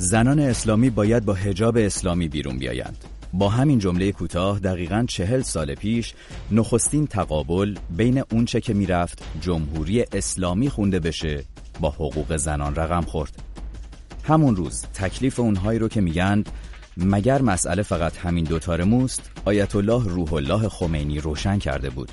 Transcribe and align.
زنان 0.00 0.38
اسلامی 0.38 0.90
باید 0.90 1.24
با 1.24 1.34
هجاب 1.34 1.76
اسلامی 1.76 2.28
بیرون 2.28 2.58
بیایند. 2.58 3.04
با 3.32 3.48
همین 3.48 3.78
جمله 3.78 4.12
کوتاه 4.12 4.58
دقیقا 4.58 5.04
چهل 5.08 5.42
سال 5.42 5.74
پیش 5.74 6.14
نخستین 6.50 7.06
تقابل 7.06 7.74
بین 7.90 8.22
اونچه 8.32 8.60
که 8.60 8.74
می‌رفت 8.74 9.22
جمهوری 9.40 10.04
اسلامی 10.12 10.70
خونده 10.70 10.98
بشه 10.98 11.44
با 11.80 11.90
حقوق 11.90 12.36
زنان 12.36 12.74
رقم 12.74 13.00
خورد. 13.00 13.42
همون 14.24 14.56
روز 14.56 14.82
تکلیف 14.94 15.40
اونهایی 15.40 15.78
رو 15.78 15.88
که 15.88 16.00
میگند 16.00 16.48
مگر 16.96 17.42
مسئله 17.42 17.82
فقط 17.82 18.16
همین 18.16 18.44
دوتار 18.44 18.84
موست 18.84 19.30
آیت 19.44 19.76
الله 19.76 20.04
روح 20.04 20.32
الله 20.32 20.68
خمینی 20.68 21.20
روشن 21.20 21.58
کرده 21.58 21.90
بود. 21.90 22.12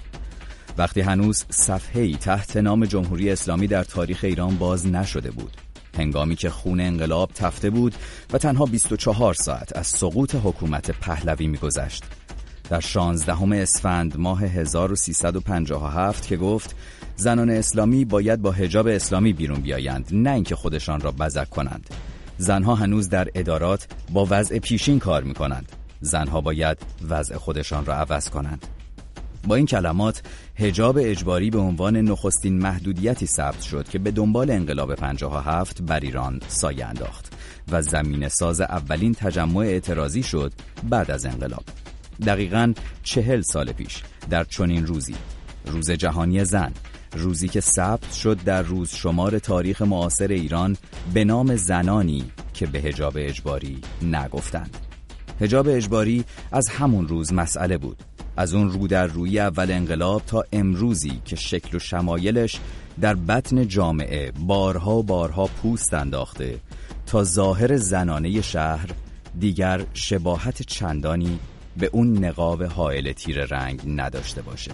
وقتی 0.77 1.01
هنوز 1.01 1.45
صفحه‌ای 1.49 2.15
تحت 2.15 2.57
نام 2.57 2.85
جمهوری 2.85 3.31
اسلامی 3.31 3.67
در 3.67 3.83
تاریخ 3.83 4.19
ایران 4.23 4.55
باز 4.55 4.87
نشده 4.87 5.31
بود. 5.31 5.64
هنگامی 5.97 6.35
که 6.35 6.49
خون 6.49 6.79
انقلاب 6.79 7.31
تفته 7.35 7.69
بود 7.69 7.95
و 8.33 8.37
تنها 8.37 8.65
24 8.65 9.33
ساعت 9.33 9.77
از 9.77 9.87
سقوط 9.87 10.35
حکومت 10.43 10.91
پهلوی 10.91 11.47
میگذشت. 11.47 12.03
در 12.69 12.79
16 12.79 13.61
اسفند 13.61 14.17
ماه 14.17 14.43
1357 14.43 16.27
که 16.27 16.37
گفت 16.37 16.75
زنان 17.15 17.49
اسلامی 17.49 18.05
باید 18.05 18.41
با 18.41 18.51
حجاب 18.51 18.87
اسلامی 18.87 19.33
بیرون 19.33 19.59
بیایند 19.59 20.09
نه 20.11 20.31
اینکه 20.31 20.55
خودشان 20.55 21.01
را 21.01 21.11
بزک 21.11 21.49
کنند. 21.49 21.89
زنها 22.37 22.75
هنوز 22.75 23.09
در 23.09 23.27
ادارات 23.35 23.87
با 24.13 24.27
وضع 24.29 24.59
پیشین 24.59 24.99
کار 24.99 25.23
می 25.23 25.33
کنند 25.33 25.71
زنها 26.01 26.41
باید 26.41 26.77
وضع 27.09 27.37
خودشان 27.37 27.85
را 27.85 27.95
عوض 27.95 28.29
کنند. 28.29 28.67
با 29.47 29.55
این 29.55 29.65
کلمات 29.65 30.21
هجاب 30.55 30.97
اجباری 31.01 31.49
به 31.49 31.57
عنوان 31.57 31.97
نخستین 31.97 32.57
محدودیتی 32.57 33.25
ثبت 33.25 33.61
شد 33.61 33.89
که 33.89 33.99
به 33.99 34.11
دنبال 34.11 34.51
انقلاب 34.51 34.95
57 34.95 35.81
بر 35.81 35.99
ایران 35.99 36.39
سایه 36.47 36.85
انداخت 36.85 37.33
و 37.71 37.81
زمین 37.81 38.27
ساز 38.27 38.61
اولین 38.61 39.13
تجمع 39.13 39.57
اعتراضی 39.57 40.23
شد 40.23 40.53
بعد 40.89 41.11
از 41.11 41.25
انقلاب. 41.25 41.63
دقیقا 42.25 42.73
چهل 43.03 43.41
سال 43.41 43.71
پیش 43.71 44.03
در 44.29 44.43
چنین 44.43 44.85
روزی 44.85 45.15
روز 45.65 45.91
جهانی 45.91 46.45
زن 46.45 46.71
روزی 47.15 47.47
که 47.47 47.61
ثبت 47.61 48.13
شد 48.13 48.43
در 48.45 48.61
روز 48.61 48.89
شمار 48.89 49.39
تاریخ 49.39 49.81
معاصر 49.81 50.27
ایران 50.27 50.77
به 51.13 51.23
نام 51.23 51.55
زنانی 51.55 52.31
که 52.53 52.65
به 52.65 52.79
هجاب 52.79 53.13
اجباری 53.15 53.81
نگفتند. 54.01 54.77
هجاب 55.41 55.67
اجباری 55.69 56.25
از 56.51 56.69
همون 56.69 57.07
روز 57.07 57.33
مسئله 57.33 57.77
بود. 57.77 57.97
از 58.37 58.53
اون 58.53 58.71
رو 58.71 58.87
در 58.87 59.07
روی 59.07 59.39
اول 59.39 59.71
انقلاب 59.71 60.21
تا 60.27 60.43
امروزی 60.51 61.21
که 61.25 61.35
شکل 61.35 61.77
و 61.77 61.79
شمایلش 61.79 62.59
در 63.01 63.15
بطن 63.15 63.67
جامعه 63.67 64.31
بارها 64.31 65.01
بارها 65.01 65.45
پوست 65.45 65.93
انداخته 65.93 66.59
تا 67.05 67.23
ظاهر 67.23 67.77
زنانه 67.77 68.41
شهر 68.41 68.89
دیگر 69.39 69.85
شباهت 69.93 70.61
چندانی 70.61 71.39
به 71.77 71.89
اون 71.93 72.25
نقاب 72.25 72.63
حائل 72.63 73.11
تیر 73.11 73.45
رنگ 73.45 73.81
نداشته 73.87 74.41
باشه. 74.41 74.71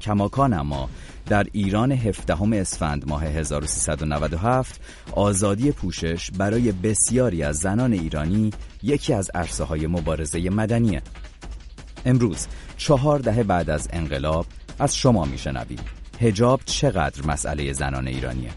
کماکان 0.00 0.52
اما 0.52 0.88
در 1.26 1.46
ایران 1.52 1.92
هفدهم 1.92 2.52
اسفند 2.52 3.08
ماه 3.08 3.24
1397 3.24 4.80
آزادی 5.12 5.72
پوشش 5.72 6.30
برای 6.30 6.72
بسیاری 6.72 7.42
از 7.42 7.56
زنان 7.56 7.92
ایرانی 7.92 8.50
یکی 8.82 9.12
از 9.14 9.30
عرصه 9.34 9.64
های 9.64 9.86
مبارزه 9.86 10.50
مدنیه. 10.50 11.02
امروز 12.04 12.46
چهار 12.76 13.18
دهه 13.18 13.42
بعد 13.42 13.70
از 13.70 13.88
انقلاب 13.92 14.46
از 14.78 14.96
شما 14.96 15.24
میشنویم. 15.24 15.78
هجاب 16.20 16.60
چقدر 16.64 17.26
مسئله 17.26 17.72
زنان 17.72 18.08
ایرانیه؟ 18.08 18.50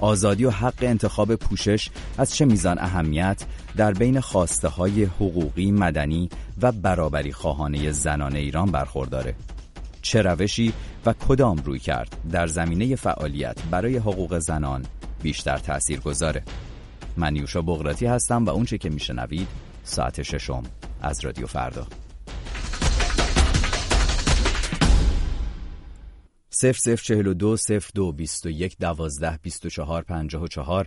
آزادی 0.00 0.44
و 0.44 0.50
حق 0.50 0.74
انتخاب 0.82 1.34
پوشش 1.34 1.90
از 2.18 2.34
چه 2.34 2.44
میزان 2.44 2.78
اهمیت 2.78 3.44
در 3.76 3.92
بین 3.92 4.20
خواسته 4.20 4.68
های 4.68 5.04
حقوقی 5.04 5.70
مدنی 5.70 6.28
و 6.62 6.72
برابری 6.72 7.32
خواهانه 7.32 7.90
زنان 7.90 8.36
ایران 8.36 8.70
برخورداره؟ 8.70 9.34
چه 10.02 10.22
روشی 10.22 10.72
و 11.06 11.12
کدام 11.28 11.56
روی 11.56 11.78
کرد 11.78 12.16
در 12.32 12.46
زمینه 12.46 12.96
فعالیت 12.96 13.62
برای 13.70 13.96
حقوق 13.96 14.38
زنان 14.38 14.86
بیشتر 15.22 15.58
تأثیر 15.58 16.00
گذاره؟ 16.00 16.42
من 17.16 17.36
یوشا 17.36 17.62
بغراتی 17.62 18.06
هستم 18.06 18.44
و 18.44 18.50
اونچه 18.50 18.78
که 18.78 18.90
میشنوید 18.90 19.48
ساعت 19.84 20.22
ششم 20.22 20.62
از 21.02 21.24
رادیو 21.24 21.46
فردا. 21.46 21.86
0 26.72 26.96
0 26.96 26.96
42 26.96 27.56
0 27.56 27.80
2 27.92 28.12
21 28.12 28.76
12 28.78 29.18
24 29.20 30.04
54 30.04 30.86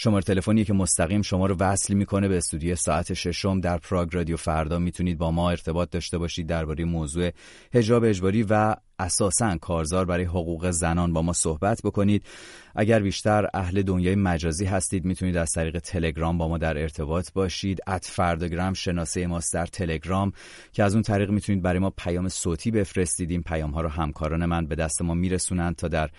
شماره 0.00 0.22
تلفنی 0.22 0.64
که 0.64 0.72
مستقیم 0.72 1.22
شما 1.22 1.46
رو 1.46 1.56
وصل 1.60 1.94
می‌کنه 1.94 2.28
به 2.28 2.36
استودیو 2.36 2.74
ساعت 2.74 3.14
ششم 3.14 3.60
در 3.60 3.78
پراگ 3.78 4.14
رادیو 4.14 4.36
فردا. 4.36 4.78
می‌تونید 4.78 5.18
با 5.18 5.30
ما 5.30 5.50
ارتباط 5.50 5.90
داشته 5.90 6.18
باشید 6.18 6.46
درباره 6.46 6.84
موضوع 6.84 7.30
حجاب 7.74 8.04
اجباری 8.04 8.42
و 8.42 8.74
اساسا 8.98 9.56
کارزار 9.56 10.04
برای 10.04 10.24
حقوق 10.24 10.70
زنان 10.70 11.12
با 11.12 11.22
ما 11.22 11.32
صحبت 11.32 11.80
بکنید. 11.84 12.22
اگر 12.74 13.00
بیشتر 13.00 13.48
اهل 13.54 13.82
دنیای 13.82 14.14
مجازی 14.14 14.64
هستید 14.64 15.04
می‌تونید 15.04 15.36
از 15.36 15.50
طریق 15.50 15.78
تلگرام 15.78 16.38
با 16.38 16.48
ما 16.48 16.58
در 16.58 16.78
ارتباط 16.78 17.32
باشید. 17.32 17.78
ات 17.86 18.04
فرداگرام 18.04 18.72
شناسه 18.72 19.26
ماست 19.26 19.54
در 19.54 19.66
تلگرام 19.66 20.32
که 20.72 20.84
از 20.84 20.94
اون 20.94 21.02
طریق 21.02 21.30
می‌تونید 21.30 21.62
برای 21.62 21.78
ما 21.78 21.90
پیام 21.90 22.28
صوتی 22.28 22.70
بفرستید. 22.70 23.30
این 23.30 23.42
پیام 23.42 23.70
ها 23.70 23.80
رو 23.80 23.88
همکاران 23.88 24.46
من 24.46 24.66
به 24.66 24.74
دست 24.74 25.02
ما 25.02 25.14
میرسونند 25.14 25.76
تا 25.76 25.88
در 25.88 26.10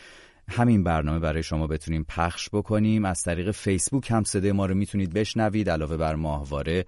همین 0.49 0.83
برنامه 0.83 1.19
برای 1.19 1.43
شما 1.43 1.67
بتونیم 1.67 2.05
پخش 2.09 2.49
بکنیم. 2.53 3.05
از 3.05 3.21
طریق 3.21 3.51
فیسبوک 3.51 4.11
هم 4.11 4.23
صدای 4.23 4.51
ما 4.51 4.65
رو 4.65 4.75
می‌تونید 4.75 5.13
بشنوید 5.13 5.69
علاوه 5.69 5.97
بر 5.97 6.15
ماهواره. 6.15 6.85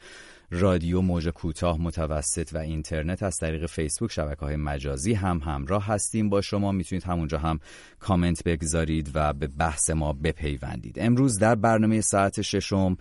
رادیو 0.52 1.02
موج 1.02 1.30
کوتاه 1.30 1.82
متوسط 1.82 2.50
و 2.54 2.58
اینترنت 2.58 3.24
از 3.24 3.38
طریق 3.38 3.66
فیسبوک 3.66 4.12
شبکه 4.12 4.40
های 4.40 4.56
مجازی 4.56 5.14
هم 5.14 5.38
همراه 5.38 5.86
هستیم. 5.86 6.30
با 6.30 6.42
شما 6.42 6.72
می‌تونید 6.72 7.04
همونجا 7.04 7.38
هم 7.38 7.60
کامنت 8.00 8.44
بگذارید 8.44 9.12
و 9.14 9.34
به 9.34 9.48
بحث 9.48 9.90
ما 9.90 10.14
بپیوندید. 10.14 11.00
امروز 11.00 11.40
در 11.40 11.56
برنامه 11.56 12.02
ساعت 12.02 12.42
ششم 12.42 12.98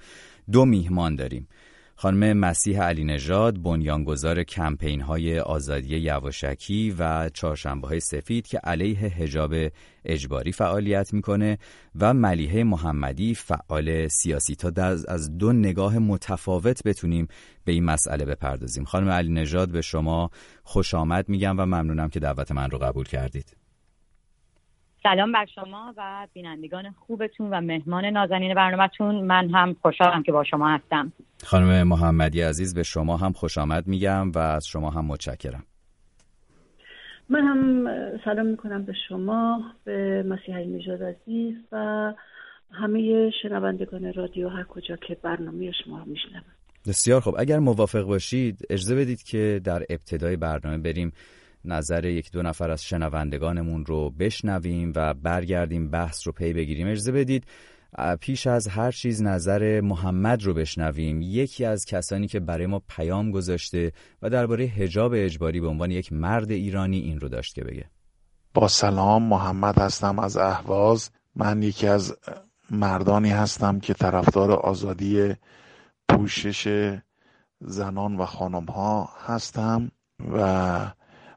دو 0.53 0.65
میهمان 0.65 1.17
داریم. 1.17 1.49
خانم 2.01 2.33
مسیح 2.39 2.83
علی 2.83 3.05
نژاد 3.05 3.63
بنیانگذار 3.63 4.43
کمپین 4.43 5.01
های 5.01 5.41
آزادی 5.41 5.97
یواشکی 5.97 6.95
و 6.99 7.29
چهارشنبه 7.29 7.89
های 7.89 8.01
سفید 8.01 8.47
که 8.47 8.59
علیه 8.59 8.99
حجاب 8.99 9.55
اجباری 10.05 10.53
فعالیت 10.53 11.13
می‌کنه 11.13 11.59
و 12.01 12.15
ملیحه 12.15 12.65
محمدی 12.65 13.35
فعال 13.35 14.09
سیاسی. 14.09 14.55
تا 14.55 14.83
از 15.09 15.39
دو 15.39 15.53
نگاه 15.53 15.99
متفاوت 15.99 16.83
بتونیم 16.83 17.29
به 17.65 17.73
این 17.73 17.85
مسئله 17.85 18.25
بپردازیم. 18.25 18.85
خانم 18.85 19.09
علی 19.09 19.33
نژاد 19.33 19.69
به 19.69 19.81
شما 19.81 20.31
خوش 20.63 20.95
آمد 20.95 21.29
میگم 21.29 21.59
و 21.59 21.67
ممنونم 21.67 22.09
که 22.09 22.21
دعوت 22.21 22.53
من 22.53 22.71
رو 22.71 22.79
قبول 22.79 23.05
کردید. 23.05 23.60
سلام 25.03 25.33
بر 25.33 25.47
شما 25.55 25.95
و 25.97 26.27
بینندگان 26.33 26.91
خوبتون 26.91 27.51
و 27.51 27.61
مهمان 27.61 28.05
نازنین 28.05 28.55
برنامهتون. 28.55 29.15
من 29.25 29.51
هم 29.51 29.77
خوشحالم 29.83 30.23
که 30.23 30.33
با 30.33 30.45
شما 30.45 30.69
هستم. 30.69 31.13
خانم 31.45 31.89
محمدی 31.89 32.43
عزیز 32.43 32.75
به 32.75 32.83
شما 32.83 33.17
هم 33.17 33.33
خوش 33.33 33.59
آمد 33.59 33.87
میگم 33.87 34.31
و 34.31 34.39
از 34.39 34.67
شما 34.67 34.91
هم 34.91 35.05
متشکرم. 35.05 35.65
من 37.29 37.41
هم 37.41 37.87
سلام 38.25 38.47
می‌کنم 38.47 38.85
به 38.85 38.93
شما 39.09 39.63
به 39.85 40.23
مسیحی 40.29 40.67
نژاد 40.67 41.03
عزیز 41.03 41.55
و 41.73 42.13
همه 42.73 43.31
شنوندگان 43.43 44.13
رادیو 44.13 44.49
هر 44.49 44.65
کجا 44.65 44.97
که 44.97 45.17
برنامه 45.23 45.73
شما 45.85 45.99
رو 45.99 46.05
میشنوم 46.05 46.45
بسیار 46.87 47.21
خب 47.21 47.35
اگر 47.39 47.59
موافق 47.59 48.03
باشید 48.03 48.67
اجازه 48.71 48.95
بدید 48.95 49.23
که 49.23 49.61
در 49.65 49.83
ابتدای 49.91 50.37
برنامه 50.37 50.79
بریم 50.79 51.13
نظر 51.65 52.05
یک 52.05 52.33
دو 52.33 52.43
نفر 52.43 52.71
از 52.71 52.85
شنوندگانمون 52.85 53.87
رو 53.87 54.11
بشنویم 54.11 54.93
و 54.97 55.15
برگردیم 55.15 55.91
بحث 55.91 56.27
رو 56.27 56.33
پی 56.33 56.53
بگیریم. 56.53 56.87
اجازه 56.89 57.13
بدید 57.13 57.45
پیش 58.21 58.47
از 58.47 58.69
هر 58.69 58.91
چیز 58.91 59.23
نظر 59.23 59.81
محمد 59.81 60.43
رو 60.43 60.55
بشنویم. 60.55 61.23
یکی 61.23 61.65
از 61.65 61.85
کسانی 61.85 62.27
که 62.27 62.41
برای 62.41 62.67
ما 62.67 62.83
پیام 62.89 63.31
گذاشته 63.31 63.93
و 64.23 64.31
درباره 64.31 64.67
حجاب 64.67 65.13
اجباری 65.15 65.61
به 65.61 65.69
عنوان 65.69 65.91
یک 65.91 66.13
مرد 66.13 66.51
ایرانی 66.51 66.99
این 66.99 67.21
رو 67.21 67.29
داشت 67.29 67.55
که 67.55 67.65
بگه. 67.65 67.85
با 68.55 68.69
سلام 68.69 69.23
محمد 69.23 69.79
هستم 69.79 70.19
از 70.19 70.37
اهواز. 70.37 71.11
من 71.37 71.63
یکی 71.63 71.87
از 71.87 72.17
مردانی 72.71 73.31
هستم 73.31 73.81
که 73.81 73.95
طرفدار 73.95 74.53
آزادی 74.53 75.35
پوشش 76.09 76.93
زنان 77.61 78.17
و 78.17 78.27
خانم 78.27 78.65
ها 78.65 79.11
هستم 79.27 79.91
و 80.33 80.93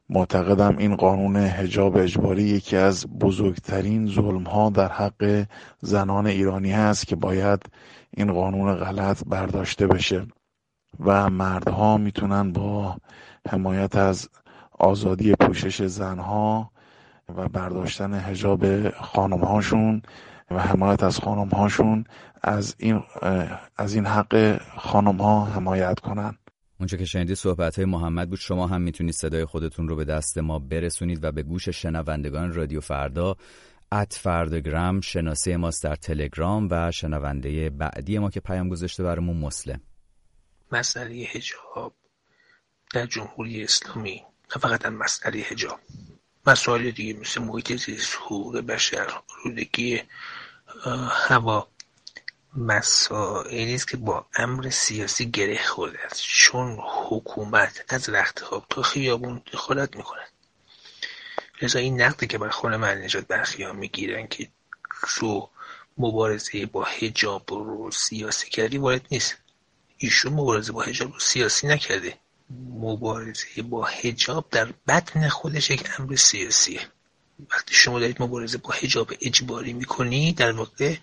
معتقدم 0.08 0.76
این 0.78 0.96
قانون 0.96 1.36
حجاب 1.36 1.96
اجباری 1.96 2.42
یکی 2.42 2.76
از 2.76 3.06
بزرگترین 3.06 4.06
ظلم 4.06 4.42
ها 4.42 4.70
در 4.70 4.88
حق 4.88 5.46
زنان 5.80 6.26
ایرانی 6.26 6.72
هست 6.72 7.06
که 7.06 7.16
باید 7.16 7.62
این 8.10 8.32
قانون 8.32 8.74
غلط 8.74 9.22
برداشته 9.26 9.86
بشه 9.86 10.26
و 11.00 11.30
مردها 11.30 11.96
می‌تونن 11.96 12.52
با 12.52 12.96
حمایت 13.48 13.96
از 13.96 14.28
آزادی 14.78 15.34
پوشش 15.34 15.82
زنها 15.82 16.70
و 17.36 17.48
برداشتن 17.48 18.14
حجاب 18.14 18.90
خانم 18.90 19.40
هاشون 19.44 20.02
و 20.50 20.60
حمایت 20.62 21.02
از 21.02 21.18
خانم 21.18 21.48
هاشون 21.48 22.04
از 22.42 22.74
این 22.78 23.02
از 23.76 23.94
این 23.94 24.06
حق 24.06 24.60
خانم 24.76 25.16
ها 25.16 25.44
حمایت 25.44 26.00
کنن. 26.00 26.38
اونچه 26.84 26.96
که 26.96 27.04
شنیدی 27.04 27.34
صحبت 27.34 27.76
های 27.76 27.84
محمد 27.84 28.30
بود. 28.30 28.38
شما 28.38 28.66
هم 28.66 28.80
می‌تونید 28.82 29.14
صدای 29.14 29.44
خودتون 29.44 29.88
رو 29.88 29.96
به 29.96 30.04
دست 30.04 30.38
ما 30.38 30.58
برسونید 30.58 31.24
و 31.24 31.32
به 31.32 31.42
گوش 31.42 31.68
شنوندگان 31.68 32.52
رادیو 32.52 32.80
فردا 32.80 33.36
ات 33.92 34.14
فردگرام 34.14 35.00
شناسه 35.00 35.56
ماست 35.56 35.84
در 35.84 35.94
تلگرام 35.94 36.68
و 36.70 36.90
شنونده 36.90 37.70
بعدی 37.70 38.18
ما 38.18 38.30
که 38.30 38.40
پیام 38.40 38.68
گذاشته 38.68 39.02
برامون 39.02 39.36
مسلم. 39.36 39.80
مسئله 40.72 41.14
هجاب 41.14 41.94
در 42.94 43.06
جمهوری 43.06 43.64
اسلامی 43.64 44.22
نه 44.56 44.60
فقط 44.60 44.86
هم 44.86 44.94
مسئله 44.94 45.38
هجاب 45.38 45.80
مسائل 46.46 46.90
دیگه 46.90 47.20
مثل 47.20 47.42
محیط 47.42 47.72
زیست 47.72 48.16
حقوق 48.16 48.58
بشر 48.58 49.06
رودگی 49.44 50.00
هوا. 51.28 51.68
مسائلی 52.56 53.74
است 53.74 53.88
که 53.88 53.96
با 53.96 54.26
امر 54.36 54.70
سیاسی 54.70 55.30
گره 55.30 55.64
خورده 55.64 55.98
است. 56.04 56.22
چون 56.22 56.78
حکومت 57.08 57.84
از 57.88 58.08
رختخواب 58.08 58.66
تا 58.70 58.82
خیابون 58.82 59.42
دخالت 59.52 59.96
می‌کند. 59.96 60.28
لذا 61.62 61.78
این 61.78 62.00
نقدی 62.00 62.26
که 62.26 62.38
بر 62.38 62.48
خانم 62.48 62.84
نجات 62.84 63.26
برخی 63.26 63.72
می‌گیرن 63.72 64.26
که 64.26 64.48
تو 65.08 65.50
مبارزه 65.98 66.66
با 66.66 66.84
هجاب 66.84 67.44
رو 67.48 67.90
سیاسی 67.90 68.50
کردی 68.50 68.78
وارد 68.78 69.06
نیست. 69.10 69.36
ایشون 69.98 70.32
مبارزه 70.32 70.72
با 70.72 70.82
هجاب 70.82 71.12
رو 71.12 71.20
سیاسی 71.20 71.66
نکرده. 71.66 72.18
مبارزه 72.70 73.62
با 73.62 73.84
هجاب 73.84 74.46
در 74.50 74.72
بطن 74.88 75.28
خودش 75.28 75.70
یک 75.70 75.88
امر 75.98 76.16
سیاسیه. 76.16 76.80
وقتی 77.50 77.74
شما 77.74 78.00
دارید 78.00 78.22
مبارزه 78.22 78.58
با 78.58 78.70
هجاب 78.70 79.12
اجباری 79.20 79.72
می‌کنی 79.72 80.32
در 80.32 80.52
واقع 80.52 80.96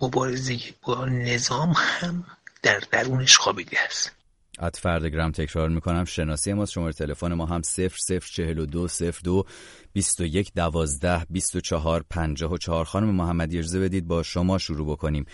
مبارزه 0.00 0.58
با 0.82 1.04
نظام 1.06 1.72
هم 1.76 2.24
در 2.62 2.80
درونش 2.90 3.36
خوابیده 3.36 3.76
است. 3.80 4.12
ات 4.58 4.76
فردگرام 4.76 5.32
تکرار 5.32 5.68
می‌کنم. 5.68 6.04
شناسی 6.04 6.52
ما 6.52 6.66
شماره 6.66 6.92
تلفن 6.92 7.32
ما 7.32 7.46
هم 7.46 7.62
0042 7.62 8.88
02 9.24 9.44
21 9.92 10.52
12 10.54 11.26
24 11.30 12.04
54 12.10 12.84
خانم 12.84 13.14
محمدی 13.14 13.58
اجازه 13.58 13.80
بدید 13.80 14.06
با 14.06 14.22
شما 14.22 14.58
شروع 14.58 14.92
بکنیم. 14.92 15.26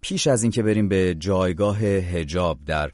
پیش 0.00 0.26
از 0.26 0.42
اینکه 0.42 0.62
بریم 0.62 0.88
به 0.88 1.14
جایگاه 1.18 1.78
هجاب 1.78 2.58
در 2.66 2.90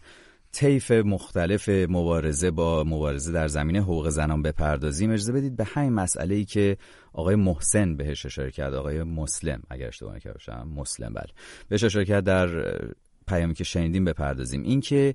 طیف 0.53 0.91
مختلف 0.91 1.69
مبارزه 1.69 2.51
با 2.51 2.85
مبارزه 2.85 3.33
در 3.33 3.49
زمینه 3.49 3.81
حقوق 3.81 4.09
زنان 4.09 4.43
بپردازیم. 4.43 5.11
اجازه 5.11 5.33
بدید 5.33 5.57
به 5.57 5.65
همین 5.65 5.93
مسئله 5.93 6.35
ای 6.35 6.45
که 6.45 6.77
آقای 7.13 7.35
محسن 7.35 7.97
بهش 7.97 8.27
اشاره 8.27 8.51
کرد. 8.51 8.75
آقای 8.75 9.03
مسلم 9.03 9.63
اگر 9.71 9.89
اشتباه 9.89 10.17
نکرده 10.17 10.35
باشم 10.35 10.69
مسلم 10.77 11.13
بله. 11.13 11.33
بهش 11.69 11.85
اشاره 11.85 12.05
کرد 12.05 12.25
در 12.25 12.75
پیامی 13.29 13.55
که 13.55 13.65
شنیدیم 13.65 14.05
بپردازیم. 14.05 14.63
اینکه 14.63 15.15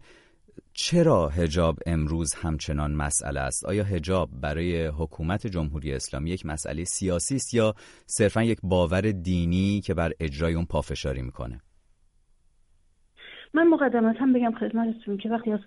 چرا 0.74 1.30
هجاب 1.30 1.80
امروز 1.86 2.34
همچنان 2.34 2.96
مسئله 2.96 3.40
است؟ 3.40 3.66
آیا 3.66 3.84
هجاب 3.84 4.30
برای 4.42 4.86
حکومت 4.88 5.48
جمهوری 5.48 5.94
اسلامی 5.94 6.32
یک 6.32 6.46
مسئله 6.46 6.84
سیاسی 6.84 7.36
است 7.36 7.54
یا 7.54 7.76
صرفا 8.06 8.44
یک 8.44 8.60
باور 8.64 9.12
دینی 9.12 9.82
که 9.82 9.94
بر 9.94 10.14
اجرای 10.20 10.54
اون 10.54 10.66
پافشاری 10.66 11.22
می‌کنه؟ 11.22 11.62
من 13.54 13.68
مقدمتا 13.68 14.26
بگم 14.36 14.52
خدمتتون 14.52 15.18
که 15.18 15.30
وقتی 15.30 15.52
از 15.52 15.60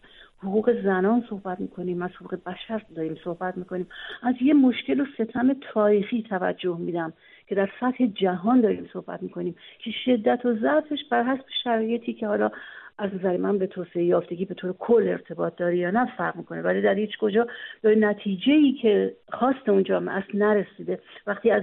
حقوق 0.42 0.82
زنان 0.82 1.24
صحبت 1.30 1.60
می‌کنیم 1.60 2.02
از 2.02 2.10
حقوق 2.10 2.38
بشر 2.46 2.82
داریم 2.96 3.16
صحبت 3.24 3.56
می‌کنیم 3.56 3.86
از 4.22 4.34
یه 4.40 4.54
مشکل 4.54 5.00
و 5.00 5.04
ستم 5.14 5.54
تاریخی 5.72 6.22
توجه 6.22 6.76
میدم 6.78 7.12
که 7.46 7.54
در 7.54 7.70
سطح 7.80 8.06
جهان 8.06 8.60
داریم 8.60 8.88
صحبت 8.92 9.22
می‌کنیم 9.22 9.54
که 9.78 9.90
شدت 10.04 10.46
و 10.46 10.54
ضعفش 10.54 11.04
بر 11.10 11.22
حسب 11.22 11.44
شرایطی 11.64 12.14
که 12.14 12.26
حالا 12.26 12.50
از 12.98 13.14
نظر 13.14 13.36
من 13.36 13.58
به 13.58 13.66
توسعه 13.66 14.04
یافتگی 14.04 14.44
به 14.44 14.54
طور 14.54 14.72
کل 14.72 15.08
ارتباط 15.08 15.56
داره 15.56 15.76
یا 15.76 15.90
نه 15.90 16.16
فرق 16.16 16.36
می‌کنه. 16.36 16.62
ولی 16.62 16.82
در 16.82 16.94
هیچ 16.94 17.18
کجا 17.18 17.46
به 17.82 17.94
نتیجه 17.94 18.52
ای 18.52 18.72
که 18.72 19.16
خواست 19.32 19.68
اون 19.68 19.82
جامعه 19.82 20.14
است 20.14 20.34
نرسیده 20.34 21.00
وقتی 21.26 21.50
از 21.50 21.62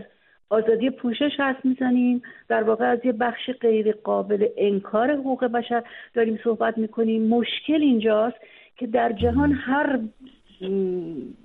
آزادی 0.53 0.89
پوشش 0.89 1.31
حرف 1.37 1.65
می‌زنیم. 1.65 2.21
در 2.47 2.63
واقع 2.63 2.85
از 2.85 2.99
یه 3.03 3.11
بخش 3.11 3.49
غیر 3.61 3.91
قابل 3.91 4.47
انکار 4.57 5.11
حقوق 5.11 5.45
بشر 5.45 5.83
داریم 6.13 6.39
صحبت 6.43 6.77
می‌کنیم. 6.77 7.27
مشکل 7.27 7.81
اینجاست 7.81 8.37
که 8.77 8.87
در 8.87 9.11
جهان 9.11 9.51
هر 9.51 9.99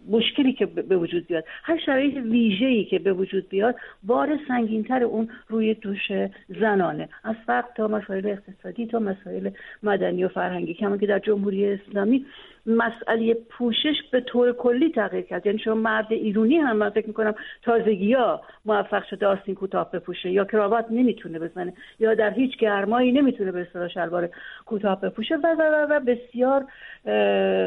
مشکلی 0.08 0.52
که 0.52 0.66
به 0.66 0.96
وجود 0.96 1.26
بیاد 1.26 1.44
هر 1.62 1.78
شرایط 1.86 2.16
ویژه‌ای 2.16 2.84
که 2.84 2.98
به 2.98 3.12
وجود 3.12 3.48
بیاد 3.48 3.76
بار 4.02 4.38
سنگینتر 4.48 5.02
اون 5.02 5.28
روی 5.48 5.74
دوش 5.74 6.12
زنانه. 6.60 7.08
از 7.24 7.36
فقط 7.46 7.74
تا 7.76 7.88
مسائل 7.88 8.26
اقتصادی 8.26 8.86
تا 8.86 8.98
مسائل 8.98 9.50
مدنی 9.82 10.24
و 10.24 10.28
فرهنگی. 10.28 10.74
کما 10.74 10.96
که 10.96 11.06
در 11.06 11.18
جمهوری 11.18 11.72
اسلامی 11.72 12.26
مسئله 12.66 13.34
پوشش 13.34 13.94
به 14.12 14.20
طور 14.20 14.52
کلی 14.52 14.92
تغییر 14.92 15.24
کرد. 15.24 15.46
یعنی 15.46 15.58
شما 15.58 15.74
مرد 15.74 16.12
ایرونی 16.12 16.56
هم 16.56 16.76
من 16.76 16.90
فکر 16.90 17.06
می‌کنم 17.06 17.34
تازگی 17.62 18.12
ها 18.12 18.42
موفق 18.64 19.04
شده 19.10 19.26
آستین 19.26 19.54
کوتاه 19.54 19.90
بپوشه 19.90 20.30
یا 20.30 20.44
کراوات 20.44 20.86
نمی‌تونه 20.90 21.38
بزنه 21.38 21.72
یا 21.98 22.14
در 22.14 22.30
هیچ 22.30 22.58
گرمایی 22.58 23.12
نمی‌تونه 23.12 23.52
به 23.52 23.60
اصطلاح 23.60 23.88
شلوار 23.88 24.28
کوتاه 24.66 25.00
بپوشه 25.00 25.36
و 25.36 25.56
و 25.58 25.86
و 25.90 26.00
بسیار 26.00 26.64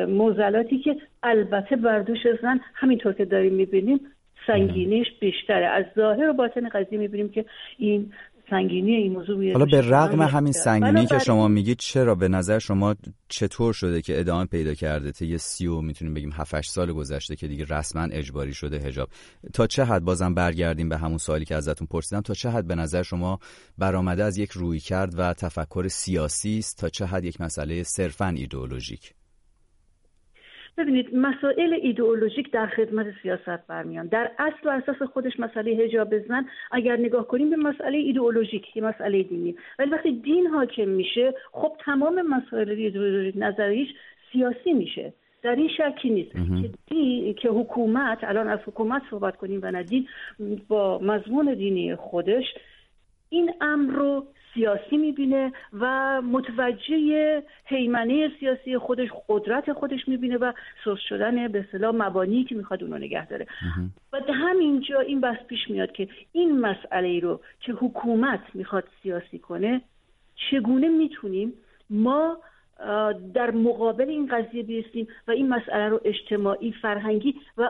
موزلاتی 0.05 0.79
که 0.79 0.95
البته 1.23 1.75
بر 1.75 1.99
دوش 1.99 2.27
زن 2.41 2.59
همینطور 2.73 3.13
که 3.13 3.25
داریم 3.25 3.53
می‌بینیم 3.53 3.99
سنگینیش 4.47 5.07
بیشتره. 5.19 5.65
از 5.65 5.85
ظاهر 5.95 6.29
و 6.29 6.33
باطن 6.33 6.69
قضیه 6.69 6.99
می‌بینیم 6.99 7.29
که 7.29 7.45
این 7.77 8.13
سنگینی 8.51 8.95
این 8.95 9.11
موضوع 9.11 9.51
حالا 9.51 9.65
به 9.65 9.81
رغم 9.81 10.21
همین 10.21 10.53
سنگینی 10.53 11.05
که 11.05 11.19
شما 11.19 11.47
میگید 11.47 11.77
چرا؟ 11.77 12.15
به 12.15 12.27
نظر 12.27 12.59
شما 12.59 12.95
چطور 13.27 13.73
شده 13.73 14.01
که 14.01 14.19
ادامه 14.19 14.45
پیدا 14.45 14.73
کرده؟ 14.73 15.11
تا 15.11 15.25
یه 15.25 15.37
سی 15.37 15.67
و 15.67 15.81
می‌تونیم 15.81 16.13
بگیم 16.13 16.31
7 16.31 16.61
سال 16.61 16.93
گذشته 16.93 17.35
که 17.35 17.47
دیگه 17.47 17.65
رسما 17.69 18.07
اجباری 18.11 18.53
شده 18.53 18.79
هجاب 18.79 19.09
تا 19.53 19.67
چه 19.67 19.83
حد 19.83 20.03
بازم 20.03 20.33
برگردیم 20.33 20.89
به 20.89 20.97
همون 20.97 21.17
سوالی 21.17 21.45
که 21.45 21.55
ازتون 21.55 21.87
پرسیدم؟ 21.87 22.21
تا 22.21 22.33
چه 22.33 22.49
حد 22.49 22.67
به 22.67 22.75
نظر 22.75 23.03
شما 23.03 23.39
برآمده 23.77 24.23
از 24.23 24.37
یک 24.37 24.51
روی 24.51 24.79
کرد 24.79 25.19
و 25.19 25.33
تفکر 25.33 25.87
سیاسی 25.87 26.57
است؟ 26.57 26.77
تا 26.77 26.89
چه 26.89 27.05
حد 27.05 27.25
یک 27.25 27.41
مسئله 27.41 27.83
صرفا 27.83 28.27
ایدئولوژیک؟ 28.27 29.13
ببینید 30.77 31.15
مسائل 31.15 31.73
ایدئولوژیک 31.81 32.51
در 32.51 32.67
خدمت 32.67 33.07
سیاست 33.21 33.67
برمیان. 33.67 34.07
در 34.07 34.31
اصل 34.39 34.67
و 34.67 34.69
اساس 34.69 35.09
خودش 35.09 35.39
مسئله 35.39 35.71
هجاب 35.71 36.19
زن 36.27 36.45
اگر 36.71 36.97
نگاه 36.97 37.27
کنیم 37.27 37.49
به 37.49 37.55
مسئله 37.55 37.97
ایدئولوژیک 37.97 38.65
که 38.73 38.81
مسئله 38.81 39.23
دینی. 39.23 39.55
ولی 39.79 39.89
وقتی 39.89 40.11
دین 40.11 40.47
حاکم 40.47 40.87
میشه 40.87 41.33
خب 41.51 41.71
تمام 41.85 42.21
مسائل 42.21 42.69
ایدئولوژیک 42.69 43.35
نظریش 43.37 43.89
سیاسی 44.31 44.73
میشه. 44.73 45.13
در 45.43 45.55
این 45.55 45.69
شکی 45.77 46.09
نیست. 46.09 46.31
که, 46.87 47.33
که 47.33 47.49
حکومت 47.49 48.23
الان 48.23 48.47
از 48.47 48.59
حکومت 48.65 49.01
صحبت 49.09 49.37
کنیم 49.37 49.59
و 49.63 49.71
نه 49.71 49.83
دین 49.83 50.07
با 50.67 50.99
مضمون 50.99 51.53
دینی 51.53 51.95
خودش 51.95 52.45
این 53.33 53.53
امر 53.61 53.93
رو 53.93 54.25
سیاسی 54.53 54.97
می‌بینه 54.97 55.51
و 55.73 56.21
متوجه 56.21 57.43
حیمنه 57.65 58.31
سیاسی 58.39 58.77
خودش 58.77 59.09
قدرت 59.27 59.73
خودش 59.73 60.07
می‌بینه 60.07 60.37
و 60.37 60.51
سوس 60.83 60.99
شدن 61.09 61.47
به 61.47 61.59
اصطلاح 61.59 61.95
مبانی 61.95 62.43
که 62.43 62.55
می‌خواد 62.55 62.83
اونو 62.83 62.97
نگه 62.97 63.27
داره. 63.27 63.47
و 64.13 64.19
همینجا 64.33 64.99
این 64.99 65.21
بس 65.21 65.37
پیش 65.47 65.69
میاد 65.69 65.91
که 65.91 66.07
این 66.31 66.59
مسئله 66.59 67.07
ای 67.07 67.19
رو 67.19 67.41
که 67.59 67.73
حکومت 67.73 68.41
می‌خواد 68.53 68.83
سیاسی 69.03 69.39
کنه 69.39 69.81
چگونه 70.35 70.87
می‌تونیم 70.87 71.53
ما 71.89 72.37
در 73.33 73.51
مقابل 73.51 74.09
این 74.09 74.29
قضیه 74.31 74.63
بیستیم 74.63 75.07
و 75.27 75.31
این 75.31 75.49
مسئله 75.49 75.89
رو 75.89 75.99
اجتماعی 76.05 76.73
فرهنگی 76.81 77.33
و 77.57 77.69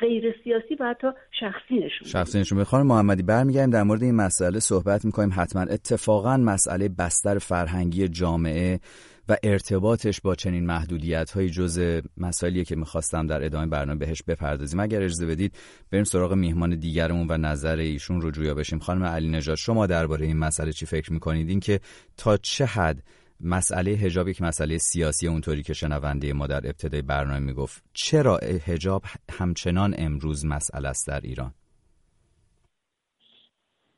غیر 0.00 0.34
سیاسی 0.44 0.74
و 0.80 0.84
حتی 0.84 1.06
شخصی 1.40 1.74
نشون 1.74 2.08
شخصی 2.08 2.40
نشون 2.40 2.58
می‌خوام 2.58 2.86
محمدی 2.86 3.22
برمیگردیم 3.22 3.70
در 3.70 3.82
مورد 3.82 4.02
این 4.02 4.14
مسئله 4.14 4.60
صحبت 4.60 5.04
می‌کنیم. 5.04 5.30
حتما 5.36 5.62
اتفاقا 5.62 6.36
مسئله 6.36 6.88
بستر 6.88 7.38
فرهنگی 7.38 8.08
جامعه 8.08 8.80
و 9.28 9.36
ارتباطش 9.42 10.20
با 10.20 10.34
چنین 10.34 10.66
محدودیت 10.66 11.30
های 11.30 11.48
جز 11.48 12.00
مسائلیه 12.16 12.64
که 12.64 12.76
می‌خواستم 12.76 13.26
در 13.26 13.44
ادامه 13.44 13.66
برنامه 13.66 13.98
بهش 13.98 14.22
بپردازیم. 14.22 14.80
اگر 14.80 15.02
اجازه 15.02 15.26
بدید 15.26 15.54
بریم 15.92 16.04
سراغ 16.04 16.34
میهمان 16.34 16.70
دیگرمون 16.76 17.26
و 17.30 17.36
نظر 17.36 17.76
ایشون 17.76 18.20
رو 18.20 18.30
جویا 18.30 18.54
بشیم. 18.54 18.78
خانم 18.78 19.04
علی 19.04 19.28
نژاد 19.28 19.56
شما 19.56 19.86
درباره 19.86 20.26
این 20.26 20.38
مسئله 20.38 20.72
چی 20.72 20.86
فکر 20.86 21.12
می‌کنید؟ 21.12 21.48
این 21.48 21.60
که 21.60 21.80
تا 22.16 22.36
چه 22.36 22.64
حد 22.64 23.02
مسئله 23.44 23.90
هجاب 23.90 24.28
یک 24.28 24.42
مسئله 24.42 24.78
سیاسی 24.78 25.28
اونطوری 25.28 25.62
که 25.62 25.72
شنونده 25.72 26.32
ما 26.32 26.46
در 26.46 26.56
ابتدای 26.56 27.02
برنامه 27.02 27.38
می‌گفت. 27.38 27.84
چرا 27.92 28.38
هجاب 28.66 29.02
همچنان 29.38 29.94
امروز 29.98 30.46
مسئله 30.46 30.88
است 30.88 31.08
در 31.08 31.20
ایران؟ 31.20 31.54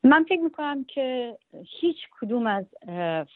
من 0.03 0.23
فکر 0.23 0.41
می‌کنم 0.41 0.83
که 0.83 1.37
هیچ 1.81 1.97
کدوم 2.21 2.47
از 2.47 2.65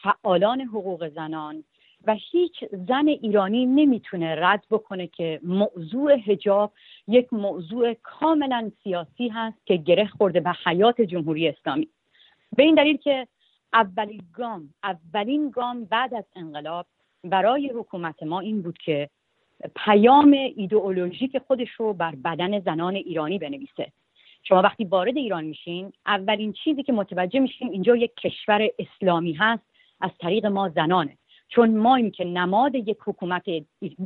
فعالان 0.02 0.60
حقوق 0.60 1.08
زنان 1.08 1.64
و 2.06 2.16
هیچ 2.32 2.52
زن 2.88 3.08
ایرانی 3.08 3.66
نمی‌تونه 3.66 4.34
رد 4.38 4.64
بکنه 4.70 5.06
که 5.06 5.40
موضوع 5.42 6.12
هجاب 6.26 6.72
یک 7.08 7.32
موضوع 7.32 7.94
کاملا 7.94 8.72
سیاسی 8.84 9.28
هست 9.28 9.66
که 9.66 9.76
گره 9.76 10.06
خورده 10.06 10.40
به 10.40 10.52
حیات 10.64 11.00
جمهوری 11.00 11.48
اسلامی. 11.48 11.88
به 12.56 12.62
این 12.62 12.74
دلیل 12.74 12.96
که 12.96 13.26
اولین 13.72 14.22
گام 14.34 14.74
اولین 14.82 15.50
گام 15.50 15.84
بعد 15.84 16.14
از 16.14 16.24
انقلاب 16.36 16.86
برای 17.24 17.68
حکومت 17.68 18.22
ما 18.22 18.40
این 18.40 18.62
بود 18.62 18.78
که 18.78 19.08
پیام 19.76 20.32
ایدئولوژیک 20.56 21.38
خودش 21.38 21.70
رو 21.70 21.92
بر 21.92 22.14
بدن 22.14 22.60
زنان 22.60 22.94
ایرانی 22.94 23.38
بنویسه. 23.38 23.92
شما 24.42 24.62
وقتی 24.62 24.84
وارد 24.84 25.16
ایران 25.16 25.44
میشین 25.44 25.92
اولین 26.06 26.52
چیزی 26.52 26.82
که 26.82 26.92
متوجه 26.92 27.40
میشین 27.40 27.68
اینجا 27.68 27.96
یک 27.96 28.14
کشور 28.14 28.68
اسلامی 28.78 29.32
هست 29.32 29.62
از 30.00 30.10
طریق 30.20 30.46
ما 30.46 30.68
زنانه. 30.68 31.16
چون 31.48 31.76
ما 31.76 32.08
که 32.08 32.24
نماد 32.24 32.74
یک 32.74 32.98
حکومت 33.06 33.44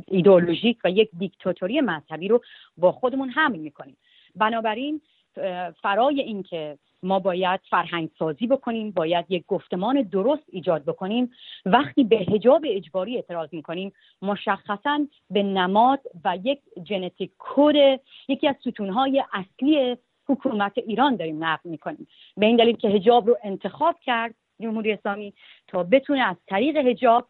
ایدئولوژیک 0.07 0.77
و 0.83 0.89
یک 0.89 1.09
دیکتاتوری 1.17 1.81
مذهبی 1.81 2.27
رو 2.27 2.41
با 2.77 2.91
خودمون 2.91 3.29
حمل 3.29 3.59
می‌کنیم. 3.59 3.97
بنابراین 4.35 5.01
فرای 5.81 6.21
اینکه 6.21 6.77
ما 7.05 7.19
باید 7.19 7.59
فرهنگ 7.69 8.09
سازی 8.19 8.47
بکنیم 8.47 8.91
باید 8.91 9.25
یک 9.29 9.43
گفتمان 9.47 10.01
درست 10.01 10.43
ایجاد 10.49 10.85
بکنیم. 10.85 11.31
وقتی 11.65 12.03
به 12.03 12.15
هجاب 12.15 12.61
اجباری 12.65 13.15
اعتراض 13.15 13.49
می‌کنیم 13.51 13.93
مشخصا 14.21 15.05
به 15.29 15.43
نماد 15.43 15.99
و 16.23 16.37
یک 16.43 16.59
ژنتیک 16.89 17.31
کد 17.39 17.99
یکی 18.27 18.47
از 18.47 18.55
ستونهای 18.59 19.23
اصلی 19.33 19.97
حکومت 20.27 20.77
ایران 20.77 21.15
داریم 21.15 21.43
نقل 21.43 21.69
می‌کنیم. 21.69 22.07
به 22.37 22.45
این 22.45 22.55
دلیل 22.55 22.75
که 22.75 22.87
هجاب 22.87 23.27
رو 23.27 23.37
انتخاب 23.43 23.99
کرد 23.99 24.35
جمهوری 24.61 24.91
اسلامی 24.91 25.33
تا 25.67 25.83
بتونه 25.83 26.21
از 26.21 26.35
طریق 26.47 26.77
هجاب 26.77 27.27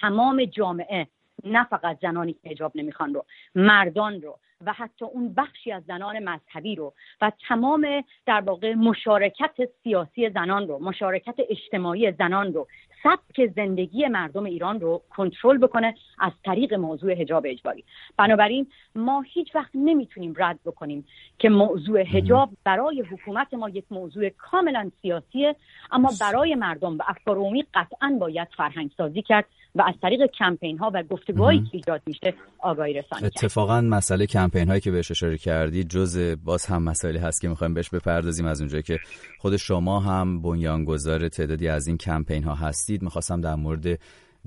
تمام 0.00 0.44
جامعه 0.44 1.06
نه 1.44 1.64
فقط 1.64 1.98
زنانی 2.02 2.32
که 2.32 2.48
هجاب 2.50 2.72
نمی‌خوان 2.74 3.14
رو 3.14 3.24
مردان 3.54 4.22
رو 4.22 4.38
و 4.66 4.72
حتی 4.72 5.04
اون 5.04 5.34
بخشی 5.34 5.72
از 5.72 5.82
زنان 5.84 6.18
مذهبی 6.28 6.74
رو 6.74 6.94
و 7.20 7.32
تمام 7.48 8.04
در 8.26 8.40
واقع 8.40 8.74
مشارکت 8.74 9.54
سیاسی 9.82 10.30
زنان 10.30 10.68
رو 10.68 10.78
مشارکت 10.78 11.34
اجتماعی 11.48 12.12
زنان 12.12 12.52
رو 12.52 12.68
سبک 13.02 13.52
زندگی 13.56 14.06
مردم 14.06 14.44
ایران 14.44 14.80
رو 14.80 15.02
کنترل 15.10 15.58
بکنه 15.58 15.94
از 16.18 16.32
طریق 16.44 16.74
موضوع 16.74 17.14
حجاب 17.14 17.42
اجباری. 17.46 17.84
بنابراین 18.16 18.66
ما 18.94 19.24
هیچ 19.34 19.54
وقت 19.54 19.70
نمی‌تونیم 19.74 20.34
رد 20.36 20.58
بکنیم 20.64 21.06
که 21.38 21.48
موضوع 21.48 22.02
حجاب 22.02 22.50
برای 22.64 23.00
حکومت 23.00 23.54
ما 23.54 23.68
یک 23.68 23.84
موضوع 23.90 24.28
کاملا 24.28 24.90
سیاسیه 25.02 25.56
اما 25.92 26.10
برای 26.20 26.54
مردم 26.54 26.98
و 26.98 27.02
افکار 27.06 27.36
عمومی 27.36 27.64
قطعا 27.74 28.16
باید 28.20 28.48
فرهنگ 28.56 28.90
سازی 28.96 29.22
کرد 29.22 29.44
و 29.74 29.82
از 29.82 29.94
طریق 30.02 30.26
کمپین 30.26 30.78
ها 30.78 30.90
و 30.94 31.02
گفتگوهایی 31.02 31.60
که 31.60 31.68
ایجاد 31.72 32.02
میشه 32.06 32.34
آگاهی 32.58 32.92
رسانی 32.92 33.26
اتفاقا 33.26 33.80
مسئله 33.80 34.26
کمپین 34.26 34.68
هایی 34.68 34.80
که 34.80 34.90
بهش 34.90 35.10
اشاره 35.10 35.38
کردی 35.38 35.84
جز 35.84 36.36
باز 36.44 36.66
هم 36.66 36.82
مسائلی 36.82 37.18
هست 37.18 37.40
که 37.40 37.48
می‌خوایم 37.48 37.74
بهش 37.74 37.90
بپردازیم 37.90 38.46
از 38.46 38.60
اونجایی 38.60 38.82
که 38.82 38.98
خود 39.38 39.56
شما 39.56 40.00
هم 40.00 40.42
بنیانگذار 40.42 41.28
تعدادی 41.28 41.68
از 41.68 41.86
این 41.86 41.96
کمپین 41.96 42.44
ها 42.44 42.54
هستید 42.88 43.02
می‌خواستم 43.02 43.40
در 43.40 43.54
مورد 43.54 43.98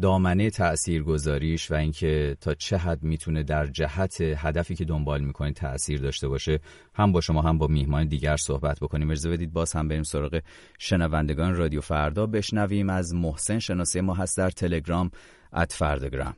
دامنه 0.02 0.50
تأثیر 0.50 1.04
گذاریش 1.04 1.72
و 1.72 1.74
اینکه 1.74 2.38
تا 2.42 2.54
چه 2.54 2.78
حد 2.78 3.04
می‌تونه 3.04 3.44
در 3.44 3.68
جهت 3.68 4.22
هدفی 4.22 4.76
که 4.76 4.86
دنبال 4.86 5.22
می‌کنید 5.22 5.56
تأثیر 5.56 6.02
داشته 6.02 6.28
باشه 6.28 6.60
هم 6.96 7.12
با 7.12 7.22
شما 7.22 7.42
هم 7.42 7.58
با 7.58 7.68
میهمان 7.68 8.08
دیگر 8.08 8.38
صحبت 8.38 8.80
بکنیم. 8.80 9.12
اجازه 9.12 9.30
بدید 9.30 9.54
باز 9.54 9.74
هم 9.74 9.88
بریم 9.88 10.04
سراغ 10.04 10.42
شنوندگان 10.80 11.56
رادیو 11.56 11.82
فردا. 11.82 12.26
بشنویم 12.26 12.90
از 12.90 13.16
محسن 13.16 13.60
شناسی 13.60 14.02
ما 14.02 14.14
هست 14.14 14.38
در 14.38 14.50
تلگرام 14.50 15.12
ات 15.54 15.74
فردگرام 15.74 16.34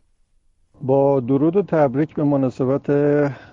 با 0.81 1.19
درود 1.19 1.55
و 1.55 1.61
تبریک 1.61 2.15
به 2.15 2.23
مناسبت 2.23 2.89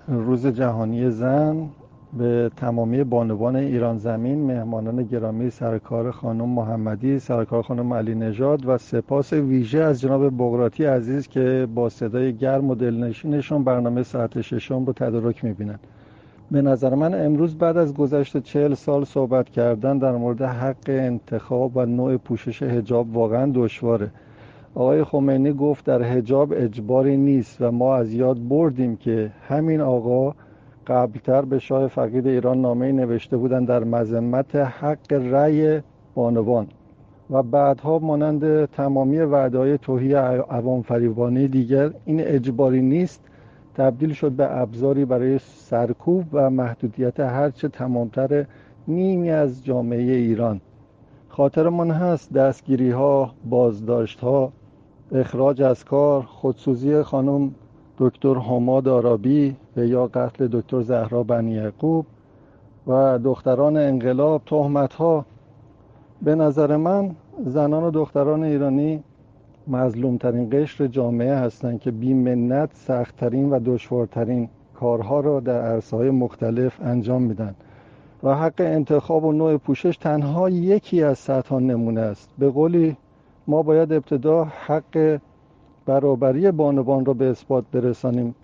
روز 0.07 0.47
جهانی 0.47 1.09
زن. 1.09 1.69
به 2.17 2.51
تمامی 2.57 3.03
بانوان 3.03 3.55
ایران 3.55 3.97
زمین 3.97 4.45
مهمانان 4.45 5.03
گرامی 5.03 5.49
سرکار 5.49 6.11
خانم 6.11 6.49
محمدی 6.49 7.19
سرکار 7.19 7.61
خانم 7.61 7.93
علی 7.93 8.15
نژاد 8.15 8.69
و 8.69 8.77
سپاس 8.77 9.33
ویژه 9.33 9.79
از 9.79 10.01
جناب 10.01 10.37
بغراتی 10.37 10.85
عزیز 10.85 11.27
که 11.27 11.67
با 11.75 11.89
صدای 11.89 12.33
گرم 12.33 12.69
و 12.69 12.75
دلنشینشون 12.75 13.63
برنامه 13.63 14.03
ساعت 14.03 14.41
ششم 14.41 14.85
رو 14.85 14.93
تدارک 14.93 15.43
می‌بینن. 15.43 15.79
به 16.51 16.61
نظر 16.61 16.95
من 16.95 17.25
امروز 17.25 17.57
بعد 17.57 17.77
از 17.77 17.93
گذشت 17.93 18.37
چهل 18.37 18.73
سال 18.73 19.03
صحبت 19.03 19.49
کردن 19.49 19.97
در 19.97 20.11
مورد 20.11 20.41
حق 20.41 20.85
انتخاب 20.87 21.77
و 21.77 21.85
نوع 21.85 22.17
پوشش 22.17 22.63
هجاب 22.63 23.17
واقعا 23.17 23.51
دشواره. 23.55 24.11
آقای 24.75 25.03
خمینی 25.03 25.53
گفت 25.53 25.85
در 25.85 26.01
هجاب 26.01 26.53
اجباری 26.55 27.17
نیست 27.17 27.57
و 27.61 27.71
ما 27.71 27.95
از 27.95 28.13
یاد 28.13 28.47
بردیم 28.47 28.95
که 28.95 29.31
همین 29.47 29.81
آقا 29.81 30.35
قبلتر 30.87 31.41
به 31.41 31.59
شاه 31.59 31.87
فقید 31.87 32.27
ایران 32.27 32.61
نامه 32.61 32.91
نوشته 32.91 33.37
بودند 33.37 33.67
در 33.67 33.83
مذمت 33.83 34.55
حق 34.55 35.13
رأی 35.13 35.81
بانوان 36.15 36.67
و 37.29 37.43
بعدها 37.43 37.99
مانند 37.99 38.65
تمامی 38.65 39.19
وعدهای 39.19 39.77
توهی 39.77 40.13
عوام 40.13 40.81
فریبانه 40.81 41.47
دیگر 41.47 41.91
این 42.05 42.19
اجباری 42.19 42.81
نیست 42.81 43.23
تبدیل 43.75 44.13
شد 44.13 44.31
به 44.31 44.57
ابزاری 44.57 45.05
برای 45.05 45.39
سرکوب 45.39 46.25
و 46.33 46.49
محدودیت 46.49 47.19
هرچه 47.19 47.67
تمامتر 47.67 48.45
نیمی 48.87 49.31
از 49.31 49.65
جامعه 49.65 50.13
ایران. 50.13 50.61
خاطرمان 51.29 51.91
هست 51.91 52.33
دستگیری 52.33 52.91
ها 52.91 53.33
بازداشت 53.49 54.19
ها 54.19 54.51
اخراج 55.11 55.61
از 55.61 55.85
کار 55.85 56.21
خودسوزی 56.21 57.01
خانم 57.01 57.55
دکتر 58.01 58.33
حماد 58.33 58.87
آرابی 58.87 59.55
و 59.77 59.85
یا 59.85 60.07
قتل 60.07 60.47
دکتر 60.47 60.81
زهرا 60.81 61.23
بنی 61.23 61.51
یعقوب 61.51 62.05
و 62.87 63.19
دختران 63.23 63.77
انقلاب 63.77 64.41
تهمت 64.45 64.93
ها 64.93 65.25
به 66.21 66.35
نظر 66.35 66.77
من 66.77 67.15
زنان 67.45 67.83
و 67.83 67.91
دختران 67.91 68.43
ایرانی 68.43 69.03
مظلومترین 69.67 70.49
قشر 70.51 70.87
جامعه 70.87 71.35
هستند 71.35 71.79
که 71.79 71.91
بی 71.91 72.13
منت 72.13 72.69
سختترین 72.73 73.49
و 73.49 73.59
دشوارترین 73.65 74.49
کارها 74.73 75.19
را 75.19 75.39
در 75.39 75.61
عرصه 75.61 75.97
های 75.97 76.09
مختلف 76.09 76.81
انجام 76.81 77.21
میدن. 77.21 77.55
و 78.23 78.35
حق 78.35 78.53
انتخاب 78.57 79.25
و 79.25 79.31
نوع 79.31 79.57
پوشش 79.57 79.97
تنها 79.97 80.49
یکی 80.49 81.03
از 81.03 81.19
صدها 81.19 81.59
نمونه 81.59 82.01
است. 82.01 82.29
به 82.37 82.49
قولی 82.49 82.97
ما 83.47 83.63
باید 83.63 83.93
ابتدا 83.93 84.43
حق 84.43 85.19
برابری 85.85 86.51
بانوان 86.51 87.05
را 87.05 87.13
به 87.13 87.29
اثبات 87.29 87.65
برسانیم. 87.71 88.35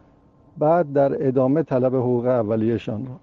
بعد 0.58 0.94
در 0.94 1.28
ادامه 1.28 1.64
طلب 1.64 1.96
حقوق 1.96 2.26
اولیشان 2.26 3.06
را. 3.06 3.14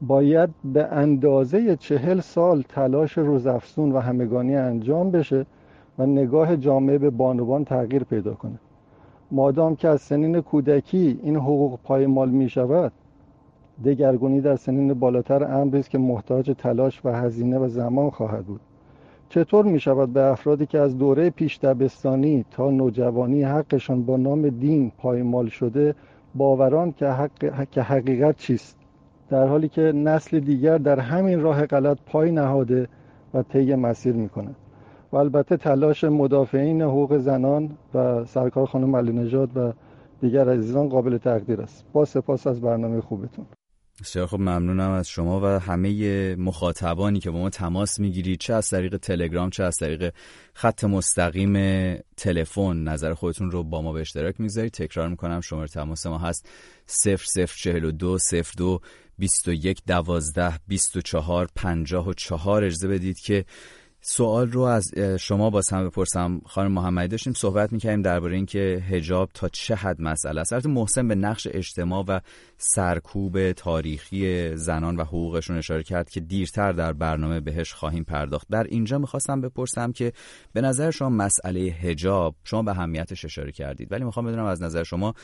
باید 0.00 0.50
به 0.64 0.86
اندازه 0.86 1.76
چهل 1.76 2.20
سال 2.20 2.62
تلاش 2.68 3.18
روزافزون 3.18 3.92
و 3.92 3.98
همگانی 3.98 4.56
انجام 4.56 5.10
بشه 5.10 5.46
و 5.98 6.06
نگاه 6.06 6.56
جامعه 6.56 6.98
به 6.98 7.10
بانوان 7.10 7.64
تغییر 7.64 8.04
پیدا 8.04 8.34
کنه. 8.34 8.58
مادام 9.30 9.76
که 9.76 9.88
از 9.88 10.00
سنین 10.00 10.40
کودکی 10.40 11.20
این 11.22 11.36
حقوق 11.36 11.78
پایمال 11.84 12.30
می 12.30 12.48
شود 12.48 12.92
دگرگونی 13.84 14.40
در 14.40 14.56
سنین 14.56 14.94
بالاتر 14.94 15.60
امری 15.60 15.78
است 15.78 15.90
که 15.90 15.98
محتاج 15.98 16.54
تلاش 16.58 17.04
و 17.04 17.12
هزینه 17.12 17.58
و 17.58 17.68
زمان 17.68 18.10
خواهد 18.10 18.44
بود. 18.44 18.60
چطور 19.28 19.64
می 19.64 19.80
شود 19.80 20.12
به 20.12 20.22
افرادی 20.22 20.66
که 20.66 20.78
از 20.78 20.98
دوره 20.98 21.30
پیش 21.30 21.58
دبستانی 21.58 22.44
تا 22.50 22.70
نوجوانی 22.70 23.42
حقشان 23.42 24.02
با 24.02 24.16
نام 24.16 24.48
دین 24.48 24.92
پایمال 24.98 25.48
شده 25.48 25.94
باوران 26.34 26.92
که, 26.92 27.06
حق... 27.06 27.70
که 27.70 27.82
حقیقت 27.82 28.36
چیست؟ 28.36 28.76
در 29.28 29.46
حالی 29.46 29.68
که 29.68 29.82
نسل 29.82 30.40
دیگر 30.40 30.78
در 30.78 31.00
همین 31.00 31.40
راه 31.40 31.66
غلط 31.66 31.98
پای 32.06 32.30
نهاده 32.30 32.88
و 33.34 33.42
طی 33.42 33.74
مسیر 33.74 34.14
می‌کنه 34.14 34.54
و 35.12 35.16
البته 35.16 35.56
تلاش 35.56 36.04
مدافعین 36.04 36.82
حقوق 36.82 37.18
زنان 37.18 37.70
و 37.94 38.24
سرکار 38.24 38.66
خانم 38.66 38.96
علی 38.96 39.12
نژاد 39.12 39.56
و 39.56 39.72
دیگر 40.20 40.48
عزیزان 40.48 40.88
قابل 40.88 41.18
تقدیر 41.18 41.60
است. 41.60 41.84
با 41.92 42.04
سپاس 42.04 42.46
از 42.46 42.60
برنامه 42.60 43.00
خوبتون. 43.00 43.46
بسیار 44.00 44.26
خب 44.26 44.40
ممنونم 44.40 44.90
از 44.90 45.08
شما 45.08 45.40
و 45.40 45.44
همه 45.46 46.36
مخاطبانی 46.36 47.20
که 47.20 47.30
با 47.30 47.38
ما 47.38 47.50
تماس 47.50 48.00
می‌گیرید 48.00 48.40
چه 48.40 48.54
از 48.54 48.70
طریق 48.70 48.96
تلگرام 48.96 49.50
چه 49.50 49.64
از 49.64 49.76
طریق 49.76 50.14
خط 50.54 50.84
مستقیم 50.84 51.54
تلفن. 52.16 52.76
نظر 52.76 53.14
خودتون 53.14 53.50
رو 53.50 53.62
با 53.64 53.82
ما 53.82 53.92
به 53.92 54.00
اشتراک 54.00 54.40
می‌گذارید. 54.40 54.72
تکرار 54.72 55.08
می‌کنم 55.08 55.40
شماره 55.40 55.68
تماس 55.68 56.06
ما 56.06 56.18
هست 56.18 56.48
0042 56.86 58.18
02 58.56 58.80
21 59.18 59.82
12 59.86 60.58
24 60.68 61.48
54 61.54 62.64
اجازه 62.64 62.88
بدید 62.88 63.18
که 63.18 63.44
سوال 64.08 64.50
رو 64.50 64.60
از 64.60 64.90
شما 65.20 65.50
باز 65.50 65.68
هم 65.72 65.86
بپرسم. 65.86 66.40
خانم 66.46 66.72
محمدی 66.72 67.08
داشتیم 67.08 67.32
صحبت 67.32 67.72
می‌کردیم 67.72 68.02
درباره 68.02 68.36
اینکه 68.36 68.84
هجاب 68.90 69.30
تا 69.34 69.48
چه 69.48 69.74
حد 69.74 70.00
مسئله 70.00 70.40
است. 70.40 70.52
البته 70.52 70.68
محسن 70.68 71.08
به 71.08 71.14
نقش 71.14 71.48
اجتماع 71.50 72.04
و 72.08 72.20
سرکوب 72.58 73.52
تاریخی 73.52 74.56
زنان 74.56 74.96
و 74.96 75.04
حقوقشون 75.04 75.56
اشاره 75.56 75.82
کرد 75.82 76.10
که 76.10 76.20
دیرتر 76.20 76.72
در 76.72 76.92
برنامه 76.92 77.40
بهش 77.40 77.72
خواهیم 77.72 78.04
پرداخت. 78.04 78.46
در 78.50 78.64
اینجا 78.64 78.98
می‌خواستم 78.98 79.40
بپرسم 79.40 79.92
که 79.92 80.12
به 80.52 80.60
نظر 80.60 80.90
شما 80.90 81.08
مسئله 81.08 81.60
هجاب 81.60 82.36
شما 82.44 82.62
به 82.62 82.70
اهمیتش 82.70 83.24
اشاره 83.24 83.52
کردید. 83.52 83.92
ولی 83.92 84.04
می‌خوام 84.04 84.26
بدونم 84.26 84.44
از 84.44 84.62
نظر 84.62 84.82
شما 84.82 85.14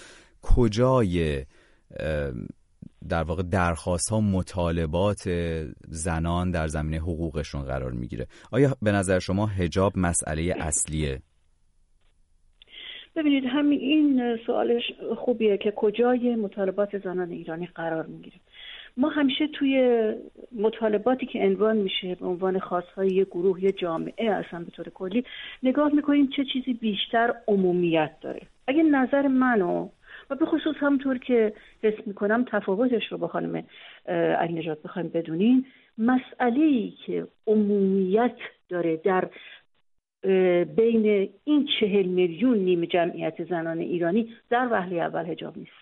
کجای 0.42 1.44
در 3.08 3.22
واقع 3.22 3.42
درخواست 3.42 4.10
ها 4.10 4.20
مطالبات 4.20 5.28
زنان 5.88 6.50
در 6.50 6.66
زمینه 6.66 6.96
حقوقشون 6.96 7.62
قرار 7.62 7.92
می‌گیره. 7.92 8.26
آیا 8.52 8.76
به 8.82 8.92
نظر 8.92 9.18
شما 9.18 9.46
هجاب 9.46 9.92
مسئله 9.96 10.54
اصلیه؟ 10.60 11.22
ببینید 13.16 13.44
همین 13.44 13.80
این 13.80 14.38
سوالش 14.46 14.82
خوبیه 15.18 15.56
که 15.56 15.72
کجای 15.76 16.36
مطالبات 16.36 16.98
زنان 16.98 17.30
ایرانی 17.30 17.66
قرار 17.66 18.06
می‌گیره. 18.06 18.36
ما 18.96 19.08
همیشه 19.08 19.46
توی 19.46 20.02
مطالباتی 20.52 21.26
که 21.26 21.38
عنوان 21.38 21.76
میشه 21.76 22.14
به 22.14 22.26
عنوان 22.26 22.58
خاصهای 22.58 23.08
یه 23.08 23.24
گروه 23.24 23.64
یه 23.64 23.72
جامعه 23.72 24.30
اصلا 24.30 24.60
به 24.60 24.70
طور 24.70 24.88
کلی 24.94 25.24
نگاه 25.62 25.94
می‌کنیم 25.94 26.28
چه 26.36 26.44
چیزی 26.52 26.74
بیشتر 26.74 27.34
عمومیت 27.48 28.10
داره. 28.20 28.40
اگه 28.66 28.82
نظر 28.82 29.28
منو 29.28 29.88
و 30.32 30.34
به 30.34 30.46
خصوص 30.46 30.76
همطور 30.76 31.18
که 31.18 31.52
حس 31.82 32.06
می‌کنم 32.06 32.44
تفاوتش 32.44 33.12
رو 33.12 33.18
با 33.18 33.28
خانم 33.28 33.64
علی 34.38 34.52
نجات 34.52 34.82
بخوایم 34.82 35.08
بدونین 35.08 35.66
مسئله 35.98 36.60
ای 36.60 36.92
که 37.06 37.26
عمومیت 37.46 38.36
داره 38.68 38.96
در 38.96 39.28
بین 40.64 41.28
این 41.44 41.68
چهل 41.80 42.06
میلیون 42.06 42.58
نیم 42.58 42.84
جمعیت 42.84 43.44
زنان 43.44 43.78
ایرانی 43.78 44.34
در 44.50 44.68
وهله 44.70 44.96
اول 44.96 45.30
هجاب 45.30 45.58
نیست. 45.58 45.72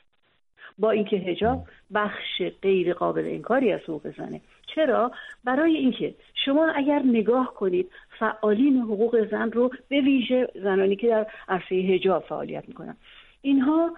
با 0.78 0.90
اینکه 0.90 1.16
هجاب 1.16 1.64
بخش 1.94 2.42
غیر 2.62 2.92
قابل 2.92 3.24
انکاری 3.24 3.72
از 3.72 3.80
حقوق 3.80 4.14
زنه. 4.16 4.40
چرا؟ 4.74 5.12
برای 5.44 5.76
اینکه 5.76 6.14
شما 6.44 6.66
اگر 6.66 7.02
نگاه 7.04 7.54
کنید 7.54 7.90
فعالین 8.18 8.76
حقوق 8.76 9.30
زن 9.30 9.52
رو 9.52 9.70
به 9.88 10.00
ویژه 10.00 10.48
زنانی 10.54 10.96
که 10.96 11.08
در 11.08 11.26
عرصه 11.48 11.74
هجاب 11.74 12.22
فعالیت 12.22 12.68
می‌کنن. 12.68 12.96
اینها 13.42 13.90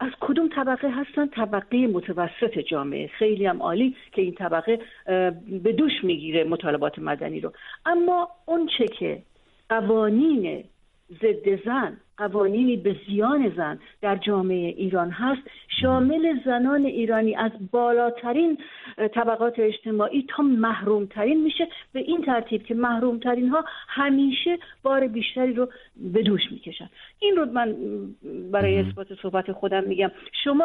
از 0.00 0.10
کدوم 0.20 0.48
طبقه 0.48 0.88
هستن؟ 0.90 1.26
طبقه 1.26 1.86
متوسط 1.86 2.58
جامعه. 2.58 3.06
خیلی 3.06 3.46
هم 3.46 3.62
عالی 3.62 3.96
که 4.12 4.22
این 4.22 4.34
طبقه 4.34 4.80
به 5.64 5.72
دوش 5.72 5.92
می‌گیره 6.02 6.44
مطالبات 6.44 6.98
مدنی 6.98 7.40
رو. 7.40 7.52
اما 7.86 8.28
اون 8.46 8.68
چه 8.78 8.88
که 8.88 9.22
قوانین 9.68 10.64
ضد 11.22 11.64
زن 11.64 11.96
قوانینی 12.18 12.76
به 12.76 12.96
زیان 13.08 13.52
زن 13.56 13.78
در 14.02 14.16
جامعه 14.16 14.68
ایران 14.68 15.10
هست. 15.10 15.42
شامل 15.80 16.38
زنان 16.44 16.84
ایرانی 16.84 17.34
از 17.34 17.50
بالاترین 17.70 18.58
طبقات 19.14 19.58
اجتماعی 19.58 20.26
تا 20.28 20.42
محرومترین 20.42 21.42
میشه. 21.42 21.68
به 21.92 22.00
این 22.00 22.22
ترتیب 22.22 22.62
که 22.62 22.74
محرومترین 22.74 23.48
ها 23.48 23.64
همیشه 23.88 24.58
بار 24.82 25.06
بیشتری 25.06 25.54
رو 25.54 25.68
به 25.96 26.22
دوش 26.22 26.42
می‌کشن. 26.50 26.88
این 27.18 27.36
رو 27.36 27.44
من 27.44 27.76
برای 28.52 28.78
اثبات 28.78 29.14
صحبت 29.22 29.52
خودم 29.52 29.84
میگم. 29.84 30.10
شما 30.44 30.64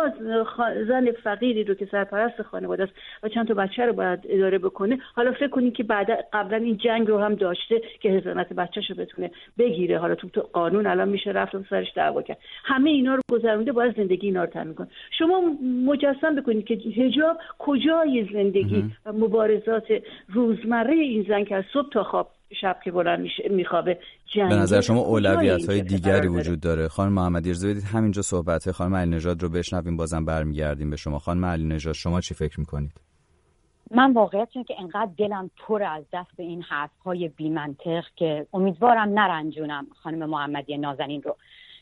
زن 0.87 1.11
فقیری 1.11 1.63
رو 1.63 1.73
که 1.73 1.85
سرپرست 1.85 2.41
خانواده 2.41 2.83
است 2.83 2.93
و 3.23 3.29
چند 3.29 3.47
تا 3.47 3.53
بچه 3.53 3.85
رو 3.85 3.93
باید 3.93 4.19
اداره 4.29 4.57
بکنه 4.57 4.99
حالا 5.15 5.31
فکر 5.31 5.47
کنید 5.47 5.73
که 5.73 5.83
بعد 5.83 6.07
قبلا 6.33 6.57
این 6.57 6.77
جنگ 6.77 7.07
رو 7.07 7.19
هم 7.19 7.35
داشته 7.35 7.81
که 7.99 8.09
هزانت 8.09 8.53
بچهش 8.53 8.89
رو 8.89 8.95
بتونه 8.95 9.31
بگیره. 9.57 9.97
حالا 9.97 10.15
تو 10.15 10.41
قانون 10.41 10.87
الان 10.87 11.09
میشه 11.09 11.31
رفت 11.41 11.55
و 11.55 11.63
سرش 11.69 11.87
دعوا 11.95 12.21
کرد. 12.21 12.37
همه 12.63 12.89
اینا 12.89 13.15
رو 13.15 13.21
گذرونده 13.31 13.71
باید 13.71 13.95
زندگی 13.95 14.27
اینا 14.27 14.43
رو 14.43 14.49
تامین 14.49 14.73
کنه. 14.73 14.87
شما 15.19 15.41
مجسم 15.85 16.35
بکنید 16.35 16.65
که 16.65 16.73
حجاب 16.75 17.37
کجای 17.59 18.27
زندگی 18.33 18.91
و 19.05 19.13
مبارزات 19.13 19.87
روزمره 20.29 20.93
این 20.93 21.25
زن 21.27 21.43
که 21.43 21.55
از 21.55 21.63
صبح 21.73 21.89
تا 21.89 22.03
خواب 22.03 22.31
شب 22.61 22.77
که 22.83 22.91
بلند 22.91 23.27
میخوابه 23.49 23.97
به 24.35 24.43
نظر 24.43 24.81
شما 24.81 24.99
اولویت 24.99 25.69
های 25.69 25.81
دیگری 25.81 26.27
وجود 26.27 26.59
داره؟ 26.59 26.87
خانم 26.87 27.13
محمدی 27.13 27.49
ارزه 27.49 27.69
بدید 27.69 27.83
همینجا 27.83 28.21
صحبت 28.21 28.71
خانم 28.71 28.95
علی 28.95 29.11
نژاد 29.11 29.43
رو 29.43 29.49
بشنویم 29.49 29.97
بازم 29.97 30.25
برمیگردیم 30.25 30.89
به 30.89 30.95
شما. 30.95 31.19
خانم 31.19 31.45
علی 31.45 31.63
نژاد 31.63 31.93
شما 31.93 32.21
چی 32.21 32.33
فکر 32.33 32.59
می‌کنید؟ 32.59 33.10
من 33.95 34.13
واقعیت 34.13 34.49
که 34.51 34.75
انقدر 34.79 35.11
دلم 35.17 35.51
پر 35.57 35.83
از 35.83 36.03
دست 36.13 36.39
این 36.39 36.61
حرف 36.61 36.99
های 37.05 37.27
بیمنطق 37.27 38.03
که 38.15 38.47
امیدوارم 38.53 39.19
نرنجونم 39.19 39.87
خانم 40.03 40.29
محمدی 40.29 40.77
نازنین 40.77 41.21
رو. 41.21 41.35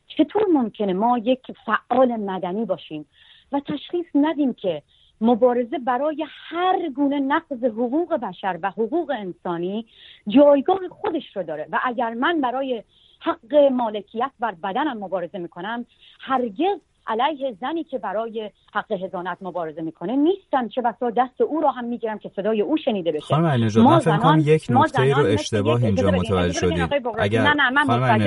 چطور 0.08 0.46
ممکنه 0.54 0.94
ما 0.94 1.18
یک 1.18 1.52
فعال 1.66 2.16
مدنی 2.16 2.66
باشیم 2.66 3.06
و 3.52 3.60
تشخیص 3.60 4.06
ندیم 4.16 4.54
که 4.54 4.82
مبارزه 5.22 5.80
برای 5.80 6.26
هر 6.30 6.90
گونه 6.90 7.20
نقض 7.20 7.64
حقوق 7.64 8.14
بشر 8.14 8.60
و 8.62 8.70
حقوق 8.70 9.12
انسانی 9.16 9.86
جایگاه 10.28 10.80
خودش 10.90 11.36
رو 11.38 11.44
داره 11.44 11.68
و 11.72 11.80
اگر 11.84 12.14
من 12.14 12.42
برای 12.42 12.84
حق 13.20 13.56
مالکیت 13.56 14.32
بر 14.40 14.52
بدنم 14.52 14.98
مبارزه 14.98 15.38
می‌کنم 15.38 15.86
هرگز 16.20 16.80
علیه 17.10 17.58
زنی 17.62 17.84
که 17.84 17.98
برای 17.98 18.52
حق 18.74 18.92
هزانت 18.92 19.38
مبارزه 19.42 19.82
می‌کنه 19.82 20.16
نیستم 20.16 20.68
چه 20.68 20.82
بسا 20.82 21.10
دست 21.18 21.42
او 21.42 21.62
را 21.62 21.72
هم 21.72 21.86
می‌گیرم 21.86 22.18
که 22.18 22.32
صدای 22.36 22.62
او 22.62 22.78
شنیده 22.78 23.12
بشه. 23.12 23.26
خانم 23.26 23.46
علی‌نژاد 23.46 23.86
من 23.86 24.00
فکر 24.00 24.18
کنم 24.18 24.42
یک 24.46 24.68
نکته 24.70 25.14
رو 25.14 25.26
اشتباه 25.26 25.84
اینجا 25.84 26.12
متوجه 26.12 26.60
شدید. 26.60 26.90
اگر 27.20 27.42
نه 27.42 27.54
نه 27.54 27.70
من 27.70 27.86
خانم 27.86 28.18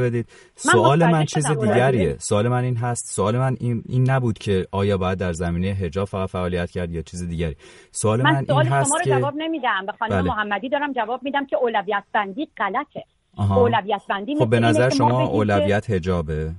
بدید. 0.00 0.26
سوال 0.54 1.06
من, 1.10 1.24
چیز 1.24 1.46
دیگریه. 1.46 2.16
سوال 2.18 2.48
من 2.48 2.64
این 2.64 2.76
هست. 2.76 3.14
سوال 3.14 3.38
من 3.38 3.56
این, 3.60 3.82
این 3.88 4.10
نبود 4.10 4.38
که 4.38 4.66
آیا 4.72 4.98
باید 4.98 5.18
در 5.18 5.32
زمینه 5.32 5.72
حجاب 5.72 6.08
فقط 6.08 6.28
فعالیت 6.28 6.70
کرد 6.70 6.90
یا 6.90 7.02
چیز 7.02 7.28
دیگری. 7.28 7.56
سوال 7.90 8.22
من, 8.22 8.46
این 8.48 8.66
هست 8.66 9.02
که 9.04 9.10
جواب 9.10 9.34
نمیدم. 9.36 9.86
به 9.86 9.92
خانم 9.92 10.10
بله. 10.10 10.22
محمدی 10.22 10.68
دارم 10.68 10.92
جواب 10.92 11.22
میدم 11.22 11.46
که 11.46 11.56
اولویت 11.56 12.04
بندی 12.12 12.48
غلطه. 12.56 13.04
اولویت 13.38 14.02
بندی 14.08 14.36
خب 14.36 14.50
به 14.50 14.60
نظر 14.60 14.88
شما 14.88 15.26
اولویت 15.26 15.90
حجابه؟ 15.90 16.50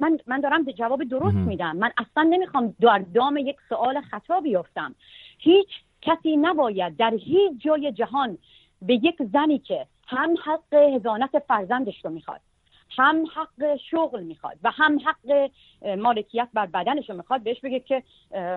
من 0.00 0.18
من 0.26 0.40
دارم 0.40 0.64
جواب 0.64 1.04
درست 1.04 1.36
میدم. 1.36 1.76
من 1.76 1.90
اصلا 1.98 2.22
نمی‌خوام 2.22 2.74
در 2.80 2.98
دام 3.14 3.36
یک 3.36 3.56
سوال 3.68 4.00
خطا 4.00 4.40
بیفتم. 4.40 4.94
هیچ 5.38 5.68
کسی 6.02 6.36
نباید 6.36 6.96
در 6.96 7.14
هیچ 7.14 7.52
جای 7.58 7.92
جهان 7.92 8.38
به 8.82 8.94
یک 8.94 9.22
زنی 9.32 9.58
که 9.58 9.86
هم 10.06 10.34
حق 10.44 10.74
هزانت 10.74 11.38
فرزندش 11.38 12.04
رو 12.04 12.10
می‌خواد 12.10 12.40
هم 12.90 13.24
حق 13.34 13.76
شغل 13.90 14.22
می‌خواد 14.22 14.56
و 14.62 14.70
هم 14.70 14.98
حق 14.98 15.50
مالکیت 15.98 16.48
بر 16.54 16.66
بدنش 16.66 17.10
می‌خواد. 17.10 17.42
بهش 17.42 17.60
بگه 17.60 17.80
که 17.80 18.02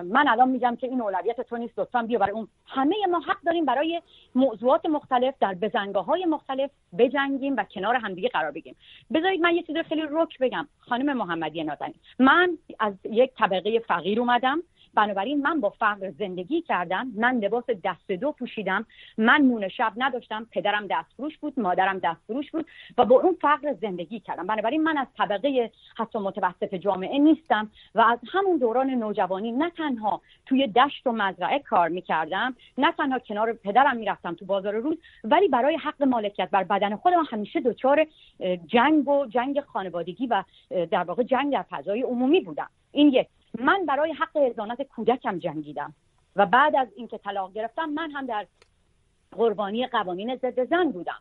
من 0.04 0.28
الان 0.28 0.48
میگم 0.48 0.76
که 0.76 0.86
این 0.86 1.00
اولویت 1.00 1.40
تو 1.40 1.56
نیست 1.56 1.78
لطفا 1.78 2.02
بیا 2.02 2.18
برای 2.18 2.32
اون. 2.32 2.48
همه 2.66 2.96
ما 3.10 3.20
حق 3.20 3.40
داریم 3.46 3.64
برای 3.64 4.02
موضوعات 4.34 4.86
مختلف 4.86 5.34
در 5.40 5.54
بزنگاه 5.54 6.04
های 6.04 6.24
مختلف 6.24 6.70
بجنگیم 6.98 7.56
و 7.56 7.64
کنار 7.64 7.94
همدیگه 7.94 8.28
قرار 8.28 8.50
بگیریم. 8.50 8.76
بذارید 9.14 9.40
من 9.40 9.54
یه 9.54 9.62
چیز 9.62 9.76
خیلی 9.76 10.02
رک 10.10 10.38
بگم. 10.38 10.68
خانم 10.80 11.16
محمدی 11.16 11.64
نازنین 11.64 11.94
من 12.18 12.58
از 12.78 12.94
یک 13.04 13.30
طبقه 13.38 13.78
فقیر 13.78 14.20
اومدم. 14.20 14.62
بنابراین 14.94 15.42
من 15.42 15.60
با 15.60 15.70
فقر 15.70 16.10
زندگی 16.10 16.62
کردم 16.62 17.12
من 17.16 17.38
لباس 17.38 17.64
دست 17.84 18.10
دو 18.10 18.32
پوشیدم 18.32 18.86
من 19.18 19.40
نون 19.40 19.68
شب 19.68 19.92
نداشتم 19.96 20.46
پدرم 20.52 20.86
دستفروش 20.86 21.38
بود 21.38 21.60
مادرم 21.60 21.98
دستفروش 21.98 22.50
بود 22.50 22.66
و 22.98 23.04
با 23.04 23.20
اون 23.20 23.36
فقر 23.40 23.74
زندگی 23.80 24.20
کردم. 24.20 24.46
بنابراین 24.46 24.82
من 24.82 24.98
از 24.98 25.06
طبقه 25.18 25.70
حتی 25.96 26.18
متوسط 26.18 26.74
جامعه 26.74 27.18
نیستم 27.18 27.70
و 27.94 28.00
از 28.00 28.18
همون 28.32 28.56
دوران 28.56 28.90
نوجوانی 28.90 29.52
نه 29.52 29.70
تنها 29.70 30.20
توی 30.46 30.66
دشت 30.66 31.06
و 31.06 31.12
مزرعه 31.12 31.58
کار 31.58 31.88
می‌کردم 31.88 32.56
نه 32.78 32.92
تنها 32.92 33.18
کنار 33.18 33.52
پدرم 33.52 33.96
می‌رفتم 33.96 34.34
تو 34.34 34.44
بازار 34.44 34.74
روز 34.74 34.98
ولی 35.24 35.48
برای 35.48 35.76
حق 35.76 36.02
مالکیت 36.02 36.48
بر 36.50 36.64
بدن 36.64 36.96
خودم 36.96 37.24
همیشه 37.30 37.60
دچار 37.60 38.06
جنگ 38.66 39.08
و 39.08 39.26
جنگ 39.26 39.60
خانوادگی 39.60 40.26
و 40.26 40.44
در 40.70 41.02
واقع 41.02 41.22
جنگ 41.22 41.52
در 41.52 41.64
فضای 41.70 42.02
عمومی 42.02 42.40
بودم. 42.40 42.68
این 42.92 43.08
یک 43.08 43.26
من 43.60 43.86
برای 43.86 44.12
حق 44.12 44.36
هزانت 44.36 44.82
کودکم 44.82 45.38
جنگیدم 45.38 45.94
و 46.36 46.46
بعد 46.46 46.76
از 46.76 46.88
اینکه 46.96 47.18
طلاق 47.18 47.52
گرفتم 47.52 47.88
من 47.88 48.10
هم 48.10 48.26
در 48.26 48.46
قربانی 49.32 49.86
قوانین 49.86 50.36
ضد 50.36 50.64
زن 50.70 50.90
بودم 50.90 51.18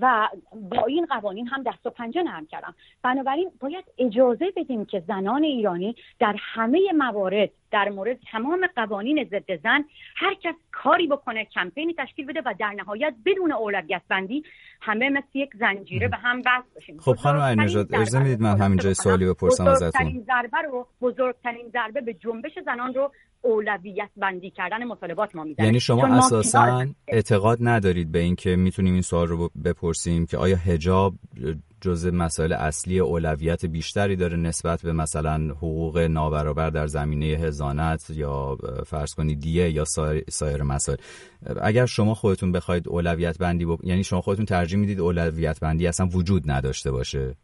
و 0.00 0.28
با 0.70 0.84
این 0.84 1.06
قوانین 1.06 1.46
هم 1.46 1.62
دست 1.62 1.86
و 1.86 1.90
پنجه 1.90 2.22
نرم 2.22 2.46
کردم. 2.46 2.74
بنابراین 3.02 3.50
باید 3.60 3.84
اجازه 3.98 4.52
بدیم 4.56 4.84
که 4.84 5.02
زنان 5.08 5.42
ایرانی 5.42 5.96
در 6.18 6.36
همه 6.38 6.92
موارد 6.92 7.50
در 7.72 7.88
مورد 7.88 8.18
تمام 8.32 8.66
قوانین 8.76 9.24
ضد 9.30 9.62
زن 9.62 9.84
هر 10.16 10.34
کس 10.34 10.54
کاری 10.72 11.06
بکنه 11.06 11.44
کمپینی 11.44 11.94
تشکیل 11.98 12.26
بده 12.26 12.40
و 12.46 12.54
در 12.58 12.70
نهایت 12.70 13.14
بدون 13.26 13.52
اولویت 13.52 14.02
بندی 14.08 14.42
همه 14.80 15.08
مثل 15.08 15.26
یک 15.34 15.50
زنجیره 15.60 16.08
به 16.08 16.16
هم 16.16 16.38
وصل 16.38 16.68
باشیم 16.74 16.98
خب 16.98 17.14
خانم 17.14 17.40
عین‌نژاد 17.40 17.94
اجازه 17.94 18.18
می‌دید 18.18 18.40
من 18.40 18.60
همینجا 18.60 18.94
سوالی 18.94 19.26
بپرسم 19.26 19.66
ازتون. 19.66 19.88
بزرگترین 19.88 20.24
ضربه 20.26 20.58
رو 20.58 20.86
بزرگترین 21.00 21.68
ضربه 21.72 22.00
به 22.00 22.14
جنبش 22.14 22.52
زنان 22.64 22.94
رو 22.94 23.12
اولویت 23.42 24.10
بندی 24.16 24.50
کردن 24.50 24.84
مطالبات 24.84 25.36
ما 25.36 25.44
میدن 25.44 25.64
یعنی 25.64 25.80
شما 25.80 26.06
اساسا 26.06 26.86
اعتقاد 27.08 27.58
ندارید 27.60 28.12
به 28.12 28.18
اینکه 28.18 28.56
می‌تونیم 28.56 28.92
این 28.92 29.02
سوال 29.02 29.26
رو 29.26 29.50
بپرسیم 29.64 30.26
که 30.26 30.36
آیا 30.36 30.56
حجاب 30.56 31.14
جزء 31.82 32.10
مسائل 32.10 32.52
اصلی 32.52 32.98
اولویت 32.98 33.66
بیشتری 33.66 34.16
داره 34.16 34.36
نسبت 34.36 34.82
به 34.82 34.92
مثلا 34.92 35.54
حقوق 35.56 35.98
نابرابر 35.98 36.70
در 36.70 36.86
زمینه 36.86 37.26
هزانت 37.26 38.10
یا 38.10 38.56
فرض 38.86 39.14
کنید 39.14 39.40
دیه 39.40 39.70
یا 39.70 39.84
سایر 40.28 40.62
مسائل. 40.62 40.98
اگر 41.62 41.86
شما 41.86 42.14
خودتون 42.14 42.52
بخواید 42.52 42.88
اولویت 42.88 43.38
بندی 43.38 43.66
یعنی 43.82 44.04
شما 44.04 44.20
خودتون 44.20 44.44
ترجیح 44.44 44.78
می‌دید 44.78 45.00
اولویت 45.00 45.60
بندی 45.60 45.86
اصلا 45.86 46.06
وجود 46.06 46.50
نداشته 46.50 46.90
باشه؟ 46.90 47.34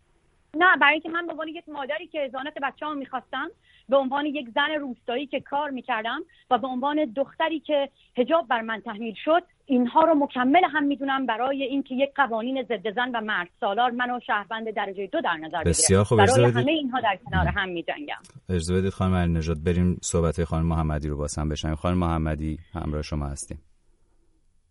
نه 0.55 0.77
برای 0.81 0.93
اینکه 0.93 1.09
من 1.09 1.27
به 1.27 1.33
عنوان 1.33 1.49
یک 1.49 1.69
مادری 1.69 2.07
که 2.07 2.21
ازانت 2.21 2.55
بچه‌ام 2.63 2.99
می‌خواستم 2.99 3.49
به 3.89 3.97
عنوان 3.97 4.27
یک 4.27 4.49
زن 4.55 4.81
روستایی 4.81 5.27
که 5.27 5.41
کار 5.41 5.71
می‌کردم 5.71 6.21
و 6.51 6.59
به 6.59 6.67
عنوان 6.67 7.13
دختری 7.17 7.61
که 7.61 7.89
هجاب 8.17 8.49
بر 8.49 8.61
من 8.61 8.81
تحمیل 8.81 9.15
شد 9.25 9.43
اینها 9.71 10.01
رو 10.01 10.15
مکمل 10.15 10.65
هم 10.73 10.85
می‌دونم 10.85 11.27
برای 11.27 11.63
اینکه 11.63 11.95
یک 11.95 12.11
قوانین 12.15 12.63
ضد 12.63 12.95
زن 12.95 13.11
و 13.15 13.21
مرد 13.21 13.49
سالار 13.61 13.91
منو 13.91 14.21
شهروند 14.27 14.71
درجه 14.75 15.07
دو 15.07 15.21
در 15.21 15.37
نظر 15.37 15.59
بگیره 15.59 15.71
بسیار 15.71 16.05
خوب 16.05 16.19
برای 16.19 16.45
همه 16.45 16.73
اینها 16.73 17.01
در 17.01 17.19
کنار 17.25 17.47
هم 17.47 17.69
میجنگم. 17.69 18.23
اجازه 18.49 18.75
بدید 18.75 18.91
خانم 18.91 19.15
علی 19.15 19.33
نجات 19.33 19.59
بریم 19.67 19.99
صحبت 20.03 20.45
خانم 20.45 20.67
محمدی 20.67 21.09
رو 21.09 21.17
باز 21.17 21.39
هم 21.39 21.49
بشنویم. 21.49 21.77
خانم 21.77 21.99
محمدی 21.99 22.59
همراه 22.75 23.03
شما 23.03 23.27
هستیم. 23.27 23.59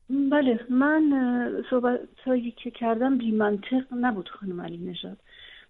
بله 0.09 0.59
من 0.69 1.13
صحبت 1.69 1.99
هایی 2.25 2.51
که 2.51 2.71
کردم 2.71 3.17
بی 3.17 3.31
منطق 3.31 3.83
نبود 3.91 4.29
خانم 4.29 4.61
علی 4.61 4.77
نژاد. 4.77 5.17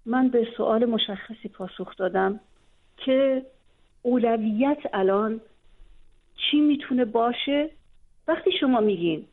من 0.06 0.30
به 0.30 0.48
سوال 0.58 0.86
مشخصی 0.86 1.48
پاسخ 1.48 1.96
دادم 1.96 2.40
که 2.98 3.46
اولویت 4.02 4.78
الان 4.94 5.42
چی 6.36 6.60
می‌تونه 6.60 7.06
باشه؟ 7.06 7.70
وقتی 8.28 8.52
شما 8.52 8.80
میگین 8.80 9.26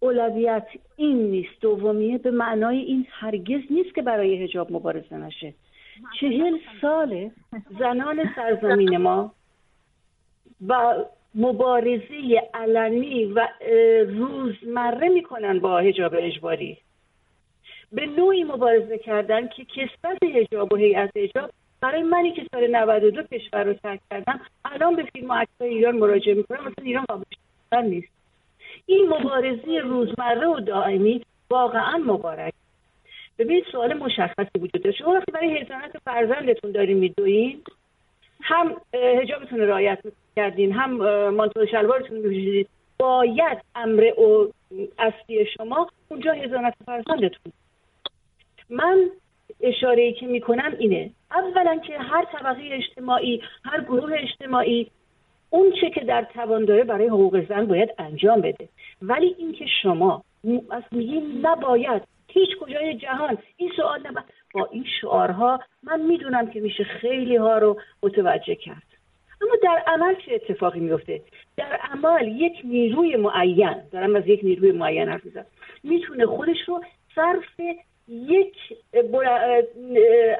اولویت 0.00 0.66
این 0.96 1.30
نیست 1.30 1.60
دومیه 1.60 2.18
به 2.18 2.30
معنای 2.30 2.78
این 2.78 3.06
هرگز 3.10 3.60
نیست 3.70 3.94
که 3.94 4.02
برای 4.02 4.42
هجاب 4.44 4.72
مبارزه 4.72 5.16
نشه. 5.16 5.54
چهل 6.20 6.58
سال 6.80 7.30
زنان 7.78 8.30
سرزمین 8.36 8.96
ما 8.96 9.32
و 10.68 11.04
مبارزه 11.34 12.42
علنی 12.54 13.24
و 13.24 13.48
روزمره 14.08 15.08
می‌کنن 15.08 15.58
با 15.58 15.78
هجاب 15.78 16.14
اجباری. 16.18 16.76
به 17.92 18.06
نوعی 18.06 18.44
مبارزه 18.44 18.98
کردن 18.98 19.48
که 19.48 19.64
کسبت 19.64 20.22
هجاب 20.22 20.72
و 20.72 20.76
هیئت 20.76 21.16
هجاب 21.16 21.50
برای 21.80 22.02
منی 22.02 22.32
که 22.32 22.46
سال 22.52 22.76
92 22.76 23.22
کشور 23.22 23.64
رو 23.64 23.72
ترک 23.72 24.00
کردم 24.10 24.40
الان 24.64 24.96
به 24.96 25.02
فیلم 25.02 25.30
و 25.30 25.44
ایران 25.60 25.96
مراجعه 25.96 26.34
می‌کنم 26.34 26.58
مثلا 26.60 26.84
ایران 26.84 27.04
قابل 27.70 27.86
نیست. 27.86 28.08
این 28.86 29.08
مبارزه 29.08 29.78
روزمره 29.78 30.46
و 30.46 30.60
دائمی 30.60 31.24
واقعا 31.50 31.98
مبارک. 31.98 32.52
ببینید 33.38 33.64
سوال 33.72 33.94
مشخصی 33.94 34.58
وجود 34.58 34.82
داره 34.82 34.96
شما 34.96 35.12
وقتی 35.12 35.32
برای 35.32 35.58
حضانت 35.58 35.98
فرزندتون 36.04 36.72
دارین 36.72 36.98
میدوین 36.98 37.60
هم 38.42 38.76
هجابتون 38.94 39.60
رعایت 39.60 39.98
کردین 40.36 40.72
هم 40.72 40.90
مانتو 41.30 41.66
شلوارتون 41.66 42.16
میپوشیدید 42.16 42.68
باید 42.98 43.58
امر 43.74 44.20
و 44.20 44.52
اصلی 44.98 45.46
شما 45.56 45.88
اونجا 46.08 46.32
هزانت 46.32 46.74
فرزندتون. 46.86 47.52
من 48.70 49.10
اشاره 49.60 50.02
ای 50.02 50.12
که 50.12 50.26
می‌کنم 50.26 50.74
اینه. 50.78 51.10
اولا 51.30 51.76
که 51.86 51.98
هر 51.98 52.24
طبقه 52.24 52.62
اجتماعی 52.62 53.42
هر 53.64 53.80
گروه 53.80 54.12
اجتماعی 54.18 54.90
اون 55.50 55.72
چه 55.80 55.90
که 55.90 56.00
در 56.00 56.26
توان 56.34 56.64
داره 56.64 56.84
برای 56.84 57.06
حقوق 57.06 57.48
زن 57.48 57.66
باید 57.66 57.94
انجام 57.98 58.40
بده. 58.40 58.68
ولی 59.02 59.34
اینکه 59.38 59.66
شما 59.82 60.24
از 60.70 60.82
میگیم 60.92 61.46
نباید 61.46 62.02
هیچ 62.28 62.48
کجای 62.60 62.94
جهان 62.94 63.38
این 63.56 63.70
سوال 63.76 64.00
نباید 64.00 64.26
با 64.54 64.68
این 64.72 64.84
شعارها 65.00 65.60
من 65.82 66.00
می‌دونم 66.00 66.50
که 66.50 66.60
میشه 66.60 66.84
خیلی 66.84 67.36
ها 67.36 67.58
رو 67.58 67.80
متوجه 68.02 68.54
کرد. 68.54 68.82
اما 69.42 69.52
در 69.62 69.82
عمل 69.86 70.14
چه 70.26 70.34
اتفاقی 70.34 70.80
میفته 70.80 71.20
در 71.56 71.78
عمل 71.92 72.28
یک 72.28 72.52
نیروی 72.64 73.16
معین 73.16 73.74
دارم 73.92 74.16
از 74.16 74.26
یک 74.26 74.40
نیروی 74.42 74.72
معین 74.72 75.08
حرف 75.08 75.24
می‌زنم 75.24 75.46
می‌تونه 75.84 76.26
خودش 76.26 76.56
رو 76.66 76.80
صرف 77.14 77.60
یک 78.08 78.56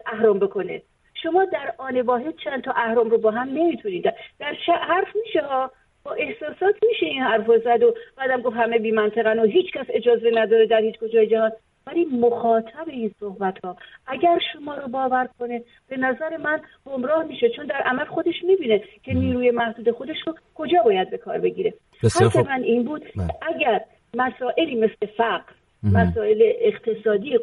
اهرام 0.06 0.38
بکنه. 0.38 0.82
شما 1.22 1.44
در 1.44 1.74
آن 1.78 2.00
واحد 2.00 2.34
چند 2.44 2.62
تا 2.62 2.72
اهرام 2.76 3.10
رو 3.10 3.18
با 3.18 3.30
هم 3.30 3.48
نمی‌تونید. 3.48 4.04
در 4.38 4.54
حرف 4.66 5.16
میشه 5.24 5.40
ها. 5.40 5.70
با 6.04 6.14
احساسات 6.14 6.74
میشه 6.88 7.06
این 7.06 7.22
حرف 7.22 7.46
زد 7.64 7.82
و 7.82 7.94
بعدم 8.16 8.42
گفت 8.42 8.56
همه 8.56 8.78
بی 8.78 8.90
منطقن 8.90 9.38
و 9.38 9.46
هیچ 9.46 9.72
کس 9.72 9.86
اجازه 9.88 10.30
نداره 10.34 10.66
در 10.66 10.80
هیچ 10.80 10.98
کجای 10.98 11.26
جهان. 11.26 11.52
ولی 11.86 12.04
مخاطب 12.04 12.88
این 12.88 13.10
صحبت 13.20 13.64
ها 13.64 13.76
اگر 14.06 14.38
شما 14.52 14.74
رو 14.74 14.88
باور 14.88 15.28
کنه 15.38 15.62
به 15.88 15.96
نظر 15.96 16.36
من 16.36 16.60
گمراه 16.86 17.24
میشه 17.24 17.48
چون 17.48 17.66
در 17.66 17.82
عمل 17.82 18.04
خودش 18.04 18.34
می‌بینه 18.44 18.82
که 19.02 19.14
نیروی 19.14 19.50
محدود 19.50 19.90
خودش 19.90 20.16
رو 20.26 20.34
کجا 20.54 20.82
باید 20.82 21.10
به 21.10 21.18
کار 21.18 21.38
بگیره. 21.38 21.74
حرف 22.20 22.36
من 22.36 22.62
این 22.62 22.84
بود 22.84 23.04
بله. 23.16 23.28
اگر 23.42 23.84
مسائلی 24.14 24.74
مثل 24.74 25.06
فقر 25.16 25.52
مسائل 25.82 26.52
اقتصادی 26.60 27.38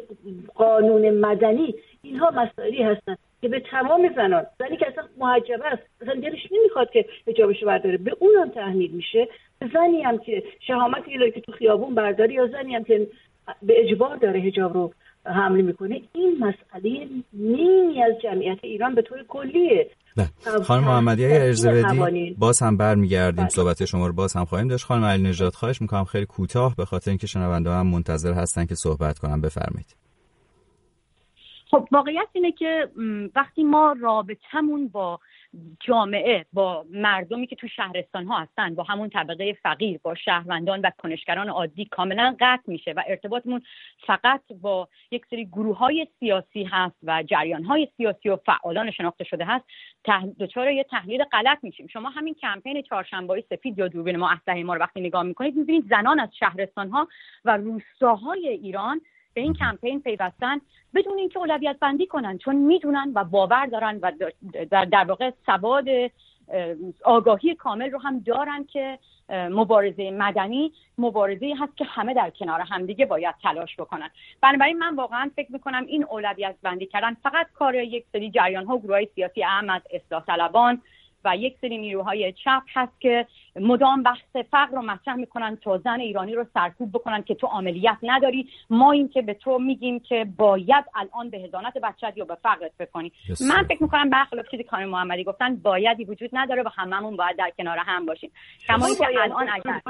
قانون 0.54 1.10
مدنی 1.10 1.74
اینها 2.02 2.30
مسائلی 2.30 2.82
هستند 2.82 3.18
که 3.40 3.48
به 3.48 3.62
تمام 3.70 4.10
زنان 4.16 4.46
زنی 4.58 4.76
که 4.76 4.86
اصلا 4.88 5.04
محجبه 5.18 5.66
است 5.66 5.82
اصلا 6.00 6.14
دلش 6.14 6.46
نمی‌خواد 6.52 6.90
که 6.90 7.04
حجابش 7.26 7.64
برداره. 7.64 7.96
به 7.96 8.16
اونم 8.18 8.50
تحمیل 8.50 8.90
میشه. 8.90 9.28
زنی 9.60 10.02
هم 10.02 10.18
که 10.18 10.42
شهامت 10.66 11.04
که 11.34 11.40
تو 11.40 11.52
خیابون 11.52 11.94
برداری 11.94 12.34
یا 12.34 12.46
زنی 12.46 12.74
هم 12.74 12.84
که 12.84 13.06
به 13.62 13.74
اجبار 13.84 14.16
داره 14.16 14.40
حجاب 14.40 14.74
رو 14.74 14.92
حمله 15.24 15.62
می‌کنه 15.62 16.00
این 16.12 16.36
مسئله 16.40 17.08
نیمی 17.32 18.02
از 18.02 18.12
جمعیت 18.22 18.58
ایران 18.62 18.94
به 18.94 19.02
طور 19.02 19.24
کلیه. 19.28 19.90
خانم 20.62 20.84
محمدی 20.84 21.24
اگر 21.24 21.42
اجازه 21.42 21.82
بدی 21.82 22.36
باز 22.38 22.62
هم 22.62 22.76
برمیگردیم 22.76 23.44
بله. 23.44 23.48
صحبت 23.48 23.84
شما 23.84 24.06
رو 24.06 24.12
باز 24.12 24.36
هم 24.36 24.44
خواهیم 24.44 24.68
داشت. 24.68 24.84
خانم 24.84 25.04
علی 25.04 25.22
نجات 25.22 25.54
خواهش 25.54 25.82
می‌کنم 25.82 26.04
خیلی 26.04 26.26
کوتاه 26.26 26.76
به 26.76 26.84
خاطر 26.84 27.10
اینکه 27.10 27.26
شنونده 27.26 27.70
هم 27.70 27.86
منتظر 27.86 28.32
هستن 28.32 28.66
که 28.66 28.74
صحبت 28.74 29.18
کنم. 29.18 29.40
بفرمایید. 29.40 30.05
خب 31.70 31.88
واقعیت 31.92 32.28
اینه 32.32 32.52
که 32.52 32.88
وقتی 33.34 33.64
ما 33.64 33.96
رابطمون 34.00 34.88
با 34.88 35.20
جامعه 35.80 36.46
با 36.52 36.84
مردمی 36.90 37.46
که 37.46 37.56
تو 37.56 37.68
شهرستان 37.68 38.26
ها 38.26 38.38
هستن 38.38 38.74
با 38.74 38.82
همون 38.82 39.08
طبقه 39.10 39.52
فقیر 39.52 40.00
با 40.02 40.14
شهروندان 40.14 40.80
و 40.80 40.90
کنشگران 40.98 41.48
عادی 41.48 41.84
کاملا 41.84 42.36
قطع 42.40 42.62
میشه 42.66 42.92
و 42.92 43.02
ارتباطمون 43.06 43.62
فقط 44.06 44.42
با 44.60 44.88
یک 45.10 45.26
سری 45.30 45.44
گروه 45.44 45.78
های 45.78 46.06
سیاسی 46.20 46.64
هست 46.64 46.96
و 47.02 47.22
جریان 47.22 47.64
های 47.64 47.88
سیاسی 47.96 48.28
و 48.28 48.36
فعالان 48.36 48.90
شناخته 48.90 49.24
شده 49.24 49.44
هست 49.44 49.64
دچار 50.40 50.70
یه 50.70 50.84
تحلیل 50.84 51.24
غلط 51.24 51.58
میشیم. 51.62 51.86
شما 51.86 52.10
همین 52.10 52.34
کمپین 52.34 52.82
چهارشنبه 52.82 53.44
سفید 53.50 53.78
یا 53.78 53.88
دوربین 53.88 54.16
ما 54.16 54.30
اسلحه 54.30 54.62
ما 54.62 54.74
رو 54.74 54.80
وقتی 54.80 55.00
نگاه 55.00 55.22
می‌کنید 55.22 55.56
می‌بینید 55.56 55.88
زنان 55.88 56.20
از 56.20 56.28
شهرستان 56.38 56.90
ها 56.90 57.08
و 57.44 57.56
روستاهای 57.56 58.48
ایران 58.48 59.00
به 59.36 59.42
این 59.42 59.54
کمپین 59.54 60.00
پیوستن 60.00 60.60
بدون 60.94 61.18
اینکه 61.18 61.38
اولویت 61.38 61.76
بندی 61.80 62.06
کنن 62.06 62.38
چون 62.38 62.56
می‌دونن 62.56 63.12
و 63.14 63.24
باور 63.24 63.66
دارن 63.66 63.98
و 64.02 64.12
در, 64.70 64.84
در 64.84 65.04
واقع 65.04 65.30
سواد 65.46 65.84
آگاهی 67.04 67.54
کامل 67.54 67.90
رو 67.90 67.98
هم 67.98 68.18
دارن 68.18 68.64
که 68.64 68.98
مبارزه 69.28 70.10
مدنی 70.10 70.72
مبارزه 70.98 71.54
هست 71.60 71.76
که 71.76 71.84
همه 71.84 72.14
در 72.14 72.30
کنار 72.30 72.60
همدیگه 72.60 73.06
باید 73.06 73.34
تلاش 73.42 73.76
بکنن. 73.76 74.10
بنابراین 74.40 74.78
من 74.78 74.96
واقعا 74.96 75.30
فکر 75.36 75.52
می‌کنم 75.52 75.84
این 75.86 76.04
اولویت 76.04 76.54
بندی 76.62 76.86
کردن 76.86 77.14
فقط 77.22 77.46
کار 77.54 77.74
یک 77.74 78.04
سری 78.12 78.30
جریان 78.30 78.64
ها 78.64 78.78
گروه 78.78 79.04
سیاسی 79.14 79.44
اهم 79.44 79.70
از 79.70 79.82
اصلاح 79.90 80.24
طلبان 80.24 80.82
و 81.26 81.36
یک 81.36 81.56
سری 81.60 81.78
نیروهای 81.78 82.32
چپ 82.32 82.62
هست 82.74 83.00
که 83.00 83.26
مدام 83.56 84.02
بحث 84.02 84.36
فقر 84.50 84.76
رو 84.76 84.82
مطرح 84.82 85.14
می‌کنن 85.14 85.56
تا 85.56 85.78
زن 85.78 86.00
ایرانی 86.00 86.34
رو 86.34 86.46
سرکوب 86.54 86.92
بکنن 86.92 87.22
که 87.22 87.34
تو 87.34 87.46
عملیات 87.46 87.96
نداری. 88.02 88.48
ما 88.70 88.92
این 88.92 89.08
که 89.08 89.22
به 89.22 89.34
تو 89.34 89.58
میگیم 89.58 90.00
که 90.00 90.26
باید 90.36 90.84
الان 90.94 91.30
به 91.30 91.38
هزانت 91.38 91.78
بچت 91.78 92.12
یا 92.16 92.24
به 92.24 92.34
فقرت 92.34 92.72
بکنی 92.78 93.12
من 93.48 93.62
فکر 93.62 93.82
می‌کنم 93.82 94.10
برخلاف 94.10 94.46
چیزی 94.50 94.64
کار 94.64 94.84
محمدی 94.84 95.24
گفتن 95.24 95.56
بایدی 95.56 96.04
وجود 96.04 96.30
نداره 96.32 96.62
و 96.62 96.68
هممون 96.76 97.16
باید 97.16 97.36
در 97.36 97.52
کنار 97.58 97.78
هم 97.78 98.06
باشیم. 98.06 98.30
کما 98.68 98.86
اینکه 98.86 99.06
الان 99.22 99.48
اگر 99.52 99.80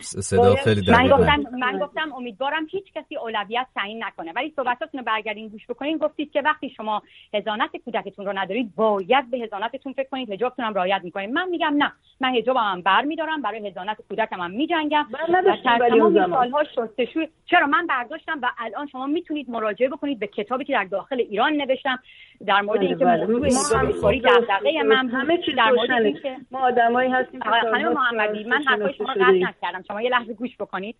صدا 0.00 0.54
خیلی 0.54 0.90
من 0.90 1.08
گفتم 1.08 1.44
من 1.58 1.78
گفتم 1.78 2.12
امیدوارم 2.12 2.66
هیچ 2.70 2.92
کسی 2.92 3.16
اولویت 3.16 3.66
تعیین 3.74 4.04
نکنه. 4.04 4.32
ولی 4.36 4.52
صحبتاتون 4.56 5.00
رو 5.00 5.04
برگردین 5.04 5.48
گوش 5.48 5.66
بکنین. 5.66 5.98
گفتید 5.98 6.32
که 6.32 6.42
وقتی 6.42 6.70
شما 6.70 7.02
هزانت 7.34 7.70
کودکتون 7.84 8.26
رو 8.26 8.32
ندارید 8.38 8.74
باید 8.74 9.30
به 9.30 9.38
هزانتتون 9.38 9.92
فکر 9.92 10.08
کنید. 10.08 10.32
حجابتون 10.32 10.64
هم 10.64 10.74
رعایت 10.74 11.00
می‌کنید 11.04 11.30
من 11.30 11.48
میگم 11.48 11.74
نه. 11.78 11.92
من 12.20 12.34
حجابم 12.34 12.60
هم 12.60 12.82
برمیدارم. 12.82 13.42
برای 13.42 13.68
هزانت 13.68 13.96
کودکم 14.08 14.40
هم 14.40 14.50
میجنگم. 14.50 15.06
و 15.28 15.42
تمام 15.64 16.30
سالها 16.30 16.64
شستشو 16.64 17.26
چرا؟ 17.46 17.66
من 17.66 17.86
برداشتم 17.86 18.38
و 18.42 18.50
الان 18.58 18.86
شما 18.86 19.06
می‌تونید 19.06 19.50
مراجعه 19.50 19.88
بکنید 19.88 20.18
به 20.18 20.26
کتابی 20.26 20.64
که 20.64 20.72
در 20.72 20.84
داخل 20.84 21.20
ایران 21.20 21.52
نوشتم. 21.52 21.98
در 22.46 22.60
مورد 22.60 22.80
بله، 22.80 22.88
اینکه 22.88 23.04
بله. 23.04 23.26
موضوع 23.26 24.18
دغدغه 24.18 24.82
من 24.82 25.08
همه 25.08 25.38
چیز 25.46 25.54
در 25.56 25.70
مورد 25.70 25.90
اینکه 25.90 26.36
ما 26.50 26.58
آدمایی 26.58 27.10
هستیم 27.10 27.40
که 27.40 27.50
خانم 27.70 27.92
محمدی 27.92 28.44
من 28.44 28.62
حرفای 28.82 28.94
شما 28.94 29.12
قطع 29.12 29.30
نکردم. 29.30 29.82
شما 29.82 30.02
یه 30.02 30.10
لحظه 30.10 30.34
گوش 30.34 30.56
بکنید. 30.56 30.96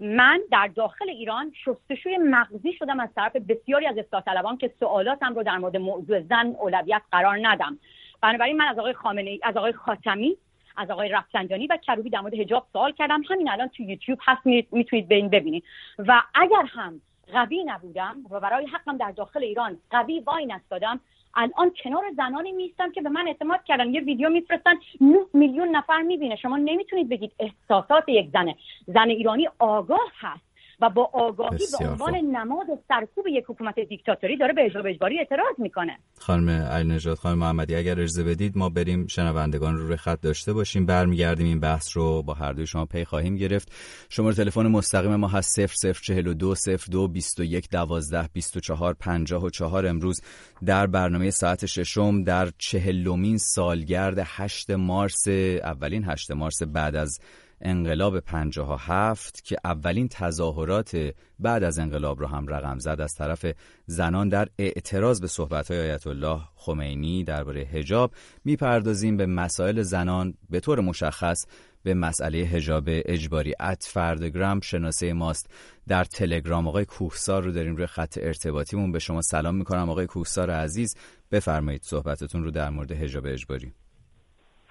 من 0.00 0.40
در 0.50 0.70
داخل 0.74 1.08
ایران 1.08 1.52
شستشوی 1.64 2.18
مغزی 2.18 2.72
شدم 2.72 3.00
از 3.00 3.08
طرف 3.16 3.36
بسیاری 3.36 3.86
از 3.86 3.98
اصلاح 3.98 4.22
طلبان 4.22 4.56
که 4.56 4.72
سوالاتم 4.80 5.34
رو 5.34 5.42
در 5.42 5.58
مورد 5.58 5.76
موضوع 5.76 6.20
زن 6.20 6.46
اولویت 6.46 7.02
قرار 7.12 7.38
ندم. 7.42 7.78
بنابراین 8.22 8.56
من 8.56 8.64
از 8.64 8.78
آقای 8.78 8.92
خامنه 8.92 9.38
از 9.42 9.56
آقای 9.56 9.72
خاتمی 9.72 10.36
از 10.76 10.90
آقای 10.90 11.08
رفسنجانی 11.08 11.66
و 11.66 11.76
کروبی 11.76 12.10
در 12.10 12.20
مورد 12.20 12.34
حجاب 12.34 12.66
سوال 12.72 12.92
کردم. 12.92 13.22
همین 13.30 13.50
الان 13.50 13.68
تو 13.68 13.82
یوتیوب 13.82 14.18
هست 14.22 14.46
می‌تونید 14.72 15.08
به 15.08 15.14
این 15.14 15.28
ببینید. 15.28 15.64
و 15.98 16.22
اگر 16.34 16.64
هم 16.68 17.00
قوی 17.32 17.64
نبودم 17.64 18.16
و 18.30 18.40
برای 18.40 18.66
حقم 18.66 18.96
در 18.96 19.10
داخل 19.10 19.42
ایران 19.42 19.78
قوی 19.90 20.20
وای 20.20 20.46
نستادم 20.46 21.00
الان 21.36 21.72
کنار 21.82 22.04
زنانی 22.16 22.52
میستم 22.52 22.92
که 22.92 23.00
به 23.00 23.08
من 23.08 23.26
اعتماد 23.26 23.64
کردن. 23.64 23.94
یه 23.94 24.00
ویدیو 24.00 24.28
میفرستن 24.28 24.74
9 25.00 25.18
میلیون 25.34 25.68
نفر 25.68 26.02
می‌بینه. 26.02 26.36
شما 26.36 26.56
نمی‌تونید 26.56 27.08
بگید 27.08 27.32
احساسات 27.40 28.08
یک 28.08 28.30
زنه. 28.32 28.56
زن 28.86 29.08
ایرانی 29.08 29.48
آگاه 29.58 30.12
هست. 30.20 30.45
و 30.80 30.90
با 30.90 31.10
آگاهی 31.12 31.58
به 31.78 31.88
عنوان 31.88 32.14
نماد 32.14 32.66
سرکوب 32.88 33.26
یک 33.26 33.44
حکومت 33.48 33.80
دیکتاتوری 33.80 34.36
داره 34.36 34.52
به 34.52 34.64
اجرا 34.64 34.82
اجباری 34.82 35.18
اعتراض 35.18 35.54
می‌کنه. 35.58 35.98
خانم 36.18 36.48
علی 36.48 36.94
نجات 36.94 37.18
خانم 37.18 37.38
محمدی 37.38 37.74
اگر 37.74 37.92
اجازه 37.92 38.24
بدید 38.24 38.58
ما 38.58 38.68
بریم 38.68 39.06
شنوندگان 39.06 39.76
رو 39.76 39.86
روی 39.86 39.96
خط 39.96 40.20
داشته 40.20 40.52
باشیم 40.52 40.86
برمیگردیم 40.86 41.46
این 41.46 41.60
بحث 41.60 41.96
رو 41.96 42.22
با 42.22 42.34
هر 42.34 42.52
دوی 42.52 42.66
شما 42.66 42.84
پی 42.84 43.04
خواهیم 43.04 43.36
گرفت. 43.36 43.72
شماره 44.08 44.34
تلفن 44.34 44.66
مستقیم 44.66 45.16
ما 45.16 45.28
هست 45.28 45.66
0042 45.66 46.54
02 46.90 47.08
21 47.08 47.70
12 47.70 48.28
24 48.32 48.94
54 48.94 49.86
امروز 49.86 50.20
در 50.64 50.86
برنامه 50.86 51.30
ساعت 51.30 51.66
ششم 51.66 52.24
در 52.24 52.48
چهلمین 52.58 53.38
سالگرد 53.38 54.18
8 54.24 54.70
مارس 54.70 55.28
اولین 55.62 56.04
8 56.04 56.30
مارس 56.30 56.62
بعد 56.62 56.96
از 56.96 57.18
انقلاب 57.60 58.20
57 58.20 59.44
که 59.44 59.56
اولین 59.64 60.08
تظاهرات 60.08 61.12
بعد 61.38 61.62
از 61.62 61.78
انقلاب 61.78 62.20
رو 62.20 62.26
هم 62.26 62.46
رقم 62.46 62.78
زد 62.78 63.00
از 63.00 63.14
طرف 63.14 63.46
زنان 63.86 64.28
در 64.28 64.48
اعتراض 64.58 65.20
به 65.20 65.26
صحبت‌های 65.26 65.80
آیت 65.80 66.06
الله 66.06 66.40
خمینی 66.54 67.24
درباره 67.24 67.64
حجاب 67.64 68.14
می‌پردازیم 68.44 69.16
به 69.16 69.26
مسائل 69.26 69.82
زنان 69.82 70.34
به 70.50 70.60
طور 70.60 70.80
مشخص 70.80 71.46
به 71.82 71.94
مسئله 71.94 72.44
حجاب 72.44 72.84
اجباری. 72.86 73.54
ات 73.60 73.84
فردگرام 73.84 74.60
شناسه 74.60 75.12
ماست. 75.12 75.50
در 75.88 76.04
تلگرام 76.04 76.68
آقای 76.68 76.84
کوهسار 76.84 77.42
رو 77.42 77.52
داریم 77.52 77.76
روی 77.76 77.86
خط 77.86 78.18
ارتباطیمون. 78.22 78.92
به 78.92 78.98
شما 78.98 79.22
سلام 79.22 79.54
می‌کنم 79.54 79.90
آقای 79.90 80.06
کوهسار 80.06 80.50
عزیز. 80.50 80.96
بفرمایید 81.30 81.82
صحبتتون 81.82 82.44
رو 82.44 82.50
در 82.50 82.70
مورد 82.70 82.92
حجاب 82.92 83.26
اجباری. 83.26 83.72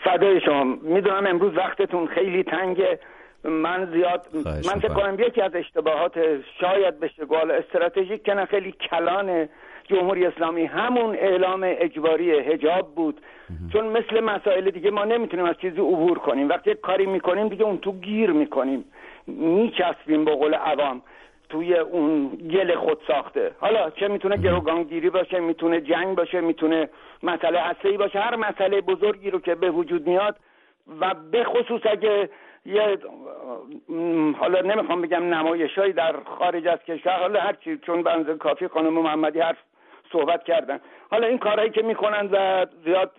فدای 0.06 0.42
شما 0.42 0.64
می‌دونم 0.64 1.26
امروز 1.28 1.58
وقتتون 1.58 2.08
خیلی 2.08 2.44
تنگه. 2.44 3.00
من 3.44 3.92
زیاد 3.94 4.28
من 4.46 4.80
فکر 4.80 4.94
کنم 4.94 5.20
یکی 5.20 5.42
از 5.42 5.56
اشتباهات 5.56 6.20
شاید 6.60 7.00
به 7.00 7.08
شگال 7.08 7.52
استراتژیک 7.52 8.24
که 8.24 8.46
خیلی 8.50 8.72
کلان 8.72 9.50
جمهوری 9.84 10.26
اسلامی. 10.26 10.66
همون 10.66 11.16
اعلام 11.16 11.62
اجباری 11.64 12.32
هجاب 12.32 12.96
بود. 12.96 13.22
چون 13.74 13.86
مثل 13.86 14.20
مسائل 14.20 14.70
دیگه 14.72 14.92
ما 14.92 15.06
نمی‌تونیم 15.06 15.46
از 15.46 15.56
چیزی 15.62 15.78
عبور 15.78 16.20
کنیم. 16.20 16.50
وقتی 16.50 16.76
کاری 16.76 17.06
می‌کنیم 17.06 17.48
دیگه 17.48 17.64
اون 17.64 17.78
تو 17.78 17.92
گیر 17.92 18.32
می‌کنیم. 18.32 18.86
میچسبیم 19.28 20.26
به 20.26 20.36
قول 20.36 20.54
عوام. 20.54 21.02
توی 21.56 21.76
اون 21.76 22.28
گل 22.30 22.76
خود 22.76 22.98
ساخته. 23.08 23.52
حالا 23.60 23.90
چه 23.90 24.08
می‌تونه 24.08 24.38
گروگانگیری 24.38 25.10
باشه 25.10 25.40
می‌تونه 25.40 25.82
جنگ 25.82 26.16
باشه 26.18 26.42
می‌تونه 26.42 26.90
مسئله 27.24 27.60
هسته 27.60 27.92
باشه 27.92 28.20
هر 28.20 28.36
مسئله 28.36 28.82
بزرگی 28.82 29.32
رو 29.32 29.40
که 29.40 29.56
به 29.56 29.72
وجود 29.72 30.08
میاد 30.08 30.36
و 31.02 31.14
به 31.32 31.44
خصوص 31.44 31.82
اگه 31.86 32.30
یه 32.66 32.98
حالا 34.40 34.62
نمی‌خوام 34.62 35.02
بگم 35.02 35.34
نمایشهایی 35.34 35.94
در 35.94 36.16
خارج 36.40 36.68
از 36.68 36.80
کشور 36.80 37.20
حالا 37.20 37.40
هرچی 37.40 37.78
چون 37.78 38.04
بنز 38.04 38.38
کافی 38.38 38.68
خانم 38.68 38.94
محمدی 38.94 39.40
حرف 39.40 39.58
صحبت 40.12 40.44
کردن. 40.44 40.80
حالا 41.12 41.28
این 41.28 41.38
کارهایی 41.38 41.70
که 41.70 41.82
می‌کنن 41.82 42.30
و 42.32 42.66
زیاد 42.86 43.12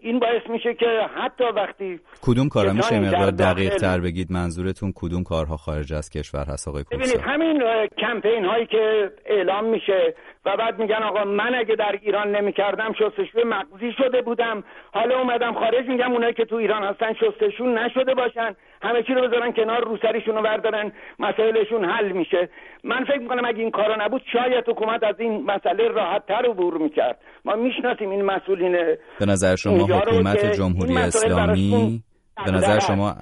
این 0.00 0.18
باعث 0.18 0.42
میشه 0.50 0.74
که 0.74 0.86
حتی 1.16 1.44
وقتی 1.44 2.00
کدوم 2.22 2.48
کارا 2.48 2.72
میشه 2.72 3.00
مقدار 3.00 3.30
دقیق 3.30 3.76
تر 3.76 4.00
بگید 4.00 4.32
منظورتون؟ 4.32 4.92
کدوم 4.94 5.22
کارها 5.22 5.56
خارج 5.56 5.92
از 5.92 6.10
کشور 6.10 6.44
هست؟ 6.44 6.68
آقای 6.68 6.84
ببینید 6.90 7.20
همین 7.20 7.62
کمپین 7.98 8.44
هایی 8.44 8.66
که 8.66 9.10
اعلام 9.26 9.64
میشه 9.64 10.14
و 10.46 10.56
بعد 10.56 10.78
میگن 10.78 11.02
آقا 11.02 11.24
من 11.24 11.54
اگه 11.54 11.74
در 11.74 11.98
ایران 12.02 12.36
نمی‌کردم 12.36 12.92
شستشوی 12.92 13.44
مغزی 13.44 13.92
شده 13.98 14.22
بودم. 14.22 14.64
حالا 14.92 15.18
اومدم 15.18 15.54
خارج 15.54 15.88
میگم 15.88 16.12
اونایی 16.12 16.34
که 16.34 16.44
تو 16.44 16.56
ایران 16.56 16.82
هستن 16.82 17.12
شستشون 17.12 17.78
نشده 17.78 18.14
باشن. 18.14 18.56
همه 18.82 19.02
چی 19.02 19.14
رو 19.14 19.28
بذارن 19.28 19.52
کنار 19.52 19.84
روسریشون 19.84 20.34
رو 20.34 20.42
بردارن. 20.42 20.92
مسائلشون 21.18 21.84
حل 21.84 22.12
میشه. 22.12 22.48
من 22.84 23.04
فکر 23.04 23.18
می‌کنم 23.18 23.44
اگه 23.44 23.58
این 23.58 23.70
کارا 23.70 24.04
نبود 24.04 24.22
شاید 24.32 24.68
حکومت 24.68 25.04
از 25.04 25.20
این 25.20 25.46
مسئله 25.46 25.88
راحت 25.88 26.26
تر 26.26 26.46
عبور 26.50 26.78
می‌کرد. 26.78 27.18
ما 27.44 27.56
می‌شناسیم 27.56 28.10
این 28.10 28.22
مسئولین 28.24 28.72
به 29.20 29.26
نظر 29.26 29.56
شما 29.56 29.84
حکومت 29.84 30.52
جمهوری 30.52 30.96
اسلامی 30.96 32.02
به 32.44 32.50
نظر 32.50 32.78
شما 32.78 33.14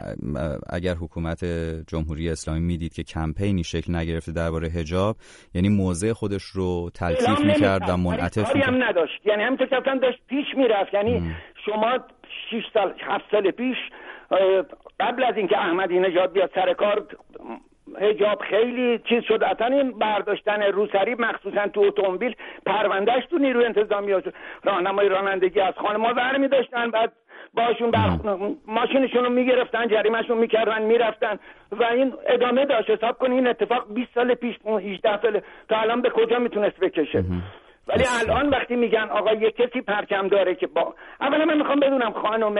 اگر 0.72 0.94
حکومت 0.94 1.44
جمهوری 1.86 2.30
اسلامی 2.30 2.60
می‌دید 2.60 2.92
که 2.92 3.02
کمپینی 3.02 3.64
شکل 3.64 3.94
نگرفته 3.96 4.32
درباره 4.32 4.68
حجاب 4.68 5.16
یعنی 5.54 5.68
موضع 5.68 6.12
خودش 6.12 6.42
رو 6.42 6.90
تلطیف 6.94 7.40
می‌کرد 7.40 7.82
و 7.88 7.96
منعطف 7.96 8.52
کاری 8.52 8.60
هم 8.60 8.82
نداشت. 8.82 9.26
یعنی 9.26 9.42
همینطور 9.42 9.66
که 9.66 9.90
داشت 10.02 10.18
پیش 10.28 10.46
می‌رفت. 10.56 10.94
یعنی 10.94 11.34
شما 11.66 11.98
6 12.50 12.62
سال 12.74 12.94
7 13.00 13.24
سال 13.30 13.50
پیش 13.50 13.76
قبل 15.00 15.24
از 15.24 15.36
اینکه 15.36 15.58
احمدی 15.58 15.98
نژاد 15.98 16.32
بیاد 16.32 16.50
سر 16.54 16.72
کار 16.72 17.06
هجاب 18.00 18.42
خیلی 18.50 18.98
چیز 18.98 19.22
شد. 19.28 19.42
اصلا 19.42 19.66
این 19.66 19.98
برداشتن 19.98 20.62
روسری 20.62 21.14
مخصوصا 21.14 21.68
تو 21.68 21.80
اتومبیل 21.80 22.34
پروندهش 22.66 23.24
تو 23.30 23.38
نیروی 23.38 23.64
انتظامی 23.64 24.12
راهنمای 24.62 25.08
رانندگی 25.08 25.60
از 25.60 25.74
خانه 25.74 25.96
ما 25.96 26.12
برمی 26.12 26.48
داشتن 26.48 26.90
بعد 26.90 27.12
باشون 27.54 27.90
بر... 27.90 28.18
ماشینشون 28.66 29.24
رو 29.24 29.30
می‌گرفتن 29.30 29.88
جریمهشون 29.88 30.38
می‌کردن 30.38 30.82
می‌رفتن. 30.82 31.38
و 31.72 31.84
این 31.84 32.12
ادامه 32.26 32.64
داشت. 32.64 32.90
حساب 32.90 33.18
کنی 33.18 33.34
این 33.34 33.46
اتفاق 33.46 33.94
20 33.94 34.14
سال 34.14 34.34
پیش 34.34 34.56
18 34.66 35.22
سال 35.22 35.40
تا 35.68 35.76
الان 35.76 36.02
به 36.02 36.10
کجا 36.10 36.38
می‌تونست 36.38 36.80
بکشه؟ 36.80 37.24
ولی 37.88 38.04
الان 38.20 38.48
وقتی 38.48 38.76
میگن 38.76 39.08
آقا 39.10 39.32
یه 39.32 39.50
کسی 39.50 39.80
پرچم 39.80 40.28
داره 40.28 40.54
که 40.54 40.66
با 40.66 40.94
اولا 41.20 41.44
من 41.44 41.56
می‌خوام 41.56 41.80
بدونم 41.80 42.12
خانم 42.12 42.58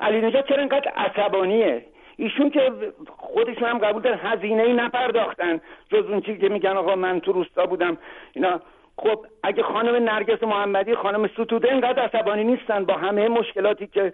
علی 0.00 0.20
نجات 0.20 0.48
چرا 0.48 0.58
اینقدر 0.58 0.92
عصبانیه؟ 0.96 1.84
ایشون 2.16 2.50
که 2.50 2.72
خودشون 3.16 3.68
هم 3.68 3.78
قبول 3.78 4.02
دارن 4.02 4.18
هزینه 4.22 4.62
ای 4.62 4.72
نپرداختن. 4.72 5.60
جز 5.90 6.04
اون 6.04 6.20
چیزی 6.20 6.38
که 6.38 6.48
میگن 6.48 6.76
آقا 6.76 6.96
من 6.96 7.20
تو 7.20 7.32
روستا 7.32 7.66
بودم 7.66 7.98
اینا 8.32 8.60
خب 8.98 9.26
اگه 9.42 9.62
خانم 9.62 10.04
نرگس 10.04 10.42
محمدی 10.42 10.94
خانم 10.94 11.26
ستوده 11.26 11.72
اینقدر 11.72 12.02
عصبانی 12.02 12.44
نیستن 12.44 12.84
با 12.84 12.94
همه 12.94 13.28
مشکلاتی 13.28 13.86
که 13.86 14.12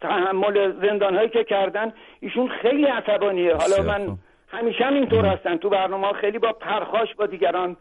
تحمل 0.00 0.72
زندان 0.86 1.16
هایی 1.16 1.28
که 1.28 1.44
کردن 1.44 1.92
ایشون 2.20 2.48
خیلی 2.48 2.84
عصبانیه. 2.84 3.54
حالا 3.54 3.82
من 3.82 4.18
همیشه 4.48 4.84
هم 4.84 4.94
اینطور 4.94 5.26
هستن 5.26 5.56
تو 5.56 5.68
برنامه 5.68 6.12
خیلی 6.12 6.38
با 6.38 6.52
پرخاش 6.52 7.14
با 7.14 7.26
دیگران 7.26 7.76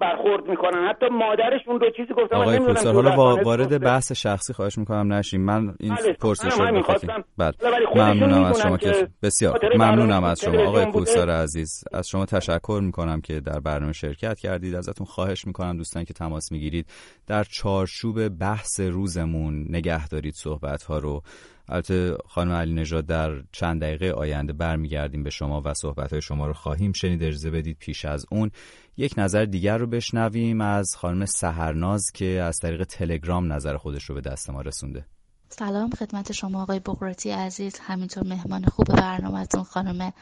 برخورد 0.00 0.48
می‌کنن. 0.48 0.88
حتی 0.88 1.06
مادرشون 1.12 1.78
دو 1.78 1.90
چیزی 1.96 2.14
گفتم 2.14 2.36
آقای 2.36 2.58
پولسار 2.58 2.94
حالا 2.94 3.42
وارد 3.42 3.80
بحث 3.80 4.12
شخصی 4.12 4.52
خواهش 4.52 4.78
می‌کنم 4.78 5.12
نشیم. 5.12 5.40
من 5.40 5.74
این 5.80 5.94
بله، 5.94 6.12
پرسش 6.12 6.60
رو 6.60 6.78
بخواستم 6.78 7.24
بله. 7.38 7.52
ممنونم 7.94 8.44
از 8.44 8.60
شما 8.60 8.76
که 8.76 9.08
بسیار 9.22 9.60
ممنونم 9.74 10.24
از 10.24 10.40
شما. 10.40 10.68
آقای 10.68 10.86
پولسار 10.86 11.30
عزیز 11.30 11.84
از 11.92 12.08
شما 12.08 12.26
تشکر 12.26 12.80
می‌کنم 12.82 13.20
که 13.20 13.40
در 13.40 13.60
برنامه 13.60 13.92
شرکت 13.92 14.38
کردید. 14.38 14.74
ازتون 14.74 15.06
خواهش 15.06 15.46
می‌کنم 15.46 15.76
دوستان 15.76 16.04
که 16.04 16.14
تماس 16.14 16.52
می‌گیرید 16.52 16.86
در 17.26 17.44
چارچوب 17.44 18.28
بحث 18.28 18.80
روزمون 18.80 19.66
نگه 19.68 20.08
دارید 20.08 20.34
صحبت 20.34 20.82
ها 20.82 20.98
رو. 20.98 21.22
البته 21.68 22.16
خانم 22.28 22.52
علی 22.52 22.74
نژاد 22.74 23.06
در 23.06 23.42
چند 23.52 23.80
دقیقه 23.80 24.10
آینده 24.10 24.52
برمیگردیم 24.52 25.22
به 25.22 25.30
شما 25.30 25.62
و 25.64 25.74
صحبت 25.74 26.12
های 26.12 26.22
شما 26.22 26.46
رو 26.46 26.52
خواهیم 26.52 26.92
شنید. 26.92 27.22
اجازه 27.22 27.50
بدید 27.50 27.76
پیش 27.78 28.04
از 28.04 28.26
اون 28.30 28.50
یک 28.96 29.14
نظر 29.16 29.44
دیگر 29.44 29.78
رو 29.78 29.86
بشنویم 29.86 30.60
از 30.60 30.96
خانم 30.96 31.24
سهرناز 31.24 32.02
که 32.14 32.26
از 32.26 32.58
طریق 32.58 32.84
تلگرام 32.84 33.52
نظر 33.52 33.76
خودش 33.76 34.04
رو 34.04 34.14
به 34.14 34.20
دست 34.20 34.50
ما 34.50 34.60
رسونده. 34.60 35.06
سلام 35.48 35.90
خدمت 35.90 36.32
شما 36.32 36.62
آقای 36.62 36.78
بقراتی 36.78 37.30
عزیز 37.30 37.78
همینطور 37.78 38.24
مهمان 38.24 38.64
خوب 38.64 38.86
برنامهتون 38.86 39.62
خانم 39.62 40.12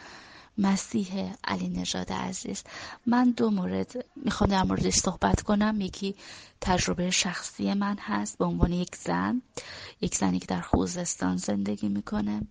مسیح 0.58 1.32
علی 1.44 1.68
نژاد 1.68 2.12
عزیز. 2.12 2.64
من 3.06 3.30
دو 3.36 3.50
مورد 3.50 4.04
می‌خوام 4.24 4.50
در 4.50 4.62
موردش 4.62 4.94
صحبت 4.94 5.42
کنم. 5.42 5.80
یکی 5.80 6.14
تجربه 6.60 7.10
شخصی 7.10 7.74
من 7.74 7.96
هست 8.00 8.38
به 8.38 8.44
عنوان 8.44 8.72
یک 8.72 8.96
زن 8.96 9.42
یک 10.00 10.14
زنی 10.14 10.38
که 10.38 10.46
در 10.46 10.60
خوزستان 10.60 11.36
زندگی 11.36 11.88
می‌کنه. 11.88 12.42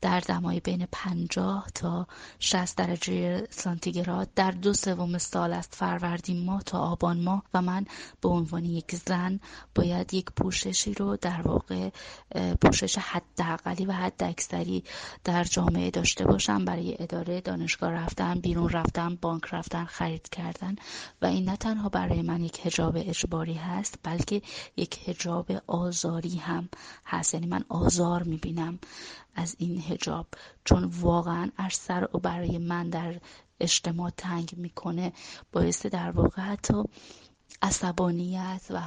در 0.00 0.20
دمای 0.20 0.60
بین 0.60 0.86
50 0.92 1.66
تا 1.74 2.06
60 2.38 2.76
درجه 2.76 3.46
سانتیگراد. 3.50 4.28
در 4.34 4.50
دو 4.50 4.72
سوم 4.74 5.18
سال 5.18 5.52
از 5.52 5.68
فروردین 5.70 6.44
ماه 6.44 6.62
تا 6.62 6.78
آبان 6.78 7.20
ماه 7.20 7.42
و 7.54 7.62
من 7.62 7.84
به 8.20 8.28
عنوان 8.28 8.64
یک 8.64 8.94
زن 8.94 9.40
باید 9.74 10.14
یک 10.14 10.26
پوششی 10.36 10.94
رو 10.94 11.16
در 11.16 11.42
واقع 11.42 11.90
پوشش 12.60 12.98
حداقلی 12.98 13.84
و 13.86 13.92
حد 13.92 14.24
اکثری 14.24 14.84
در 15.24 15.44
جامعه 15.44 15.90
داشته 15.90 16.24
باشم. 16.24 16.64
برای 16.64 16.96
اداره 16.98 17.40
دانشگاه 17.40 17.90
رفتن 17.90 18.40
بیرون 18.40 18.68
رفتن 18.68 19.14
بانک 19.22 19.42
رفتن 19.54 19.84
خرید 19.84 20.28
کردن. 20.28 20.76
و 21.22 21.26
این 21.26 21.48
نه 21.48 21.56
تنها 21.56 21.88
برای 21.88 22.22
من 22.22 22.44
یک 22.44 22.66
هجاب 22.66 22.96
اجباری 22.96 23.47
هست 23.54 23.98
بلکه 24.02 24.42
یک 24.76 25.08
هجاب 25.08 25.46
آزاری 25.66 26.36
هم 26.36 26.68
هست. 27.06 27.34
یعنی 27.34 27.46
من 27.46 27.64
آزار 27.68 28.22
می‌بینم 28.22 28.78
از 29.34 29.56
این 29.58 29.82
هجاب 29.88 30.26
چون 30.64 30.84
واقعا 30.84 31.50
سر 31.72 32.08
و 32.14 32.18
برای 32.18 32.58
من 32.58 32.90
در 32.90 33.20
اجتماع 33.60 34.10
تنگ 34.16 34.54
می‌کنه 34.56 35.12
باعث 35.52 35.86
در 35.86 36.10
واقع 36.10 36.42
حتی 36.42 36.84
عصبانیت 37.62 38.62
و 38.70 38.80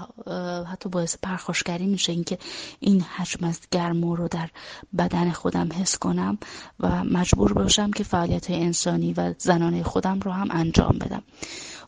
حتی 0.63 0.89
باعث 0.89 1.17
پرخاشگری 1.21 1.85
میشه 1.85 2.11
اینکه 2.11 2.37
این 2.79 3.01
حجم 3.01 3.45
از 3.45 3.59
گرما 3.71 4.15
رو 4.15 4.27
در 4.27 4.49
بدن 4.97 5.31
خودم 5.31 5.69
حس 5.73 5.97
کنم 5.97 6.37
و 6.79 7.03
مجبور 7.03 7.53
باشم 7.53 7.91
که 7.91 8.03
فعالیت 8.03 8.49
های 8.51 8.63
انسانی 8.63 9.13
و 9.13 9.33
زنانه 9.37 9.83
خودم 9.83 10.19
رو 10.19 10.31
هم 10.31 10.47
انجام 10.51 10.97
بدم. 10.99 11.23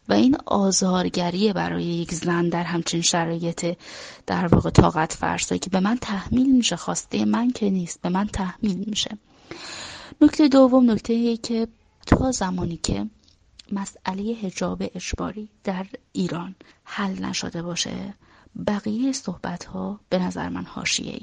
و 0.10 0.14
این 0.14 0.38
آزارگری 0.46 1.54
برای 1.54 1.84
یک 1.84 2.14
زن 2.14 2.50
در 2.50 2.64
همچین 2.64 3.02
شرایط 3.02 3.78
در 4.28 4.48
واقع 4.48 4.70
طاقت 4.70 5.14
فرسایی 5.14 5.60
که 5.60 5.70
به 5.70 5.80
من 5.80 5.98
تحمیل 5.98 6.56
میشه 6.56 6.76
خواسته 6.76 7.26
من 7.26 7.52
که 7.52 7.70
نیست 7.70 8.02
به 8.02 8.10
من 8.10 8.28
تحمیل 8.28 8.84
میشه. 8.88 9.18
نکته 10.22 10.48
دوم 10.48 10.92
نکته 10.92 11.38
که 11.38 11.68
تا 12.06 12.32
زمانی 12.32 12.78
که 12.78 13.06
مسئله 13.72 14.34
حجاب 14.42 14.84
اجباری 14.96 15.50
در 15.64 15.86
ایران 16.12 16.56
حل 16.84 17.26
نشده 17.26 17.62
باشه 17.62 18.14
بقیه 18.68 19.12
صحبت 19.12 19.66
ها 19.66 20.00
به 20.10 20.20
نظر 20.20 20.50
من 20.50 20.66
حاشیه 20.66 21.22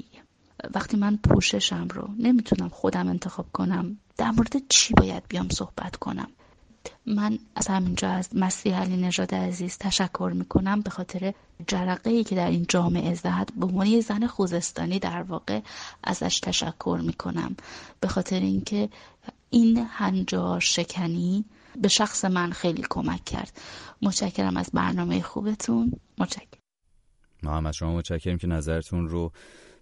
وقتی 0.75 0.97
من 0.97 1.17
پوششم 1.17 1.87
رو 1.87 2.09
نمی‌تونم 2.19 2.69
خودم 2.69 3.07
انتخاب 3.07 3.45
کنم 3.53 3.97
در 4.17 4.31
مورد 4.31 4.67
چی 4.69 4.93
باید 4.93 5.23
بیام 5.29 5.49
صحبت 5.49 5.95
کنم؟ 5.95 6.27
من 7.05 7.39
از 7.55 7.67
همینجا 7.67 8.09
از 8.09 8.29
مسیح 8.35 8.81
علی 8.81 8.97
نژاد 8.97 9.35
عزیز 9.35 9.77
تشکر 9.77 10.31
می‌کنم 10.35 10.81
به 10.81 10.89
خاطر 10.89 11.33
جرقه 11.67 12.09
ای 12.09 12.23
که 12.23 12.35
در 12.35 12.49
این 12.49 12.65
جامعه 12.69 13.13
زد. 13.13 13.49
به 13.55 13.65
عنوان 13.65 13.87
یه 13.87 14.01
زن 14.01 14.27
خوزستانی 14.27 14.99
در 14.99 15.21
واقع 15.21 15.59
ازش 16.03 16.39
تشکر 16.39 16.99
می‌کنم. 17.03 17.55
به 17.99 18.07
خاطر 18.07 18.39
اینکه 18.39 18.89
این 19.49 19.87
هنجار 19.89 20.59
شکنی 20.59 21.45
به 21.81 21.87
شخص 21.87 22.25
من 22.25 22.51
خیلی 22.51 22.83
کمک 22.89 23.25
کرد. 23.25 23.61
متشکرم 24.01 24.57
از 24.57 24.69
برنامه 24.73 25.21
خوبتون. 25.21 25.93
متشکرم. 26.17 27.65
از 27.65 27.75
شما 27.75 27.95
متشکرم 27.95 28.37
که 28.37 28.47
نظرتون 28.47 29.07
رو 29.07 29.31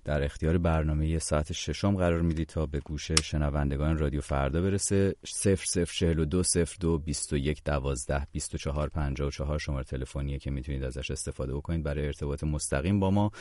در 0.09 0.23
اختیار 0.23 0.57
برنامه 0.57 1.19
ساعت 1.19 1.53
ششم 1.53 1.95
قرار 1.95 2.21
می‌دید 2.21 2.47
تا 2.47 2.65
به 2.65 2.79
گوش 2.79 3.11
شنوندگان 3.11 3.97
رادیو 3.97 4.21
فردا 4.21 4.61
برسه. 4.61 5.15
0042 5.23 6.43
02 6.79 6.97
21 6.97 7.63
12 7.63 8.27
24 8.31 8.89
54 8.89 9.59
شماره 9.59 9.83
تلفنیه 9.83 10.39
که 10.39 10.51
می‌تونید 10.51 10.83
ازش 10.83 11.11
استفاده 11.11 11.55
بکنید 11.55 11.83
برای 11.83 12.05
ارتباط 12.05 12.43
مستقیم 12.43 12.99
با 12.99 13.11
ما. 13.11 13.31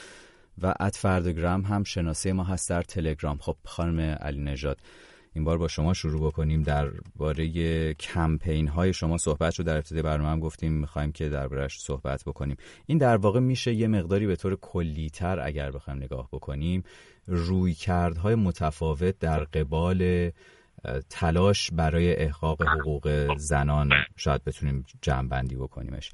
و 0.63 0.75
ات 0.81 0.97
فردگرام 0.97 1.63
هم 1.63 1.85
شناسه 1.85 2.33
ما 2.33 2.45
هست 2.45 2.71
در 2.71 2.83
تلگرام. 2.83 3.39
خب 3.39 3.57
خانم 3.65 4.01
علی 4.01 4.41
نژاد 4.41 4.81
این 5.35 5.45
بار 5.45 5.59
با 5.59 5.69
شما 5.69 5.95
شروع 5.95 6.27
بکنیم. 6.27 6.63
درباره 6.63 7.95
کمپین 7.95 8.69
های 8.69 8.93
شما 8.93 9.19
صحبت 9.19 9.59
رو 9.59 9.65
در 9.65 9.77
ابتدای 9.77 10.03
برنامه 10.03 10.31
هم 10.31 10.41
گفتیم 10.41 10.73
می‌خوایم 10.73 11.13
که 11.13 11.29
دربارهش 11.29 11.81
صحبت 11.81 12.25
بکنیم. 12.25 12.57
این 12.87 12.99
در 12.99 13.17
واقع 13.17 13.41
میشه 13.41 13.75
یه 13.75 13.89
مقداری 13.89 14.27
به 14.27 14.37
طور 14.37 14.57
کلیتر 14.57 15.41
اگر 15.41 15.71
بخوایم 15.71 16.03
نگاه 16.03 16.29
بکنیم 16.33 16.83
روی 17.27 17.75
کردهای 17.75 18.35
متفاوت 18.35 19.19
در 19.19 19.45
قبال 19.45 20.31
تلاش 21.11 21.71
برای 21.71 22.17
احقاق 22.17 22.63
حقوق 22.63 23.35
زنان. 23.37 23.91
شاید 24.17 24.45
بتونیم 24.45 24.87
جمع 25.03 25.43
بکنیمش. 25.43 26.11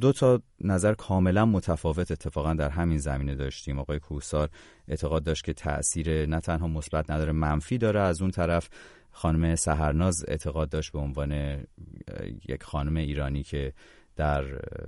دو 0.00 0.12
تا 0.12 0.42
نظر 0.60 0.94
کاملا 0.94 1.44
متفاوت 1.44 2.10
اتفاقا 2.10 2.54
در 2.54 2.68
همین 2.68 2.98
زمینه 2.98 3.34
داشتیم. 3.34 3.78
آقای 3.78 3.98
کوسار 3.98 4.48
اعتقاد 4.88 5.24
داشت 5.24 5.44
که 5.44 5.52
تاثیر 5.52 6.26
نه 6.26 6.40
تنها 6.40 6.66
مثبت 6.66 7.10
نداره 7.10 7.32
منفی 7.32 7.78
داره. 7.78 8.00
از 8.00 8.22
اون 8.22 8.30
طرف 8.30 8.68
خانم 9.10 9.54
سهرناز 9.54 10.24
اعتقاد 10.28 10.68
داشت 10.68 10.92
به 10.92 10.98
عنوان 10.98 11.32
یک 12.48 12.62
خانم 12.62 12.96
ایرانی 12.96 13.42
که 13.42 13.72
در 14.16 14.44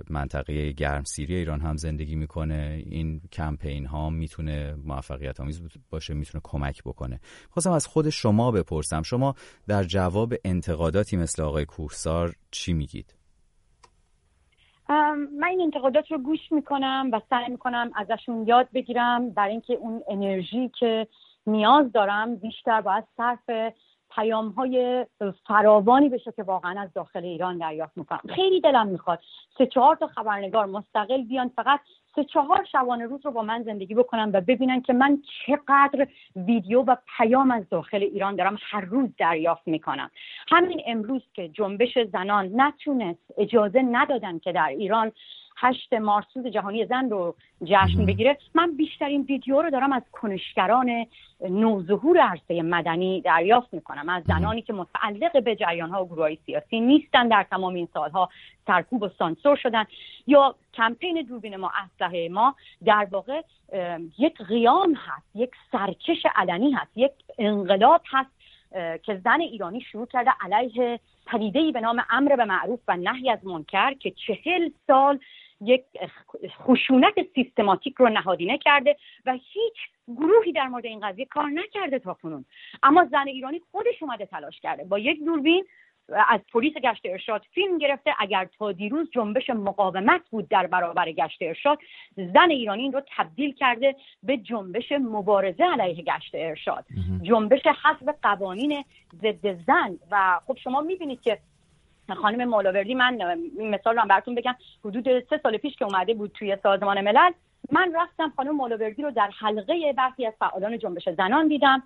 منطقه 0.09 0.71
گرم 0.71 1.03
سیری 1.03 1.35
ایران 1.35 1.61
هم 1.61 1.77
زندگی 1.77 2.15
می‌کنه. 2.15 2.83
این 2.85 3.21
کمپین 3.31 3.85
ها 3.85 4.09
می‌تونه 4.09 4.75
موفقیت 4.75 5.39
آمیز 5.39 5.61
باشه 5.89 6.13
می‌تونه 6.13 6.41
کمک 6.43 6.83
بکنه. 6.83 7.19
خواستم 7.49 7.71
از 7.71 7.87
خود 7.87 8.09
شما 8.09 8.51
بپرسم. 8.51 9.01
شما 9.01 9.35
در 9.67 9.83
جواب 9.83 10.33
انتقاداتی 10.45 11.17
مثل 11.17 11.41
آقای 11.41 11.65
کوهسار 11.65 12.35
چی 12.51 12.73
میگید؟ 12.73 13.18
من 14.89 15.47
این 15.49 15.61
انتقادات 15.61 16.11
رو 16.11 16.17
گوش 16.17 16.51
می‌کنم 16.51 17.09
و 17.13 17.21
سعی 17.29 17.49
می‌کنم 17.49 17.91
ازشون 17.95 18.47
یاد 18.47 18.67
بگیرم. 18.73 19.29
برای 19.29 19.51
اینکه 19.51 19.73
اون 19.73 20.03
انرژی 20.07 20.71
که 20.79 21.07
نیاز 21.47 21.91
دارم 21.91 22.35
بیشتر 22.35 22.81
باید 22.81 23.03
صرف 23.17 23.73
پیام 24.15 24.49
های 24.49 25.05
فراوانی 25.47 26.09
بشه 26.09 26.31
که 26.31 26.43
واقعا 26.43 26.81
از 26.81 26.93
داخل 26.93 27.23
ایران 27.23 27.57
دریافت 27.57 27.97
می‌کنم. 27.97 28.21
خیلی 28.35 28.61
دلم 28.61 28.87
می‌خواد 28.87 29.19
سه 29.57 29.65
چهار 29.65 29.95
تا 29.95 30.07
خبرنگار 30.07 30.65
مستقل 30.65 31.23
بیان 31.23 31.51
فقط 31.55 31.79
سه 32.15 32.23
چهار 32.23 32.65
شبانه 32.71 33.05
روز 33.05 33.25
رو 33.25 33.31
با 33.31 33.41
من 33.41 33.63
زندگی 33.63 33.95
بکنم 33.95 34.31
و 34.33 34.41
ببینن 34.41 34.81
که 34.81 34.93
من 34.93 35.21
چقدر 35.45 36.07
ویدیو 36.35 36.81
و 36.81 36.95
پیام 37.17 37.51
از 37.51 37.69
داخل 37.69 38.03
ایران 38.03 38.35
دارم 38.35 38.57
هر 38.61 38.81
روز 38.81 39.09
دریافت 39.17 39.67
می‌کنم. 39.67 40.11
همین 40.49 40.81
امروز 40.87 41.21
که 41.33 41.49
جنبش 41.49 41.97
زنان 42.13 42.61
نتونست 42.61 43.33
اجازه 43.37 43.81
ندادن 43.81 44.39
که 44.39 44.51
در 44.51 44.67
ایران 44.67 45.11
هشت 45.61 45.93
مارس 45.93 46.25
روز 46.35 46.47
جهانی 46.47 46.85
زن 46.85 47.09
رو 47.09 47.35
جشن 47.63 48.05
بگیره. 48.05 48.37
من 48.55 48.75
بیشترین 48.75 49.21
ویدیو 49.21 49.61
رو 49.61 49.69
دارم 49.69 49.93
از 49.93 50.03
کنشگران 50.11 51.05
نوظهور 51.49 52.17
عرصه 52.17 52.61
مدنی 52.61 53.21
دریافت 53.21 53.73
می‌کنم. 53.73 54.09
از 54.09 54.23
زنانی 54.23 54.61
که 54.61 54.73
متعلق 54.73 55.43
به 55.43 55.55
جریان 55.55 55.89
ها 55.89 56.05
و 56.05 56.07
گروه 56.07 56.35
سیاسی 56.45 56.79
نیستن 56.79 57.27
در 57.27 57.45
تمام 57.51 57.73
این 57.73 57.87
سالها 57.93 58.29
سرکوب 58.67 59.03
و 59.03 59.09
سانسور 59.09 59.55
شدن. 59.55 59.85
یا 60.27 60.55
کمپین 60.73 61.21
دوربین 61.21 61.55
ما 61.55 61.71
اسلحه 61.75 62.29
ما 62.29 62.55
در 62.85 63.07
واقع 63.11 63.41
یک 64.17 64.37
قیام 64.41 64.93
هست 64.93 65.35
یک 65.35 65.51
سرکش 65.71 66.25
علنی 66.35 66.71
هست 66.71 66.91
یک 66.95 67.11
انقلاب 67.37 68.01
هست 68.09 68.29
که 69.03 69.21
زن 69.23 69.41
ایرانی 69.41 69.81
شروع 69.81 70.05
کرده 70.05 70.31
علیه 70.41 70.99
پدیده 71.25 71.71
به 71.71 71.81
نام 71.81 72.03
امر 72.09 72.35
به 72.35 72.45
معروف 72.45 72.79
و 72.87 72.97
نهی 72.97 73.29
از 73.29 73.45
منکر 73.45 73.93
که 73.93 74.11
چهل 74.11 74.69
سال 74.87 75.19
یک 75.61 75.83
خشونت 76.47 77.13
سیستماتیک 77.35 77.95
رو 77.97 78.09
نهادینه 78.09 78.57
کرده 78.57 78.95
و 79.25 79.31
هیچ 79.31 79.77
گروهی 80.07 80.51
در 80.51 80.67
مورد 80.67 80.85
این 80.85 80.99
قضیه 80.99 81.25
کار 81.25 81.49
نکرده 81.49 81.99
تا 81.99 82.13
کنون. 82.13 82.45
اما 82.83 83.05
زن 83.11 83.27
ایرانی 83.27 83.61
خودش 83.71 84.03
اومده 84.03 84.25
تلاش 84.25 84.59
کرده. 84.59 84.83
با 84.83 84.99
یک 84.99 85.23
دوربین 85.25 85.65
از 86.29 86.39
پلیس 86.53 86.73
گشت 86.73 87.01
ارشاد 87.05 87.41
فیلم 87.53 87.77
گرفته. 87.77 88.13
اگر 88.19 88.49
تا 88.57 88.71
دیروز 88.71 89.09
جنبش 89.11 89.49
مقاومت 89.49 90.21
بود 90.29 90.47
در 90.49 90.67
برابر 90.67 91.11
گشت 91.11 91.41
ارشاد 91.41 91.79
زن 92.15 92.49
ایرانی 92.49 92.81
این 92.81 92.91
رو 92.91 93.01
تبدیل 93.17 93.53
کرده 93.53 93.95
به 94.23 94.37
جنبش 94.37 94.91
مبارزه 94.91 95.63
علیه 95.63 96.03
گشت 96.03 96.31
ارشاد. 96.33 96.85
جنبش 97.21 97.61
حذف 97.67 98.15
قوانین 98.21 98.83
ضد 99.15 99.53
زن. 99.67 99.99
و 100.11 100.39
خب 100.47 100.57
شما 100.57 100.81
می‌بینید 100.81 101.21
که 101.21 101.39
خانم 102.15 102.49
مولاوردی 102.49 102.95
من 102.95 103.21
این 103.59 103.69
مثال 103.69 103.95
رو 103.95 104.01
هم 104.01 104.07
براتون 104.07 104.35
بگم 104.35 104.55
حدود 104.85 105.19
سه 105.29 105.39
سال 105.43 105.57
پیش 105.57 105.75
که 105.75 105.85
اومده 105.85 106.13
بود 106.13 106.31
توی 106.31 106.57
سازمان 106.63 107.01
ملل 107.01 107.31
من 107.71 107.93
رفتم 107.95 108.33
خانم 108.35 108.55
مولاوردی 108.55 109.01
رو 109.01 109.11
در 109.11 109.29
حلقه 109.39 109.93
برخی 109.93 110.25
از 110.25 110.33
فعالان 110.39 110.77
جنبش 110.77 111.09
زنان 111.09 111.47
دیدم. 111.47 111.83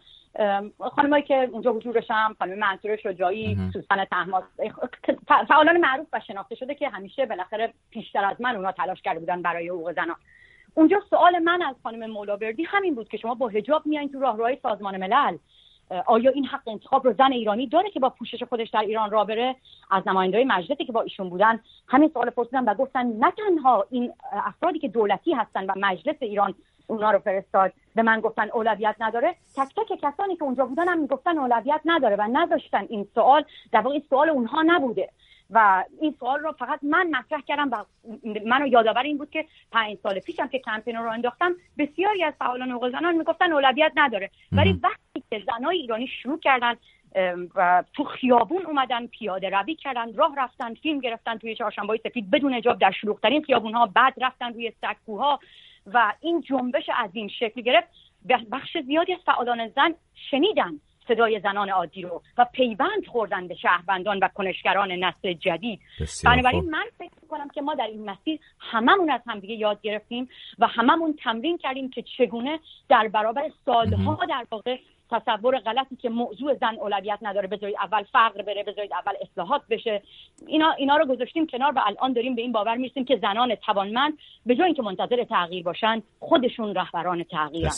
خانمایی 0.80 1.24
که 1.24 1.50
اونجا 1.52 1.72
حضور 1.72 1.94
داشتم 1.94 2.36
خانم 2.40 2.60
منصور 2.60 2.96
شجاعی 2.96 3.58
سوسن 3.74 4.06
تحماس 4.06 4.44
فعالان 5.48 5.78
معروف 5.78 6.08
و 6.14 6.20
شناخته 6.20 6.56
شده 6.56 6.76
که 6.76 6.90
همیشه 6.90 7.26
بالاخره 7.26 7.74
پیشتر 7.90 8.26
از 8.26 8.42
من 8.42 8.56
اونها 8.56 8.72
تلاش 8.72 9.02
کرده 9.02 9.20
بودن 9.20 9.42
برای 9.42 9.70
حقوق 9.70 9.94
زنان. 9.94 10.16
اونجا 10.76 11.02
سوال 11.10 11.40
من 11.40 11.62
از 11.62 11.76
خانم 11.84 12.12
مولاوردی 12.12 12.64
همین 12.64 12.96
بود 12.96 13.10
که 13.10 13.18
شما 13.18 13.36
با 13.36 13.48
حجاب 13.48 13.86
میایین 13.86 14.12
تو 14.12 14.20
راهروهای 14.20 14.58
سازمان 14.64 14.98
ملل. 14.98 15.38
آیا 16.06 16.32
این 16.32 16.46
حق 16.46 16.68
انتخاب 16.68 17.08
رو 17.08 17.14
زن 17.14 17.32
ایرانی 17.32 17.68
داره 17.68 17.90
که 17.90 18.00
با 18.00 18.10
پوشش 18.10 18.44
خودش 18.44 18.70
در 18.70 18.80
ایران 18.80 19.12
را 19.12 19.24
بره؟ 19.24 19.56
از 19.92 20.08
نمایندهای 20.08 20.44
مجلسی 20.44 20.86
که 20.86 20.92
با 20.92 21.02
ایشون 21.02 21.30
بودن 21.30 21.60
همین 21.88 22.10
سوال 22.14 22.30
پرسیدن 22.30 22.64
و 22.64 22.74
گفتن 22.74 23.06
نه 23.08 23.32
تنها 23.32 23.86
این 23.92 24.14
افرادی 24.32 24.80
که 24.80 24.88
دولتی 24.88 25.34
هستن 25.34 25.66
و 25.66 25.74
مجلس 25.78 26.16
ایران 26.20 26.54
اونا 26.88 27.12
رو 27.12 27.20
فرستاد 27.20 27.74
به 27.96 28.02
من 28.02 28.20
گفتن 28.20 28.50
اولویت 28.50 28.96
نداره. 29.00 29.36
تک 29.56 29.76
تک 29.76 30.00
کسانی 30.02 30.36
که 30.36 30.44
اونجا 30.44 30.66
بودن 30.66 30.88
هم 30.88 31.00
می‌گفتن 31.00 31.38
اولویت 31.38 31.82
نداره 31.86 32.16
و 32.16 32.28
نذاشتن 32.28 32.86
این 32.90 33.08
سوال. 33.16 33.46
در 33.72 33.82
واقع 33.82 34.00
سوال 34.10 34.30
اونها 34.30 34.62
نبوده. 34.66 35.10
و 35.50 35.84
این 36.02 36.16
سوال 36.20 36.40
رو 36.40 36.52
فقط 36.52 36.80
من 36.84 37.10
مطرح 37.10 37.42
کردم 37.42 37.70
و 37.72 37.86
منو 38.46 38.68
یادآور 38.68 39.04
این 39.04 39.18
بود 39.18 39.30
که 39.30 39.46
پنج 39.72 39.98
سال 40.04 40.20
پیشم 40.20 40.48
که 40.48 40.60
کمپین 40.60 40.96
رو 40.96 41.12
انداختم 41.12 41.56
بسیاری 41.78 42.24
از 42.24 42.34
فعالان 42.40 42.72
حقوق 42.72 42.92
زنان 42.92 43.16
می‌گفتن 43.16 43.52
اولویت 43.52 43.92
نداره. 43.96 44.30
ولی 44.52 44.80
وقتی 44.84 45.24
که 45.30 45.44
زنای 45.48 45.78
ایرانی 45.78 46.08
شروع 46.08 46.40
کردن 46.40 46.76
و 47.56 47.84
تو 47.94 48.04
خیابون 48.04 48.66
اومدن 48.66 49.08
پیاده 49.08 49.50
روی 49.50 49.76
کردن 49.76 50.14
راه 50.14 50.36
رفتن 50.38 50.74
فیلم 50.74 51.00
گرفتن 51.00 51.38
توی 51.38 51.56
چهارشنبه 51.56 52.00
سفید 52.04 52.32
بدون 52.32 52.54
اجاب 52.54 52.80
در 52.80 52.92
شلوغترین 52.92 53.44
خیابون 53.44 53.74
ها 53.74 53.86
بعد 53.86 54.14
رفتن 54.22 54.54
روی 54.54 54.72
سکوها 54.82 55.40
و 55.94 56.14
این 56.22 56.42
جنبش 56.42 56.90
عظیم 56.90 57.28
شکل 57.28 57.62
گرفت 57.62 57.88
بخش 58.52 58.78
زیادی 58.86 59.14
از 59.14 59.20
فعالان 59.26 59.68
زن 59.68 59.94
شنیدن. 60.32 60.80
صدای 61.08 61.40
زنان 61.40 61.70
عادی 61.70 62.02
رو 62.02 62.22
و 62.38 62.46
پیوند 62.54 63.06
خوردن 63.08 63.48
به 63.48 63.56
شهروندان 63.56 64.20
و 64.20 64.28
کنشگران 64.28 64.92
نسل 64.92 65.34
جدید. 65.34 65.80
بنابراین 66.26 66.70
من 66.70 66.86
فکر 66.98 67.12
می‌کنم 67.22 67.50
که 67.50 67.62
ما 67.62 67.76
در 67.76 67.88
این 67.88 68.10
مسیر 68.10 68.40
هممون 68.60 69.12
از 69.12 69.22
همدیگه 69.28 69.54
یاد 69.54 69.82
گرفتیم 69.82 70.30
و 70.60 70.68
هممون 70.68 71.16
تمرین 71.24 71.58
کردیم 71.58 71.90
که 71.90 72.04
چگونه 72.18 72.60
در 72.90 73.08
برابر 73.08 73.50
سالها 73.66 74.26
در 74.30 74.46
واقع 74.52 74.78
تصور 75.14 75.60
غلطی 75.60 75.96
که 75.96 76.10
موضوع 76.10 76.54
زن 76.54 76.76
اولویت 76.82 77.20
نداره 77.22 77.48
بذارید 77.48 77.76
اول 77.84 78.04
فقر 78.04 78.42
بره 78.42 78.64
بذارید 78.64 78.92
اول 78.94 79.14
اصلاحات 79.22 79.62
بشه. 79.70 80.02
اینا 80.48 80.72
اینا 80.78 80.98
رو 80.98 81.06
گذاشتیم 81.06 81.48
کنار 81.48 81.72
و 81.76 81.82
الان 81.86 82.14
داریم 82.14 82.36
به 82.36 82.42
این 82.42 82.52
باور 82.52 82.76
می‌رسیم 82.76 83.06
که 83.06 83.20
زنان 83.22 83.56
توانمند 83.56 84.14
به 84.46 84.56
جای 84.56 84.66
اینکه 84.66 84.82
منتظر 84.82 85.24
تغییر 85.24 85.64
باشن 85.64 86.02
خودشون 86.20 86.76
رهبران 86.76 87.24
تغییرن 87.24 87.72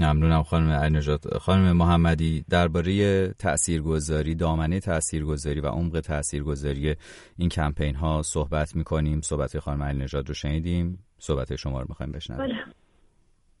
ممنونم 0.00 0.42
خانم 0.42 0.70
علی‌نژاد 0.70 1.38
خانم 1.38 1.76
محمدی 1.76 2.44
درباره 2.50 3.28
تاثیرگذاری 3.28 4.34
دامنه 4.34 4.80
تاثیرگذاری 4.80 5.60
و 5.60 5.68
عمق 5.68 6.00
تاثیرگذاری 6.00 6.96
این 7.38 7.48
کمپین 7.48 7.94
ها 7.94 8.22
صحبت 8.22 8.76
می‌کنیم. 8.76 9.20
صحبت 9.20 9.58
خانم 9.58 9.82
علی‌نژاد 9.82 10.28
رو 10.28 10.34
شنیدیم. 10.34 11.04
صحبت 11.18 11.56
شما 11.56 11.80
رو 11.80 11.86
می‌خوایم 11.88 12.12
بشنویم. 12.12 12.46
بله. 12.46 12.85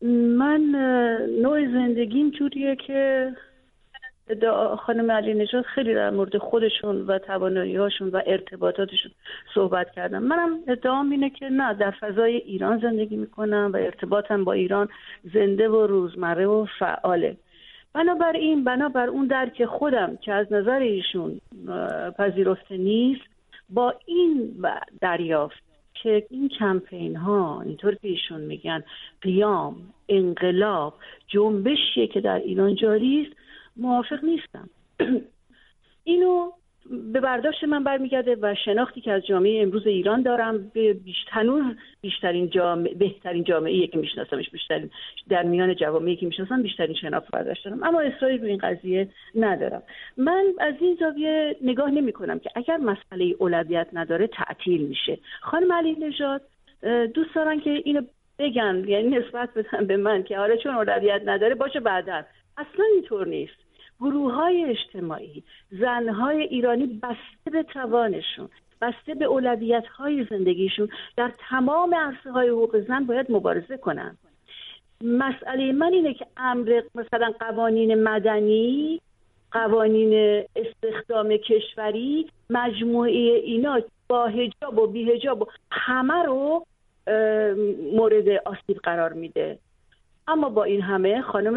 من 0.02 0.60
نوع 1.42 1.66
زندگیم 1.66 2.30
جوریه 2.30 2.76
که 2.76 3.32
خانم 4.78 5.10
علی 5.10 5.34
نژاد 5.34 5.64
خیلی 5.64 5.94
در 5.94 6.10
مورد 6.10 6.38
خودشون 6.38 7.06
و 7.06 7.18
توانایی 7.18 7.76
هاشون 7.76 8.08
و 8.08 8.22
ارتباطاتشون 8.26 9.12
صحبت 9.54 9.90
کردم. 9.90 10.22
منم 10.22 10.58
ادعام 10.66 11.10
اینه 11.10 11.30
که 11.30 11.48
نه 11.48 11.74
در 11.74 11.90
فضای 11.90 12.36
ایران 12.36 12.78
زندگی 12.78 13.16
می‌کنم 13.16 13.70
و 13.74 13.76
ارتباطم 13.76 14.44
با 14.44 14.52
ایران 14.52 14.88
زنده 15.34 15.68
و 15.68 15.86
روزمره 15.86 16.46
و 16.46 16.66
فعاله. 16.78 17.36
بنابراین 17.92 18.64
بنابر 18.64 19.06
اون 19.06 19.26
درک 19.26 19.64
خودم 19.64 20.16
که 20.16 20.32
از 20.32 20.52
نظر 20.52 20.78
ایشون 20.78 21.40
پذیرفته 22.18 22.76
نیست 22.76 23.24
با 23.70 23.94
این 24.06 24.54
دریافت 25.00 25.65
که 26.02 26.26
این 26.30 26.48
کمپین 26.48 27.16
ها 27.16 27.62
اینطور 27.62 27.94
که 27.94 28.08
ایشون 28.08 28.40
میگن 28.40 28.84
قیام 29.20 29.76
انقلاب 30.08 30.94
جنبشیه 31.28 32.06
که 32.06 32.20
در 32.20 32.38
ایران 32.38 32.74
جاری 32.74 33.26
است 33.26 33.36
موافق 33.76 34.24
نیستم 34.24 34.70
اینو 36.04 36.52
به 37.12 37.20
برداشت 37.20 37.64
من 37.64 37.84
برمیگرده 37.84 38.36
و 38.40 38.54
شناختی 38.64 39.00
که 39.00 39.12
از 39.12 39.26
جامعه 39.26 39.62
امروز 39.62 39.86
ایران 39.86 40.22
دارم 40.22 40.70
به 40.74 40.92
بیشتر 40.92 41.74
بیشترین 42.00 42.50
جامعه 42.50 42.94
بهترین 42.94 43.44
جامعه 43.44 43.86
که 43.86 43.98
میشناسمش 43.98 44.50
بیشترین 44.50 44.90
در 45.28 45.42
میان 45.42 45.74
جوامعی 45.74 46.16
که 46.16 46.26
می‌شناسم 46.26 46.62
بیشترین 46.62 46.94
شناخت 46.94 47.30
برداشت 47.30 47.64
دارم. 47.64 47.84
اما 47.84 48.00
اصراری 48.00 48.38
روی 48.38 48.50
این 48.50 48.58
قضیه 48.58 49.08
ندارم. 49.34 49.82
من 50.16 50.44
از 50.58 50.74
این 50.80 50.96
زاویه 51.00 51.56
نگاه 51.62 51.90
نمی 51.90 52.12
کنم 52.12 52.38
که 52.38 52.50
اگر 52.54 52.76
مسئله 52.76 53.34
اولویت 53.38 53.86
نداره 53.92 54.26
تعطیل 54.26 54.86
میشه. 54.86 55.18
خانم 55.40 55.72
علی 55.72 55.92
نژاد 55.92 56.42
دوست 57.14 57.34
دارن 57.34 57.60
که 57.60 57.70
اینو 57.70 58.02
بگن 58.38 58.84
یعنی 58.88 59.08
نسبت 59.08 59.48
بدن 59.54 59.86
به 59.86 59.96
من 59.96 60.22
که 60.22 60.38
آره 60.38 60.56
چون 60.56 60.74
اولویت 60.74 61.22
نداره 61.24 61.54
باشه 61.54 61.80
بعدا. 61.80 62.22
اصلا 62.56 62.84
اینطور 62.94 63.26
نیست. 63.26 63.65
گروه 64.00 64.34
های 64.34 64.64
اجتماعی 64.64 65.42
زنهای 65.70 66.42
ایرانی 66.42 66.86
بسته 66.86 67.50
به 67.52 67.62
توانشون 67.62 68.48
بسته 68.80 69.14
به 69.14 69.24
اولویت 69.24 69.86
های 69.86 70.26
زندگیشون 70.30 70.88
در 71.16 71.32
تمام 71.50 71.94
عرصه 71.94 72.30
های 72.30 72.48
حقوق 72.48 72.86
زن 72.88 73.04
باید 73.04 73.32
مبارزه 73.32 73.76
کنن. 73.76 74.16
مسئله 75.00 75.72
من 75.72 75.92
اینه 75.92 76.14
که 76.14 76.26
امر 76.36 76.82
مثلا 76.94 77.32
قوانین 77.40 78.02
مدنی 78.02 79.00
قوانین 79.52 80.44
استخدام 80.56 81.36
کشوری 81.36 82.30
مجموعه 82.50 83.10
اینا 83.44 83.80
با 84.08 84.26
هجاب 84.26 84.78
و 84.78 84.86
بی 84.86 85.12
هجاب 85.12 85.42
و 85.42 85.46
همه 85.70 86.22
رو 86.22 86.66
مورد 87.92 88.28
آسیب 88.28 88.76
قرار 88.82 89.12
میده. 89.12 89.58
اما 90.28 90.48
با 90.48 90.64
این 90.64 90.82
همه 90.82 91.22
خانم 91.22 91.54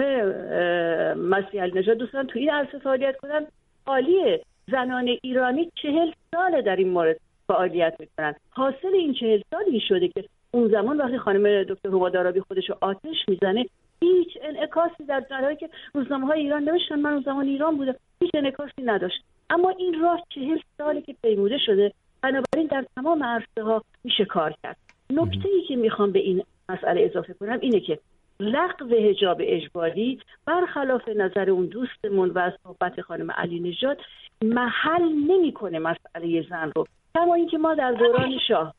مسیح 1.16 1.64
نژاد 1.64 1.98
دوستان 1.98 2.28
توی 2.28 2.42
این 2.42 2.50
عرصه 2.50 2.80
فعالیت 2.80 3.18
کنن. 3.18 3.48
عالیه 3.86 4.42
زنان 4.72 5.08
ایرانی 5.22 5.72
چهل 5.76 6.12
ساله 6.32 6.62
در 6.62 6.76
این 6.76 6.90
مورد 6.90 7.20
فعالیت 7.48 7.96
می‌کنن. 8.00 8.36
حاصل 8.50 8.94
این 8.94 9.14
چهل 9.14 9.42
سالی 9.52 9.80
شده 9.88 10.08
که 10.08 10.24
اون 10.52 10.68
زمان 10.68 10.98
وقتی 10.98 11.18
خانم 11.18 11.64
دکتر 11.64 11.90
هوا 11.90 12.10
دارابی 12.10 12.40
خودش 12.40 12.70
رو 12.70 12.76
آتش 12.82 13.26
می‌زنه 13.28 13.66
هیچ 14.02 14.38
انعکاسی 14.42 15.04
در 15.08 15.24
جرایی 15.30 15.58
که 15.58 15.70
روزنامه 15.94 16.28
های 16.28 16.40
ایران 16.40 16.64
نوشتن 16.64 17.00
من 17.00 17.14
اون 17.14 17.22
زمان 17.22 17.46
ایران 17.46 17.78
بودم 17.78 17.96
هیچ 18.22 18.32
انعکاسی 18.34 18.82
نداشت. 18.86 19.24
اما 19.50 19.70
این 19.70 20.02
راه 20.02 20.24
چهل 20.30 20.60
سالی 20.78 21.02
که 21.02 21.16
پیموده 21.22 21.58
شده 21.58 21.94
بنابراین 22.22 22.68
در 22.72 22.86
تمام 22.96 23.24
عرصه 23.24 23.64
ها 23.64 23.84
میشه 24.04 24.26
کار 24.26 24.54
کرد. 24.64 24.78
نکته 25.10 25.50
ای 25.50 25.62
که 25.68 25.76
می‌خوام 25.76 26.12
به 26.12 26.20
این 26.20 26.44
مسئله 26.70 27.02
اضافه 27.02 27.34
کنم 27.34 27.58
اینه 27.62 27.80
که 27.80 28.00
لغو 28.40 28.96
هجاب 28.96 29.38
اجباری 29.42 30.20
برخلاف 30.46 31.10
نظر 31.10 31.50
اون 31.50 31.66
دوستمون 31.66 32.30
و 32.30 32.40
از 32.40 32.54
صحبت 32.64 33.02
خانم 33.02 33.32
علی 33.32 33.60
نژاد 33.60 33.98
محل 34.42 35.04
نمی‌کنه 35.04 35.80
مسئله 35.80 36.46
زن 36.50 36.72
رو. 36.76 36.86
کما 37.16 37.36
اینکه 37.36 37.58
ما 37.58 37.76
در 37.76 37.92
دوران 37.92 38.38
شاه 38.48 38.74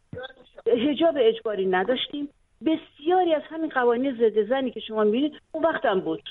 هجاب 0.67 1.15
اجباری 1.19 1.67
نداشتیم. 1.67 2.29
بسیاری 2.67 3.35
از 3.35 3.43
همین 3.51 3.71
قوانین 3.71 4.13
ضد 4.13 4.49
زنی 4.49 4.71
که 4.71 4.81
شما 4.81 5.05
می‌بینید 5.05 5.33
اون 5.53 5.65
وقتم 5.65 6.01
بود. 6.01 6.23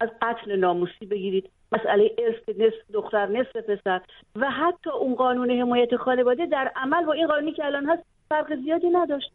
از 0.00 0.08
قتل 0.22 0.56
ناموسی 0.56 1.06
بگیرید 1.06 1.50
مسئله 1.72 2.10
ارث 2.18 2.58
نصف 2.58 2.90
دختر 2.92 3.26
نصف 3.26 3.56
پسر 3.56 4.00
و 4.36 4.50
حتی 4.50 4.90
اون 4.90 5.14
قانون 5.14 5.50
حمایت 5.50 5.96
خانواده 5.96 6.46
در 6.46 6.72
عمل 6.76 7.04
با 7.04 7.12
این 7.12 7.26
قانونی 7.26 7.52
که 7.52 7.64
الان 7.64 7.86
هست 7.86 8.02
فرق 8.28 8.54
زیادی 8.54 8.90
نداشت. 8.90 9.32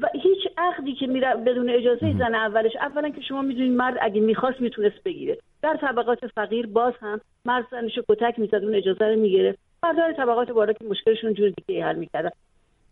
و 0.00 0.08
هیچ 0.22 0.38
عقدی 0.58 0.94
که 0.94 1.06
میره 1.06 1.34
بدون 1.34 1.70
اجازه 1.70 2.14
زن 2.18 2.34
اولش 2.34 2.76
اولا 2.76 3.08
که 3.08 3.20
شما 3.20 3.42
می‌دونید 3.42 3.72
مرد 3.72 3.98
اگه 4.00 4.20
می‌خواست 4.20 4.60
می‌تونست 4.60 5.02
بگیره. 5.04 5.38
در 5.62 5.76
طبقات 5.76 6.26
فقیر 6.26 6.66
باز 6.66 6.94
هم 7.00 7.20
مرد 7.44 7.66
زنشو 7.70 8.02
کتک 8.08 8.38
می‌زد 8.38 8.54
اون 8.54 8.74
اجازه 8.74 9.04
رو 9.04 9.16
می‌گیره 9.16 9.56
مردان 9.82 10.14
طبقات 10.14 10.50
بالا 10.50 10.72
که 10.72 10.84
مشکلشون 10.84 11.34
جور 11.34 11.52
دیگه 11.66 11.84
حل 11.84 11.96
می‌کردن. 11.96 12.30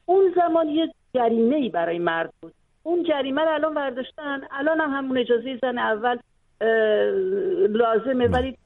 اون 0.07 0.33
زمان 0.37 0.69
یه 0.69 0.93
جریمه 1.15 1.57
ای 1.57 1.69
برای 1.69 1.99
مرد 1.99 2.31
بود. 2.41 2.53
اون 2.83 3.03
جریمه 3.03 3.43
رو 3.43 3.55
الان 3.55 3.75
برداشتن 3.75 4.41
الان 4.51 4.81
هم 4.81 4.91
همون 4.91 5.19
اجازه 5.19 5.59
زن 5.63 5.79
اول 5.79 6.19
لازمه. 7.69 8.29
ولی 8.29 8.57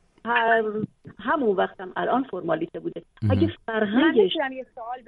همون 1.18 1.56
وقتم 1.56 1.92
الان 1.96 2.22
فرمالیته 2.22 2.80
بوده. 2.80 3.02
اگه 3.30 3.52
فرهنگش 3.66 4.32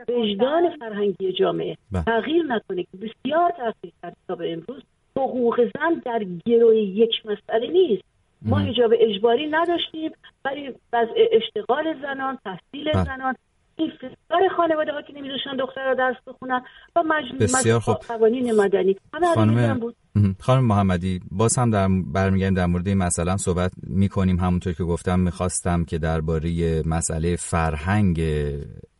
وجدان 0.08 0.76
فرهنگی 0.78 1.32
جامعه 1.32 1.76
بله. 1.92 2.04
تغییر 2.04 2.44
نکنه 2.44 2.82
که 2.82 2.96
بسیار 2.96 3.50
تغییر 3.50 3.92
کرده 4.02 4.16
تا 4.28 4.34
به 4.34 4.52
امروز 4.52 4.82
حقوق 5.16 5.60
زن 5.60 6.02
در 6.04 6.24
گروه 6.46 6.76
یک 6.76 7.22
مسئله 7.24 7.66
نیست. 7.66 8.02
ما 8.42 8.58
حجاب 8.58 8.92
اجباری 8.98 9.46
نداشتیم 9.46 10.10
ولی 10.44 10.74
وضع 10.92 11.28
اشتغال 11.32 12.02
زنان 12.02 12.38
تحصیل 12.44 12.92
بله. 12.92 13.04
زنان 13.04 13.34
فشار 13.76 14.48
خانواده 14.56 14.92
ها 14.92 15.02
که 15.02 15.12
نمیذاشتن 15.12 15.56
دختر 15.56 15.84
را 15.84 15.94
درس 15.94 16.16
بخونن 16.26 16.62
و 16.96 17.02
بسیار 17.40 17.80
خوب. 17.80 17.96
قوانین 17.96 18.52
مدنی. 18.52 18.96
خانم 19.34 19.80
بود. 19.80 19.96
خانم 20.40 20.64
محمدی 20.64 21.20
باز 21.30 21.58
هم 21.58 21.70
در 21.70 21.88
برمیگردیم 22.06 22.54
در 22.54 22.66
مورد 22.66 22.88
این 22.88 22.98
مسئله 22.98 23.36
صحبت 23.36 23.72
می‌کنیم. 23.82 24.40
همونطور 24.40 24.72
که 24.72 24.84
گفتم 24.84 25.20
می‌خواستم 25.20 25.84
که 25.84 25.98
درباره 25.98 26.82
مسئله 26.86 27.36
فرهنگ 27.36 28.20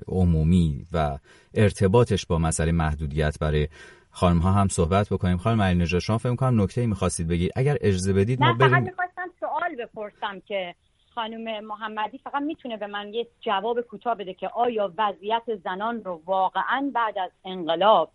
عمومی 0.09 0.85
و 0.93 1.19
ارتباطش 1.55 2.27
با 2.27 2.39
مسئله 2.39 2.73
محدودیت 2.73 3.39
برای 3.41 3.69
خانم 4.11 4.39
ها 4.39 4.53
هم 4.53 4.69
صحبت 4.69 5.13
بکنیم. 5.13 5.37
خانم 5.37 5.63
علی 5.63 5.79
نژاد 5.79 6.01
شما 6.01 6.19
فکر 6.19 6.35
کنم 6.35 6.63
نکته 6.63 6.81
ای 6.81 6.87
می‌خواستید 6.87 7.29
بگید. 7.29 7.53
اگر 7.57 7.77
اجازه 7.81 8.13
بدید 8.13 8.41
ما 8.41 8.53
بریم 8.53 8.83
می‌خواستم 8.83 9.31
سوال 9.41 9.77
بپرسم 9.79 10.41
که 10.47 10.75
خانم 11.15 11.65
محمدی 11.65 12.19
فقط 12.19 12.43
می‌تونه 12.43 12.77
به 12.77 12.87
من 12.87 13.15
یه 13.15 13.27
جواب 13.41 13.81
کوتاه 13.81 14.15
بده 14.15 14.35
که 14.35 14.49
آیا 14.49 14.93
وضعیت 14.99 15.43
زنان 15.65 16.05
رو 16.05 16.21
واقعا 16.27 16.91
بعد 16.95 17.19
از 17.19 17.31
انقلاب 17.45 18.11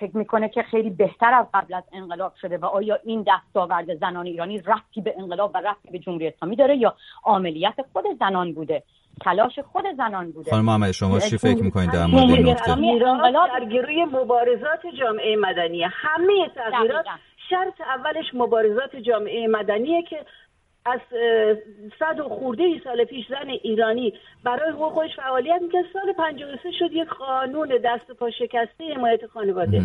فکر 0.00 0.16
می‌کنه 0.16 0.48
که 0.48 0.62
خیلی 0.62 0.90
بهتر 0.90 1.34
از 1.34 1.46
قبل 1.54 1.74
از 1.74 1.84
انقلاب 1.92 2.34
شده 2.40 2.58
و 2.58 2.64
آیا 2.64 2.98
این 3.04 3.24
دستاورد 3.26 3.94
زنان 3.94 4.26
ایرانی 4.26 4.58
رفتی 4.58 5.00
به 5.00 5.14
انقلاب 5.18 5.50
و 5.54 5.60
رفتی 5.64 5.90
به 5.90 5.98
جمهوری 5.98 6.28
اسلامی 6.28 6.56
داره 6.56 6.76
یا 6.76 6.94
عملیات 7.24 7.74
خود 7.92 8.04
زنان 8.18 8.52
بوده 8.52 8.82
تلاش 9.20 9.58
خود 9.58 9.84
زنان 9.96 10.30
بوده؟ 10.30 10.50
خانم 10.50 10.64
محمدی 10.64 10.92
شما 10.92 11.20
چی 11.20 11.38
فکر 11.38 11.62
می‌کنید 11.62 11.90
در 11.90 12.06
مورد 12.06 12.30
این 12.30 12.48
نکته؟ 12.48 12.74
در 13.54 13.64
گروی 13.64 14.04
مبارزات 14.04 14.86
جامعه 15.00 15.36
مدنی 15.36 15.82
همه 15.82 16.48
تغییرات 16.54 17.04
شرط 17.50 17.80
اولش 17.80 18.26
مبارزات 18.34 18.96
جامعه 18.96 19.46
مدنیه 19.48 20.02
که 20.02 20.16
از 20.84 21.00
صد 21.98 22.20
و 22.20 22.28
خورده 22.28 22.62
ای 22.62 22.80
سال 22.84 23.04
پیش 23.04 23.26
زن 23.28 23.48
ایرانی 23.48 24.12
برای 24.44 24.70
حقوق 24.70 24.92
خودش 24.92 25.16
فعالیت 25.16 25.62
می‌کرد. 25.62 25.84
سال 25.92 26.12
53 26.12 26.72
شد 26.78 26.92
یک 26.92 27.08
قانون 27.08 27.68
دست 27.84 28.10
پا 28.12 28.30
شکسته 28.30 28.94
حمایت 28.94 29.26
خانواده. 29.26 29.82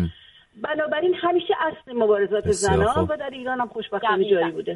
بنابراین 0.62 1.14
همیشه 1.14 1.54
اصل 1.60 1.96
مبارزات 1.96 2.50
زنان 2.50 3.06
و 3.06 3.16
در 3.16 3.30
ایران 3.30 3.60
هم 3.60 3.68
خوشبختانه 3.68 4.30
جایی 4.30 4.52
بوده. 4.52 4.74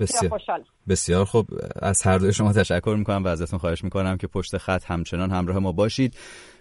بسیار. 0.00 0.40
بسیار 0.88 1.24
خوب. 1.24 1.46
از 1.82 2.02
هر 2.02 2.18
دوی 2.18 2.32
شما 2.32 2.52
تشکر 2.52 2.94
می‌کنم 2.98 3.24
و 3.24 3.28
ازتون 3.28 3.58
خواهش 3.58 3.84
می‌کنم 3.84 4.16
که 4.16 4.26
پشت 4.26 4.58
خط 4.58 4.84
همچنان 4.84 5.30
همراه 5.30 5.58
ما 5.58 5.72
باشید. 5.72 6.16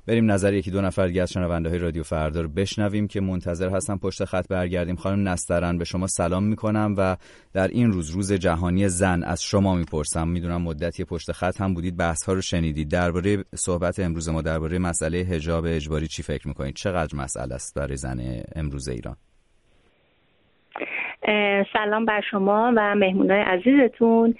بریم 0.07 0.31
نظر 0.31 0.53
یکی 0.53 0.71
دو 0.71 0.81
نفر 0.81 1.07
دیگه 1.07 1.21
از 1.21 1.31
شنونده 1.31 1.69
های 1.69 1.77
رادیو 1.77 2.03
فردا 2.03 2.41
رو 2.41 2.49
بشنویم 2.49 3.07
که 3.07 3.21
منتظر 3.21 3.69
هستم 3.69 3.97
پشت 3.97 4.25
خط 4.25 4.47
برگردیم. 4.47 4.95
خانم 4.95 5.27
نسترن 5.27 5.77
به 5.77 5.85
شما 5.85 6.07
سلام 6.07 6.43
می‌کنم 6.43 6.95
و 6.97 7.17
در 7.53 7.67
این 7.67 7.91
روز 7.91 8.09
روز 8.09 8.33
جهانی 8.33 8.89
زن 8.89 9.23
از 9.23 9.43
شما 9.43 9.75
می‌پرسم. 9.75 10.27
می‌دونم 10.27 10.61
مدتی 10.61 11.03
پشت 11.03 11.31
خط 11.31 11.61
هم 11.61 11.73
بودید 11.73 11.97
بحث 11.97 12.23
ها 12.23 12.33
رو 12.33 12.41
شنیدید. 12.41 12.89
درباره 12.89 13.43
صحبت 13.55 13.99
امروز 13.99 14.29
ما 14.29 14.41
درباره 14.41 14.79
مسئله 14.79 15.23
حجاب 15.23 15.65
اجباری 15.67 16.07
چی 16.07 16.23
فکر 16.23 16.47
می‌کنید؟ 16.47 16.75
چقدر 16.75 17.17
مسئله 17.17 17.55
است 17.55 17.73
برای 17.73 17.97
زن 17.97 18.43
امروز 18.55 18.87
ایران؟ 18.87 19.15
سلام 21.73 22.05
بر 22.05 22.21
شما 22.21 22.73
و 22.75 22.95
مهمونای 22.95 23.41
عزیزتون. 23.41 24.35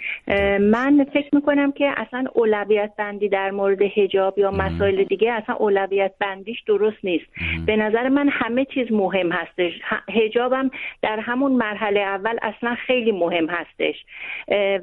من 0.60 1.06
فکر 1.14 1.36
می‌کنم 1.36 1.72
که 1.72 1.94
اصلا 1.98 2.26
اولویت 2.34 2.92
بندی 2.98 3.30
در 3.30 3.52
مورد 3.52 3.82
هجاب 3.82 4.40
یا 4.40 4.52
مسائل 4.52 5.04
دیگه 5.04 5.32
اصلا 5.32 5.56
اولویت 5.56 6.12
بندیش 6.20 6.62
درست 6.62 6.98
نیست. 7.04 7.26
به 7.66 7.76
نظر 7.76 8.10
من 8.10 8.30
همه 8.30 8.66
چیز 8.66 8.92
مهم 8.92 9.32
هستش. 9.32 9.74
هجابم 10.10 10.72
در 11.02 11.20
همون 11.20 11.52
مرحله 11.52 12.00
اول 12.00 12.38
اصلا 12.42 12.76
خیلی 12.76 13.12
مهم 13.12 13.50
هستش. 13.50 13.96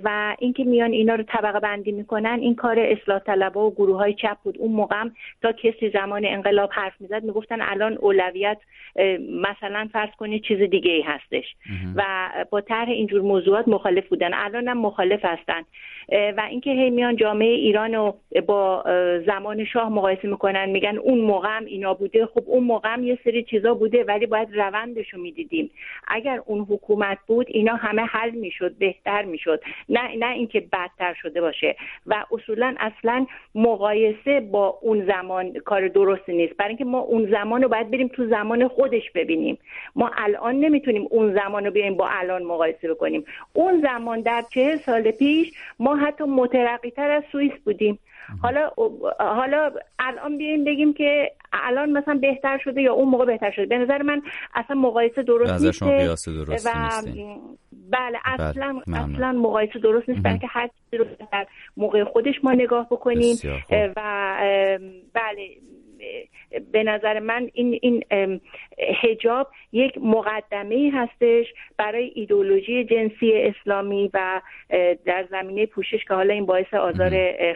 و 0.05 0.37
اینکه 0.39 0.65
میان 0.65 0.93
اینا 0.93 1.15
رو 1.15 1.23
طبقه 1.23 1.61
بندی 1.61 1.93
می‌کنن 1.93 2.39
این 2.41 2.55
کار 2.55 2.79
اصلاح 2.79 3.19
طلبه 3.19 3.61
و 3.61 3.71
گروه 3.71 3.97
های 3.97 4.15
چپ 4.15 4.37
بود. 4.45 4.59
اون 4.59 4.73
موقع 4.73 5.05
تا 5.43 5.53
کسی 5.53 5.91
زمان 5.91 6.25
انقلاب 6.25 6.71
حرف 6.73 6.93
می‌زد 7.01 7.25
می‌گفتن 7.25 7.63
الان 7.63 7.97
اولویت 8.01 8.59
مثلا 9.43 9.89
فرض 9.93 10.11
کنید 10.19 10.43
چیز 10.43 10.59
دیگه 10.59 10.93
ای 10.93 11.03
هستش 11.03 11.45
و 11.97 12.29
با 12.51 12.61
طرح 12.61 12.89
اینجور 12.89 13.21
موضوعات 13.21 13.69
مخالف 13.69 14.09
بودن. 14.09 14.35
الان 14.35 14.69
هم 14.69 14.79
مخالف 14.79 15.25
هستن. 15.25 15.63
و 16.09 16.43
اینکه 16.51 16.71
هی 16.71 16.91
میان 16.91 17.17
جامعه 17.17 17.49
ایران 17.49 17.95
رو 17.95 18.15
با 18.47 18.85
زمان 19.27 19.65
شاه 19.65 19.89
مقایسه 19.89 20.29
می‌کنن 20.29 20.71
میگن 20.71 20.99
اون 20.99 21.21
موقع 21.21 21.57
هم 21.57 21.65
اینا 21.65 21.95
بوده. 21.95 22.27
خب 22.27 22.43
اون 22.47 22.65
موقع 22.65 22.93
هم 22.93 23.05
یه 23.05 23.19
سری 23.25 23.43
چیزا 23.43 23.75
بوده 23.75 24.05
ولی 24.05 24.27
باید 24.27 24.49
روندش 24.55 25.15
رو 25.15 25.23
می‌دیدیم. 25.23 25.71
اگر 26.09 26.41
اون 26.47 26.67
حکومت 26.71 27.19
بود 27.27 27.47
اینا 27.49 27.75
همه 27.75 28.03
حل 28.03 28.31
می‌شد 28.31 28.79
بهتر 28.79 29.23
می‌شد. 29.23 29.63
نه 29.89 30.17
نه 30.19 30.33
اینکه 30.33 30.61
بدتر 30.61 31.15
شده 31.23 31.41
باشه. 31.41 31.77
و 32.07 32.25
اصولا 32.33 32.75
اصلا 32.79 33.27
مقایسه 33.55 34.41
با 34.41 34.79
اون 34.83 35.07
زمان 35.07 35.53
کار 35.53 35.89
درستی 35.89 36.33
نیست. 36.33 36.57
برای 36.57 36.69
اینکه 36.69 36.85
ما 36.85 36.99
اون 36.99 37.31
زمان 37.31 37.63
رو 37.63 37.69
باید 37.69 37.91
بریم 37.91 38.09
تو 38.09 38.27
زمان 38.27 38.69
خودش 38.69 39.11
ببینیم. 39.15 39.59
ما 39.97 40.11
الان 40.17 40.55
نمی‌تونیم 40.55 41.07
اون 41.11 41.35
زمان 41.35 41.71
بیایم 41.73 41.97
با 41.97 42.09
الان 42.09 42.43
مقایسه 42.43 42.89
بکنیم. 42.89 43.25
اون 43.53 43.81
زمان 43.81 44.21
در 44.21 44.45
چه 44.55 44.77
سال 44.77 45.11
پیش 45.11 45.53
ما 45.79 45.97
حتی 45.97 46.25
مترقی 46.25 46.91
تر 46.91 47.11
از 47.11 47.23
سوئیس 47.33 47.53
بودیم. 47.65 47.99
حالا 48.43 48.71
حالا 49.19 49.73
الان 49.99 50.39
بیایم 50.39 50.65
بگیم 50.65 50.93
که 50.93 51.33
الان 51.53 51.91
مثلا 51.91 52.15
بهتر 52.15 52.59
شده 52.59 52.83
یا 52.83 52.93
اون 52.93 53.09
موقع 53.09 53.25
بهتر 53.25 53.51
شده. 53.51 53.67
به 53.67 53.79
نظر 53.79 54.03
من 54.03 54.23
اصلا 54.55 54.77
مقایسه 54.77 55.23
درست 55.23 55.65
نیست 55.65 56.29
درست 56.29 56.67
و 56.67 56.71
بله 57.91 58.19
اصلا 58.25 58.81
اصلا 58.95 59.33
مقایسه 59.33 59.79
درست 59.79 60.09
نیست 60.09 60.23
بلکه 60.23 60.47
هر 60.51 60.69
چیزی 60.69 60.97
رو 60.97 61.07
در 61.33 61.47
موقع 61.77 62.05
خودش 62.05 62.35
ما 62.43 62.53
نگاه 62.53 62.87
بکنیم. 62.91 63.37
و 63.97 64.37
بله 65.13 65.49
به 66.73 66.83
نظر 66.83 67.19
من 67.19 67.51
این 67.53 67.79
این 67.83 68.05
هجاب 69.03 69.49
یک 69.73 69.99
مقدمه 69.99 70.75
ای 70.75 70.91
هستش 70.91 71.47
برای 71.79 72.13
ایدولوژی 72.15 72.85
جنسی 72.85 73.33
اسلامی 73.35 74.11
و 74.15 74.41
در 75.07 75.27
زمینه 75.31 75.67
پوشش 75.67 76.05
که 76.09 76.15
حالا 76.15 76.35
این 76.35 76.47
باعث 76.47 76.75
آزار 76.75 77.11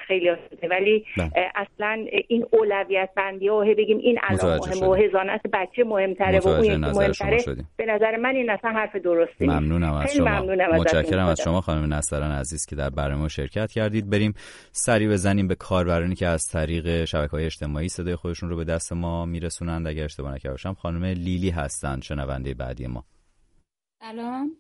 خیلی 0.06 0.30
شده 0.50 0.68
ولی 0.68 1.04
بله. 1.16 1.30
اصلا 1.54 2.06
این 2.28 2.46
اولویت 2.50 3.10
بندی 3.16 3.48
ها 3.48 3.64
بگیم 3.64 3.98
این 3.98 4.18
الان 4.22 4.58
مهمه 4.58 4.86
و 4.86 4.94
هزانت 4.94 5.40
بچه 5.52 5.84
مهمتره 5.84 6.38
و 6.38 6.48
اون 6.48 6.76
مهمتره. 6.76 7.38
به 7.76 7.86
نظر 7.86 8.16
من 8.16 8.36
این 8.36 8.50
اصلا 8.50 8.70
حرف 8.70 8.96
درستی. 8.96 9.46
ممنونم 9.46 9.94
از 9.94 10.16
شما. 10.16 10.40
متشکرم 10.74 11.26
از 11.26 11.40
شما 11.40 11.60
خانم 11.60 11.94
نستران 11.94 12.32
عزیز 12.32 12.66
که 12.66 12.76
در 12.76 12.90
برنامه 12.90 13.28
شرکت 13.28 13.72
کردید. 13.72 14.10
بریم 14.10 14.34
سری 14.72 15.08
بزنیم 15.08 15.48
به 15.48 15.54
کاربرانی 15.54 16.14
که 16.14 16.26
از 16.26 16.46
طریق 16.52 17.04
شبکه 17.04 17.30
های 17.30 17.44
اجتماعی 17.44 17.88
صدای 17.88 18.16
خودشون 18.16 18.48
رو 18.48 18.56
به 18.56 18.64
دست 18.64 18.85
ما 18.92 19.26
میرسونند 19.26 19.86
اگر 19.86 20.04
اشتباه 20.04 20.34
نکرده 20.34 20.50
باشم 20.50 20.74
خانم 20.74 21.04
لیلی 21.04 21.50
هستند 21.50 22.02
شنونده 22.02 22.54
بعدی 22.54 22.86
ما. 22.86 23.04
سلام. 24.00 24.56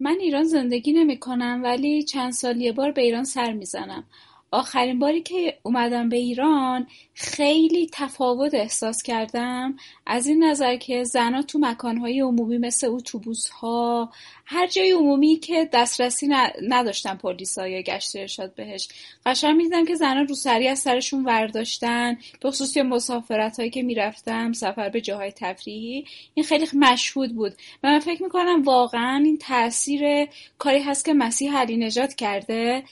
من 0.00 0.16
ایران 0.20 0.44
زندگی 0.44 0.92
نمی 0.92 1.18
کنم 1.18 1.60
ولی 1.64 2.02
چند 2.02 2.32
سال 2.32 2.56
یه 2.56 2.72
بار 2.72 2.92
به 2.92 3.02
ایران 3.02 3.24
سر 3.24 3.52
می‌زنم. 3.52 4.04
آخرین 4.52 4.98
باری 4.98 5.22
که 5.22 5.58
اومدم 5.62 6.08
به 6.08 6.16
ایران 6.16 6.86
خیلی 7.14 7.88
تفاوت 7.92 8.54
احساس 8.54 9.02
کردم 9.02 9.76
از 10.06 10.26
این 10.26 10.44
نظر 10.44 10.76
که 10.76 11.04
زنها 11.04 11.42
تو 11.42 11.58
مکانهای 11.58 12.20
عمومی 12.20 12.58
مثل 12.58 12.86
اتوبوس 12.86 13.48
ها 13.48 14.12
هر 14.46 14.66
جای 14.66 14.90
عمومی 14.90 15.36
که 15.36 15.68
دسترسی 15.72 16.28
نداشتن 16.68 17.14
پلیسا 17.14 17.68
یا 17.68 17.80
گشت 17.80 18.16
ارشاد 18.16 18.54
بهش. 18.54 18.88
قشنگ 19.26 19.56
می‌دیدم 19.56 19.84
که 19.84 19.94
زنها 19.94 20.22
رو 20.22 20.34
سری 20.34 20.68
از 20.68 20.78
سرشون 20.78 21.24
ورداشتن 21.24 22.18
به 22.40 22.50
خصوص 22.50 22.76
مسافرت 22.76 23.58
هایی 23.58 23.70
که 23.70 23.82
می‌رفتم 23.82 24.52
سفر 24.52 24.88
به 24.88 25.00
جاهای 25.00 25.32
تفریحی 25.32 26.04
این 26.34 26.44
خیلی 26.44 26.66
مشهود 26.74 27.34
بود. 27.34 27.52
و 27.82 27.88
من 27.88 27.98
فکر 27.98 28.22
می‌کنم 28.22 28.62
واقعا 28.62 29.22
این 29.24 29.38
تاثیر 29.38 30.28
کاری 30.58 30.82
هست 30.82 31.04
که 31.04 31.14
مسیح 31.14 31.56
علی 31.56 31.76
نجات 31.76 32.14
کرده 32.14 32.82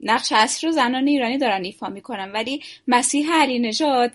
نقش 0.00 0.32
اصلی 0.36 0.68
رو 0.68 0.74
زنان 0.74 1.06
ایرانی 1.06 1.38
دارن 1.38 1.64
ایفا 1.64 1.88
می‌کنن 1.88 2.32
ولی 2.32 2.60
مسیح 2.88 3.32
علی 3.32 3.58
نژاد 3.58 4.10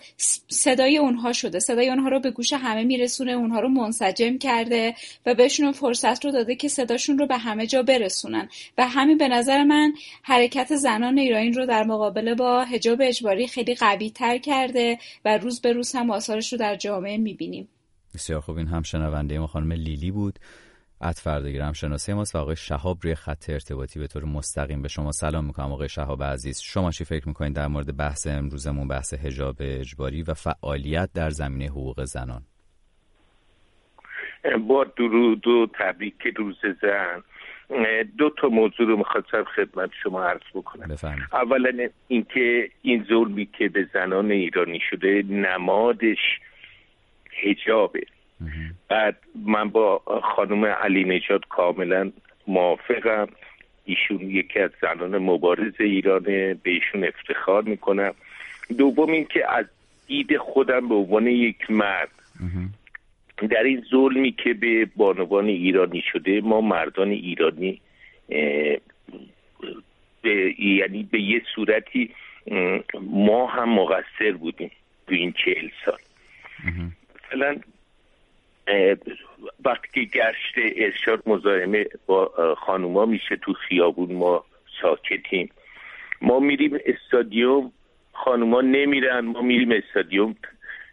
صدای 0.48 0.98
اونها 0.98 1.34
شده. 1.34 1.60
صدای 1.60 1.90
اونها 1.90 2.10
رو 2.10 2.20
به 2.20 2.32
گوش 2.32 2.54
همه 2.54 2.84
میرسونه 2.84 3.32
اونها 3.32 3.60
رو 3.60 3.70
منسجم 3.70 4.38
کرده 4.38 4.96
و 5.26 5.36
بهشون 5.36 5.72
فرصت 5.72 6.26
رو 6.26 6.32
داده 6.32 6.56
که 6.56 6.68
صداشون 6.68 7.18
رو 7.18 7.28
به 7.28 7.38
همه 7.38 7.68
جا 7.68 7.84
برسونن. 7.84 8.50
و 8.78 8.88
همین 8.88 9.18
به 9.18 9.28
نظر 9.28 9.64
من 9.64 9.94
حرکت 10.24 10.76
زنان 10.76 11.18
ایرانی 11.18 11.52
رو 11.52 11.66
در 11.66 11.84
مقابله 11.84 12.36
با 12.36 12.64
حجاب 12.64 13.00
اجباری 13.02 13.48
خیلی 13.48 13.76
قوی 13.76 14.10
تر 14.10 14.38
کرده 14.38 14.98
و 15.26 15.38
روز 15.38 15.62
به 15.62 15.74
روز 15.74 15.96
هم 15.96 16.12
آثارش 16.12 16.54
رو 16.54 16.60
در 16.60 16.76
جامعه 16.76 17.18
می‌بینیم. 17.18 17.68
بسیار 18.16 18.42
خوب. 18.42 18.58
این 18.58 18.68
هم 18.68 18.84
شنونده 18.84 19.40
ما 19.40 19.48
خانم 19.48 19.72
لیلی 19.72 20.12
بود. 20.12 20.40
اتفردگیرم 21.02 21.74
شناسی 21.74 22.14
ماست 22.14 22.36
و 22.36 22.38
آقای 22.40 22.56
شهاب 22.56 22.98
روی 23.04 23.16
خط 23.16 23.50
ارتباطی 23.50 24.00
به 24.00 24.08
طور 24.08 24.26
مستقیم 24.26 24.82
به 24.82 24.88
شما 24.88 25.12
سلام 25.12 25.46
می‌کنم. 25.46 25.74
آقای 25.74 25.90
شهاب 25.90 26.24
عزیز 26.24 26.62
شما 26.62 26.92
چی 26.92 27.06
فکر 27.06 27.28
می‌کنید 27.28 27.56
در 27.56 27.68
مورد 27.68 27.98
بحث 27.98 28.28
امروزمون 28.28 28.88
بحث 28.88 29.14
حجاب 29.14 29.56
اجباری 29.60 30.22
و 30.22 30.34
فعالیت 30.34 31.10
در 31.16 31.30
زمینه 31.30 31.66
حقوق 31.66 32.04
زنان؟ 32.04 32.42
با 34.68 34.84
درود 34.84 35.48
و 35.48 35.68
تبریک 35.80 36.28
روز 36.36 36.58
زن. 36.82 37.24
دو 38.18 38.30
تا 38.30 38.48
موضوع 38.48 38.88
رو 38.88 38.98
می‌خواستم 38.98 39.44
خدمت 39.56 39.90
شما 40.04 40.24
عرض 40.24 40.42
بکنم. 40.56 40.88
بفهم. 40.88 41.20
اولا 41.34 41.90
اینکه 42.08 42.70
این 42.82 43.06
ظلمی 43.10 43.46
که 43.46 43.70
به 43.70 43.88
زنان 43.94 44.32
ایرانی 44.32 44.80
شده 44.90 45.24
نمادش 45.30 46.40
حجابه. 47.44 48.02
بعد 48.90 49.18
من 49.46 49.70
با 49.70 50.02
خانم 50.36 50.66
علی 50.66 51.04
نجات 51.04 51.42
کاملا 51.50 52.12
موافقم. 52.48 53.28
ایشون 53.86 54.22
یکی 54.22 54.60
از 54.60 54.72
زنان 54.82 55.18
مبارز 55.18 55.74
ایرانه 55.80 56.54
به 56.54 56.72
ایشون 56.72 57.04
افتخار 57.04 57.64
می‌کنم. 57.64 58.14
دوم 58.78 59.12
اینکه 59.12 59.52
از 59.52 59.66
دید 60.08 60.38
خودم 60.38 60.88
به 60.88 60.96
عنوان 60.96 61.28
یک 61.28 61.72
مرد 61.72 62.10
در 63.50 63.64
این 63.64 63.84
ظلمی 63.92 64.32
که 64.32 64.54
به 64.54 64.88
بانوان 64.96 65.46
ایرانی 65.46 66.04
شده 66.12 66.42
ما 66.42 66.62
مردان 66.62 67.10
ایرانی 67.10 67.82
به 70.22 70.56
یعنی 70.60 71.04
به 71.12 71.22
یه 71.22 71.42
صورتی 71.56 72.10
ما 73.02 73.48
هم 73.48 73.70
مقصر 73.70 74.32
بودیم 74.32 74.72
تو 75.08 75.14
این 75.14 75.34
چهل 75.46 75.70
سال. 75.86 76.00
مثلا 77.26 77.56
وقتی 79.66 80.06
گشت 80.06 80.56
ارشاد 80.76 81.24
مزاحمه 81.26 81.86
با 82.06 82.56
خانوما 82.58 83.06
میشه 83.06 83.36
تو 83.36 83.54
خیابون 83.54 84.14
ما 84.14 84.46
ساکتیم. 84.82 85.50
ما 86.22 86.40
میریم 86.40 86.78
استادیوم 86.86 87.72
خانوما 88.14 88.62
نمیرن 88.62 89.20
ما 89.20 89.42
میریم 89.42 89.72
استادیوم. 89.72 90.36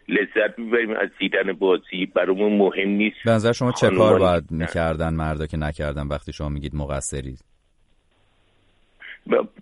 لذت 0.09 0.59
می‌بریم 0.59 0.91
از 0.91 1.09
دیدن 1.19 1.53
بازی 1.53 2.05
برامون 2.05 2.57
مهم 2.57 2.89
نیست. 2.89 3.17
به 3.25 3.31
نظر 3.31 3.51
شما 3.51 3.71
چه 3.71 3.89
کار 3.89 4.19
باید 4.19 4.43
می‌کردن 4.51 5.13
مردا 5.13 5.45
که 5.45 5.57
نکردن 5.57 6.07
وقتی 6.07 6.33
شما 6.33 6.49
میگید 6.49 6.75
مقصرید 6.75 7.39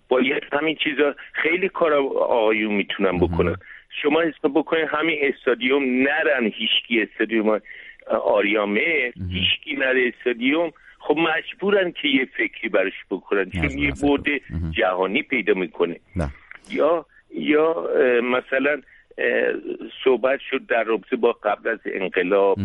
باید 0.08 0.42
همین 0.52 0.76
چیزا 0.84 1.14
خیلی 1.32 1.68
کار 1.68 1.92
آقایون 2.18 2.74
می‌تونن 2.74 3.18
بکنن. 3.18 3.56
شما 4.02 4.20
حساب 4.22 4.52
بکنید 4.54 4.88
همین 4.88 5.18
استادیوم 5.22 5.82
نرن 5.84 6.44
هیچکی 6.44 7.02
استادیوم 7.02 7.60
آریامه 8.10 9.12
هیچکی 9.30 9.76
نره 9.78 10.12
استادیوم. 10.16 10.72
خب 10.98 11.16
مجبورن 11.16 11.92
که 11.92 12.08
یه 12.08 12.24
فکری 12.24 12.68
برش 12.68 12.92
بکنن 13.10 13.50
چون 13.50 13.78
یه 13.78 13.92
برد 14.02 14.24
جهانی 14.70 15.22
پیدا 15.22 15.54
می‌کنه. 15.54 16.00
یا 16.70 17.06
یا 17.34 17.88
مثلا 18.22 18.82
صحبت 20.04 20.40
شد 20.50 20.66
در 20.66 20.84
رابطه 20.84 21.16
با 21.16 21.32
قبل 21.32 21.68
از 21.68 21.78
انقلاب. 21.84 22.58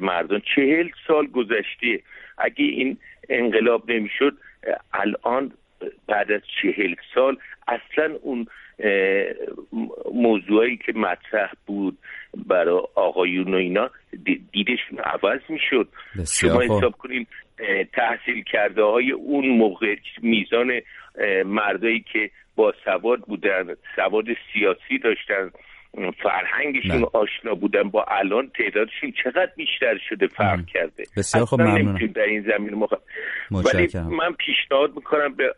مردم 0.00 0.42
چهل 0.54 0.88
سال 1.06 1.26
گذشته. 1.26 2.00
اگه 2.38 2.64
این 2.64 2.96
انقلاب 3.28 3.90
نمی‌شد 3.90 4.36
الان 4.92 5.52
بعد 6.06 6.32
از 6.32 6.40
چهل 6.62 6.94
سال 7.14 7.36
اصلا 7.68 8.14
اون 8.22 8.46
موضوعی 10.14 10.76
که 10.76 10.92
مطرح 10.92 11.52
بود 11.66 11.98
برای 12.46 12.82
آقایون 12.94 13.54
و 13.54 13.56
اینا 13.56 13.90
دیدشون 14.52 14.98
عوض 15.04 15.40
می‌شد. 15.48 15.88
شما 16.40 16.60
حساب 16.60 16.92
کنین 16.92 17.26
تحصیل 17.92 18.44
کرده 18.52 18.82
های 18.82 19.10
اون 19.10 19.48
موقع 19.48 19.96
میزان 20.22 20.80
مردایی 21.44 22.04
که 22.12 22.30
با 22.56 22.74
سواد 22.84 23.20
بودن 23.20 23.74
سواد 23.96 24.24
سیاسی 24.52 24.98
داشتن 24.98 25.50
فرهنگشون 26.22 27.04
آشنا 27.12 27.54
بودن 27.54 27.82
با 27.82 28.04
الان 28.08 28.50
تعدادشون 28.58 29.12
چقدر 29.24 29.50
بیشتر 29.56 29.98
شده 30.08 30.26
فرق 30.26 30.66
کرده؟ 30.66 31.04
بسیار 31.16 31.44
خوب 31.44 31.60
ممنونم. 31.60 32.06
در 32.06 32.22
این 32.22 32.42
زمین 32.42 32.74
مخ... 32.74 32.92
ولی 33.50 33.88
من 33.94 34.32
پیشنهاد 34.32 34.96
می‌کنم 34.96 35.34
به 35.34 35.54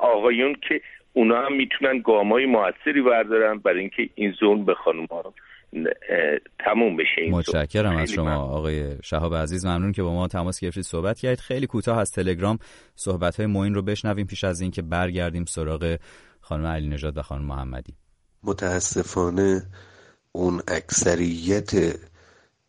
آقایون 0.00 0.56
که 0.68 0.80
اونا 1.12 1.46
هم 1.46 1.52
می‌تونن 1.52 1.98
گامای 1.98 2.46
موثری 2.46 3.02
بردارن 3.02 3.58
برای 3.58 3.80
اینکه 3.80 4.08
این 4.14 4.30
زون 4.30 4.64
به 4.64 4.74
خانم 4.74 5.06
ها 5.06 5.34
تموم 6.58 6.96
بشه 6.96 7.20
این 7.20 7.34
متشکرم 7.34 7.96
از 7.96 8.10
شما 8.10 8.34
آقای 8.36 8.96
شهاب 9.02 9.34
عزیز. 9.34 9.66
ممنون 9.66 9.92
که 9.92 10.02
با 10.02 10.14
ما 10.14 10.28
تماس 10.28 10.60
گرفتید 10.60 10.82
صحبت 10.82 11.18
کردید. 11.18 11.40
خیلی 11.40 11.66
کوتاه 11.66 11.98
از 11.98 12.10
تلگرام 12.10 12.58
صحبت 12.94 13.36
های 13.36 13.46
معین 13.46 13.74
رو 13.74 13.82
بشنویم 13.82 14.26
پیش 14.26 14.44
از 14.44 14.60
اینکه 14.60 14.82
برگردیم 14.82 15.44
سراغ 15.44 15.96
خانم 16.40 16.66
علی 16.66 16.88
نژاد 16.88 17.18
و 17.18 17.22
خانم 17.22 17.44
محمدی. 17.44 17.94
متاسفانه 18.42 19.62
اون 20.32 20.62
اکثریت 20.68 21.70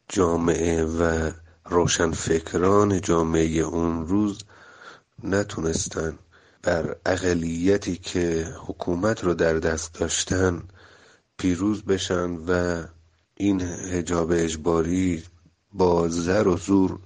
جامعه 0.09 0.83
و 0.83 1.31
روشنفکران 1.65 3.01
جامعه 3.01 3.59
اون 3.59 4.07
روز 4.07 4.43
نتونستن 5.23 6.19
بر 6.63 6.95
اقلیتی 7.05 7.97
که 7.97 8.47
حکومت 8.67 9.23
رو 9.23 9.33
در 9.33 9.53
دست 9.53 9.99
داشتن 9.99 10.63
پیروز 11.37 11.85
بشن 11.85 12.29
و 12.47 12.83
این 13.37 13.61
هجاب 13.61 14.31
اجباری 14.31 15.23
با 15.73 16.07
زر 16.07 16.47
و 16.47 16.57
زور 16.57 16.99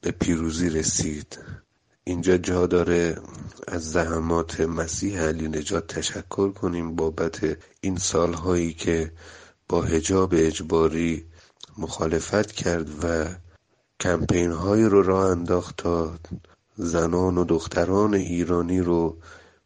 به 0.00 0.10
پیروزی 0.10 0.70
رسید. 0.70 1.38
اینجا 2.04 2.36
جا 2.36 2.66
داره 2.66 3.16
از 3.68 3.92
زحمات 3.92 4.60
مسیح 4.60 5.20
علی 5.20 5.48
نجات 5.48 5.86
تشکر 5.86 6.50
کنیم 6.50 6.96
بابت 6.96 7.58
این 7.80 7.96
سالهایی 7.96 8.72
که 8.72 9.12
با 9.68 9.82
هجاب 9.82 10.34
اجباری 10.36 11.26
مخالفت 11.78 12.52
کرد 12.52 13.04
و 13.04 13.26
کمپین 14.00 14.52
های 14.52 14.84
رو 14.84 15.02
راه 15.02 15.30
انداخت 15.30 15.76
تا 15.76 16.18
زنان 16.76 17.38
و 17.38 17.44
دختران 17.44 18.14
ایرانی 18.14 18.80
رو 18.80 19.16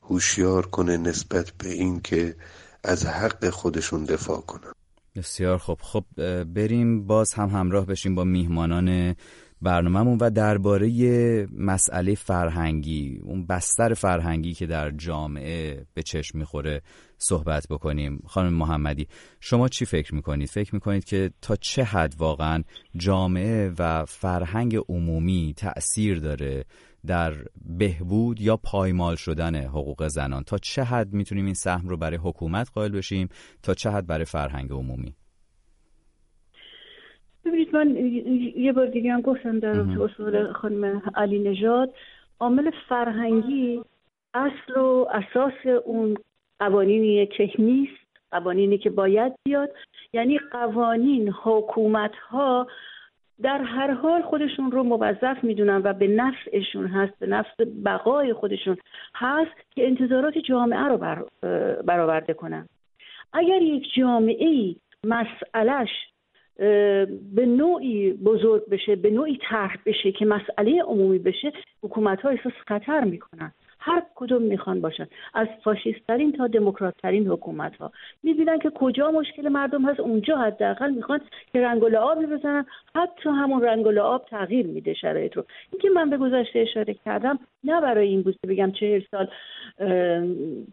هوشیار 0.03 0.67
کنه 0.67 0.97
نسبت 0.97 1.51
به 1.51 1.69
اینکه 1.69 2.37
از 2.85 3.07
حق 3.07 3.51
خودشون 3.51 4.05
دفاع 4.05 4.41
کنن. 4.41 4.73
بسیار 5.17 5.59
خب 5.59 5.79
خب 5.83 6.05
بریم 6.45 7.07
باز 7.07 7.35
هم 7.35 7.49
همراه 7.49 7.87
بشیم 7.87 8.15
با 8.15 8.25
میهمانان 8.25 9.15
برنامهمون 9.63 10.19
و 10.21 10.31
درباره 10.31 11.47
مسئله 11.59 12.15
فرهنگی 12.15 13.21
اون 13.23 13.47
بستر 13.47 13.95
فرهنگی 13.95 14.55
که 14.55 14.67
در 14.67 14.91
جامعه 14.91 15.87
به 15.95 16.03
چشم 16.03 16.39
می‌خوره 16.39 16.83
صحبت 17.19 17.67
بکنیم. 17.71 18.23
خانم 18.27 18.55
محمدی 18.55 19.09
شما 19.41 19.69
چی 19.69 19.85
فکر 19.85 20.15
می‌کنید؟ 20.15 20.49
فکر 20.49 20.75
می‌کنید 20.75 21.05
که 21.05 21.31
تا 21.41 21.57
چه 21.57 21.85
حد 21.85 22.15
واقعا 22.19 22.63
جامعه 22.97 23.73
و 23.79 24.05
فرهنگ 24.05 24.77
عمومی 24.89 25.55
تأثیر 25.57 26.19
داره؟ 26.19 26.65
در 27.07 27.33
بهبود 27.79 28.41
یا 28.41 28.57
پایمال 28.57 29.17
شدن 29.17 29.57
حقوق 29.57 30.07
زنان. 30.09 30.43
تا 30.43 30.59
چه 30.59 30.83
حد 30.83 31.13
می‌تونیم 31.13 31.45
این 31.45 31.55
سهم 31.55 31.89
رو 31.89 31.97
برای 31.97 32.17
حکومت 32.17 32.71
قائل 32.75 32.93
بشیم؟ 32.93 33.29
تا 33.63 33.75
چه 33.75 33.91
حد 33.91 34.07
برای 34.07 34.25
فرهنگ 34.25 34.73
عمومی؟ 34.73 35.15
ببینید 37.45 37.77
من 37.77 37.97
یه 38.57 38.73
بار 38.73 38.87
دیگه 38.87 39.13
هم 39.13 39.21
گفتم 39.21 39.61
در 39.61 39.81
اصول 40.01 40.53
خانم 40.53 41.03
علی 41.15 41.39
نژاد 41.39 41.95
عامل 42.41 42.71
فرهنگی 42.89 43.83
اصل 44.35 44.81
و 44.81 45.07
اساس 45.11 45.67
اون 45.85 46.17
قوانینی 46.59 47.27
که 47.27 47.51
نیست 47.59 48.05
قوانینی 48.31 48.79
که 48.79 48.91
باید 48.91 49.33
بیاد. 49.45 49.71
یعنی 50.13 50.39
قوانین 50.39 51.29
حکومت 51.43 52.15
ها 52.31 52.67
در 53.43 53.63
هر 53.63 53.91
حال 53.91 54.23
خودشون 54.23 54.71
رو 54.71 54.83
موظف 54.83 55.45
می‌دونن 55.45 55.81
و 55.85 55.93
به 55.93 56.09
نفعشون 56.09 56.87
هست 56.87 57.19
به 57.19 57.27
نفع 57.27 57.65
بقای 57.85 58.33
خودشون 58.33 58.77
هست 59.15 59.71
که 59.71 59.87
انتظارات 59.87 60.39
جامعه 60.39 60.85
رو 60.85 60.97
بر 60.97 61.25
برآورده 61.83 62.35
کنن. 62.35 62.69
اگر 63.33 63.63
یک 63.63 63.95
جامعه 63.97 64.49
ای 64.49 64.77
مسئلهش 65.05 65.91
به 67.35 67.47
نوعی 67.47 68.13
بزرگ 68.13 68.69
بشه 68.71 68.97
به 68.97 69.11
نوعی 69.11 69.39
طرح 69.51 69.77
بشه 69.87 70.13
که 70.13 70.27
مسئله 70.27 70.83
عمومی 70.83 71.19
بشه 71.19 71.53
حکومت 71.83 72.21
ها 72.21 72.29
احساس 72.29 72.53
خطر 72.69 73.05
می‌کنن. 73.05 73.53
هر 73.87 74.03
کدوم 74.15 74.43
می‌خوان 74.43 74.81
باشن. 74.81 75.07
از 75.35 75.49
فاشیستترین 75.65 76.33
تا 76.33 76.47
دموکراتترین 76.47 77.29
حکومت 77.29 77.77
ها 77.77 77.93
می‌بینن 78.23 78.59
که 78.59 78.71
کجا 78.71 79.11
مشکل 79.11 79.49
مردم 79.49 79.85
هست 79.85 80.01
اونجا 80.01 80.39
حداقل 80.39 80.91
می‌خوان 80.91 81.21
که 81.53 81.61
رنگ 81.61 81.83
و 81.83 81.89
لعابی 81.89 82.27
بزنن. 82.27 82.67
حتی 82.95 83.29
همون 83.29 83.63
رنگ 83.63 83.87
و 83.87 83.91
لعاب 83.91 84.25
تغییر 84.25 84.67
میده 84.67 84.95
شرایط 84.95 85.37
رو. 85.37 85.45
اینکه 85.73 85.91
من 85.91 86.11
به 86.11 86.17
گذشته 86.17 86.59
اشاره 86.59 86.95
کردم 86.95 87.39
نه 87.65 87.81
برای 87.81 88.09
این 88.09 88.23
بود 88.23 88.37
که 88.43 88.49
بگم 88.49 88.73
چهل 88.73 89.03
سال 89.11 89.29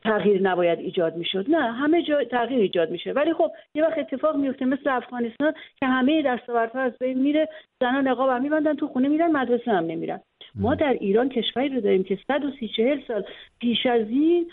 تغییر 0.03 0.41
نباید 0.41 0.79
ایجاد 0.79 1.15
می‌شد. 1.15 1.45
نه 1.49 1.71
همه 1.71 2.03
جا 2.03 2.23
تغییر 2.23 2.59
ایجاد 2.59 2.91
میشه 2.91 3.11
ولی 3.11 3.33
خب 3.33 3.51
یه 3.75 3.83
وقت 3.83 3.97
اتفاق 3.97 4.35
میفته 4.35 4.65
مثل 4.65 4.89
افغانستان 4.89 5.53
که 5.79 5.85
همه 5.85 6.21
دستاوردها 6.21 6.81
از 6.81 6.93
بین 6.99 7.19
میره 7.19 7.49
زنان 7.79 8.07
نقاب 8.07 8.29
هم 8.29 8.41
میبندن 8.41 8.75
تو 8.75 8.87
خونه 8.87 9.07
میرن 9.07 9.31
مدرسه 9.31 9.71
هم 9.71 9.85
نمیرن. 9.85 10.19
ما 10.55 10.75
در 10.75 10.93
ایران 10.93 11.29
کشوری 11.29 11.69
رو 11.69 11.81
داریم 11.81 12.03
که 12.03 12.17
130 12.27 13.03
سال 13.07 13.23
پیش 13.59 13.85
از 13.85 14.09
این 14.09 14.51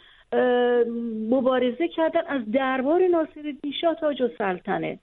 مبارزه 1.30 1.88
کردن 1.88 2.20
از 2.28 2.50
دربار 2.52 3.08
ناصر 3.08 3.54
شاه 3.80 3.94
تاج 3.94 4.20
و 4.20 4.28
سلطنه. 4.38 4.98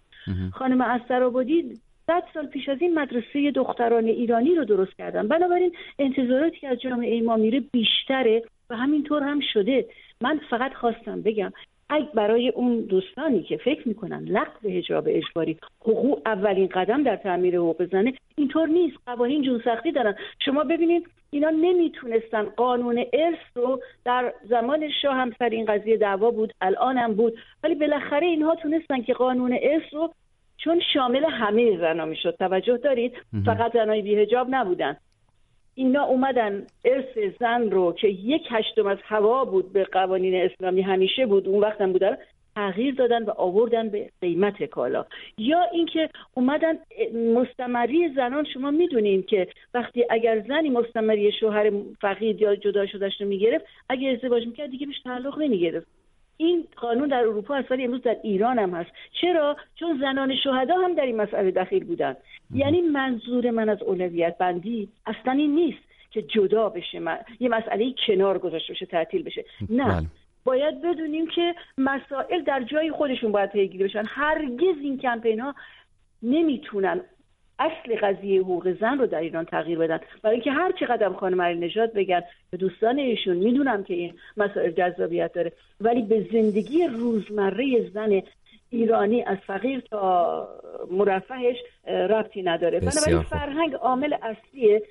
خانم 0.54 0.82
استرابادی 0.82 1.74
صد 2.08 2.24
سال 2.34 2.46
پیش 2.46 2.70
از 2.70 2.78
این 2.82 3.00
مدرسه 3.00 3.52
دختران 3.52 4.06
ایرانی 4.06 4.56
رو 4.56 4.66
درست 4.66 4.98
کردن. 4.98 5.28
بنابراین 5.28 5.72
انتظاراتی 6.00 6.58
که 6.58 6.68
از 6.68 6.82
جامعه 6.82 7.22
ما 7.22 7.36
میره 7.36 7.60
بیشتره 7.60 8.44
و 8.70 8.76
همینطور 8.76 9.24
هم 9.24 9.40
شده. 9.54 9.86
من 10.22 10.40
فقط 10.50 10.74
خواستم 10.74 11.22
بگم 11.22 11.54
اگه 11.90 12.08
برای 12.14 12.50
اون 12.50 12.82
دوستانی 12.82 13.44
که 13.44 13.58
فکر 13.58 13.88
می‌کنن 13.88 14.24
لغو 14.24 14.70
حجاب 14.70 15.06
اجباری 15.08 15.58
حقوق 15.82 16.22
اولین 16.26 16.68
قدم 16.68 17.04
در 17.04 17.16
تعمیر 17.16 17.56
حقوق 17.56 17.86
زنه 17.92 18.14
اینطور 18.38 18.68
نیست. 18.68 18.98
قوانین 19.06 19.42
جون 19.42 19.62
سختی 19.66 19.92
دارن. 19.92 20.16
شما 20.46 20.64
ببینید 20.64 21.08
اینا 21.32 21.50
نمی‌تونستن. 21.50 22.44
قانون 22.44 23.06
ارث 23.14 23.40
رو 23.56 23.82
در 24.06 24.34
زمان 24.50 24.90
شاه 25.02 25.16
هم 25.16 25.32
سر 25.40 25.50
این 25.50 25.66
قضیه 25.66 25.98
دعوا 25.98 26.32
بود 26.32 26.54
الان 26.62 26.98
هم 26.98 27.14
بود. 27.14 27.34
ولی 27.64 27.76
بالاخره 27.76 28.28
اینها 28.28 28.56
تونستن 28.56 29.02
که 29.02 29.14
قانون 29.14 29.60
ارث 29.62 29.94
رو 29.94 30.14
چون 30.66 30.82
شامل 30.94 31.26
همه 31.26 31.78
زنا 31.78 32.06
می‌شد. 32.06 32.36
توجه 32.40 32.78
دارید؟ 32.78 33.14
فقط 33.46 33.74
زنای 33.74 34.02
بیهجاب 34.02 34.48
نبودن. 34.50 34.98
اینا 35.76 36.04
اومدن 36.04 36.68
ارث 36.86 37.34
زن 37.40 37.70
رو 37.72 37.94
که 37.94 38.08
یک 38.08 38.42
هشتم 38.50 38.88
از 38.88 38.98
هوا 39.04 39.46
بود 39.46 39.74
به 39.74 39.84
قوانین 39.84 40.36
اسلامی 40.36 40.82
همیشه 40.82 41.26
بود 41.26 41.48
اون 41.48 41.60
وقتم 41.60 41.92
بودن 41.92 42.18
تغییر 42.56 42.96
دادن 42.96 43.24
و 43.24 43.30
آوردن 43.30 43.90
به 43.90 44.10
قیمت 44.22 44.64
کالا. 44.64 45.06
یا 45.38 45.64
اینکه 45.74 46.10
اومدن 46.34 46.78
مستمری 47.36 48.10
زنان 48.16 48.46
شما 48.54 48.72
می‌دونین 48.72 49.24
که 49.24 49.48
وقتی 49.74 50.06
اگر 50.10 50.40
زنی 50.48 50.70
مستمری 50.70 51.32
شوهر 51.32 51.72
فقید 52.02 52.42
یا 52.42 52.56
جدا 52.56 52.86
شدهش 52.86 53.22
رو 53.22 53.28
می‌گرفت 53.28 53.66
اگر 53.90 54.12
ازدواج 54.12 54.48
می‌کرد 54.48 54.70
دیگه 54.70 54.86
بهش 54.86 55.02
تعلق 55.04 55.40
نمی‌گرفت. 55.40 55.88
این 56.38 56.68
قانون 56.76 57.08
در 57.08 57.20
اروپا 57.20 57.56
از 57.56 57.66
امروز 57.70 58.02
در 58.02 58.18
ایران 58.24 58.60
هم 58.60 58.70
هست. 58.70 58.92
چرا؟ 59.22 59.58
چون 59.76 59.98
زنان 60.00 60.36
شهدا 60.36 60.76
هم 60.78 60.96
در 60.96 61.06
این 61.06 61.16
مسئله 61.16 61.52
دخیل 61.52 61.84
بودن. 61.84 62.16
یعنی 62.54 62.82
منظور 62.82 63.52
من 63.52 63.70
از 63.70 63.82
اولویت 63.82 64.38
بندی 64.38 64.90
اصلا 65.06 65.34
این 65.34 65.56
نیست 65.56 65.84
که 66.12 66.22
جدا 66.22 66.70
بشه 66.70 67.02
یه 67.40 67.50
مسئله 67.50 67.94
کنار 68.08 68.40
گذاشته 68.40 68.74
بشه 68.74 68.86
تعطیل 68.86 69.24
بشه. 69.24 69.46
نه. 69.70 69.86
بله. 69.86 70.06
باید 70.44 70.82
بدونیم 70.82 71.28
که 71.28 71.56
مسائل 71.78 72.42
در 72.44 72.64
جای 72.64 72.92
خودشون 72.92 73.32
باید 73.32 73.52
پیگیری 73.52 73.84
بشن. 73.84 74.04
هرگز 74.08 74.76
این 74.82 74.98
کمپین 74.98 75.40
ها 75.40 75.56
نمی‌تونن 76.24 77.02
اصل 77.60 77.96
قضیه 78.02 78.42
حقوق 78.42 78.74
زن 78.80 78.98
رو 78.98 79.08
در 79.08 79.20
ایران 79.20 79.46
تغییر 79.46 79.78
بدن. 79.78 80.00
برای 80.24 80.36
اینکه 80.36 80.52
هر 80.52 80.72
چقدر 80.80 81.10
خانم 81.10 81.42
علی 81.42 81.60
نژاد 81.60 81.94
بگن 81.94 82.22
به 82.52 82.58
دوستان 82.58 83.00
ایشون 83.00 83.38
می‌دونم 83.38 83.84
که 83.84 83.94
این 83.94 84.14
مسائل 84.38 84.72
جذابیت 84.72 85.34
داره. 85.34 85.52
ولی 85.82 86.02
به 86.02 86.28
زندگی 86.32 86.88
روزمره 86.88 87.90
زن 87.94 88.22
ایرانی 88.70 89.24
از 89.24 89.38
فقیر 89.48 89.80
تا 89.80 90.48
مرفهش 90.92 91.56
ربطی 91.88 92.42
نداره. 92.44 92.80
بنابراین 92.80 93.22
فرهنگ 93.22 93.74
عامل 93.74 94.14
اصلیه. 94.14 94.82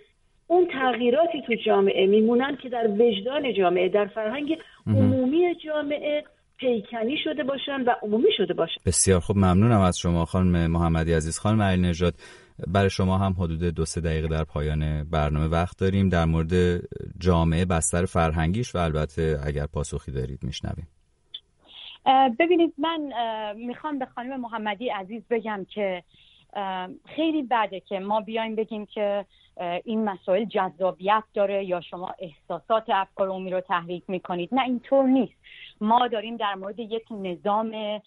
اون 0.47 0.69
تغییراتی 0.73 1.43
تو 1.47 1.55
جامعه 1.67 2.07
میمونن 2.07 2.57
که 2.63 2.69
در 2.69 2.89
وجدان 2.89 3.55
جامعه 3.55 3.89
در 3.89 4.07
فرهنگ 4.07 4.59
عمومی 4.87 5.55
جامعه 5.65 6.25
پیکنی 6.59 7.17
شده 7.25 7.45
باشن 7.45 7.81
و 7.87 7.95
عمومی 8.03 8.29
شده 8.37 8.55
باشن. 8.55 8.81
بسیار 8.87 9.21
خوب. 9.21 9.37
ممنونم 9.37 9.81
از 9.81 9.99
شما 9.99 10.25
خانم 10.25 10.71
محمدی 10.71 11.13
عزیز. 11.13 11.39
خانم 11.39 11.63
علی 11.63 11.83
نژاد 11.83 12.15
برای 12.67 12.91
شما 12.91 13.19
هم 13.19 13.33
حدود 13.33 13.63
دو 13.63 13.85
سه 13.85 14.01
دقیقه 14.01 14.29
در 14.29 14.45
پایان 14.45 15.05
برنامه 15.05 15.47
وقت 15.47 15.79
داریم. 15.79 16.09
در 16.09 16.25
مورد 16.25 16.81
جامعه 17.19 17.65
بستر 17.65 18.05
فرهنگیش 18.05 18.75
و 18.75 18.79
البته 18.79 19.41
اگر 19.47 19.67
پاسخی 19.67 20.13
دارید 20.13 20.43
میشنویم. 20.43 20.89
ببینید 22.39 22.75
من 22.79 23.01
می‌خوام 23.57 23.99
به 23.99 24.07
خانم 24.07 24.41
محمدی 24.41 24.89
عزیز 24.89 25.23
بگم 25.31 25.67
که 25.75 26.03
خیلی 27.17 27.43
بده 27.43 27.81
که 27.81 27.99
ما 27.99 28.21
بیایم 28.21 28.55
بگیم 28.55 28.87
که 28.87 29.25
این 29.85 30.05
مسائل 30.05 30.45
جذابیت 30.45 31.23
داره 31.35 31.65
یا 31.65 31.81
شما 31.81 32.15
احساسات 32.19 32.85
افکار 32.89 33.29
عمومی 33.29 33.51
رو 33.51 33.61
تحریک 33.61 34.03
می‌کنید. 34.09 34.49
نه 34.55 34.63
اینطور 34.63 35.05
نیست. 35.05 35.35
ما 35.81 36.09
داریم 36.09 36.37
در 36.37 36.55
مورد 36.55 36.79
یک 36.79 37.05
نظام 37.11 38.01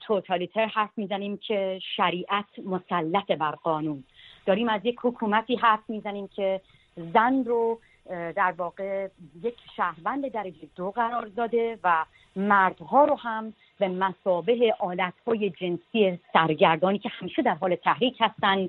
توتالیتر 0.00 0.66
حرف 0.66 0.90
می‌زنیم 0.96 1.36
که 1.36 1.80
شریعت 1.96 2.58
مسلط 2.64 3.30
بر 3.30 3.50
قانون. 3.50 4.04
داریم 4.46 4.68
از 4.68 4.80
یک 4.84 4.96
حکومتی 5.02 5.56
حرف 5.56 5.80
می‌زنیم 5.88 6.28
که 6.28 6.60
زن 6.96 7.44
رو 7.44 7.78
در 8.10 8.54
واقع 8.58 9.08
یک 9.42 9.56
شهروند 9.76 10.28
درجه 10.28 10.68
دو 10.76 10.90
قرار 10.90 11.26
داده 11.26 11.78
و 11.84 12.04
مردها 12.36 13.04
رو 13.04 13.14
هم 13.14 13.52
به 13.78 13.88
مسابه 13.88 14.74
آلتهای 14.78 15.50
جنسی 15.50 16.18
سرگردانی 16.32 16.98
که 16.98 17.08
همیشه 17.08 17.42
در 17.42 17.54
حال 17.54 17.74
تحریک 17.74 18.16
هستن 18.20 18.68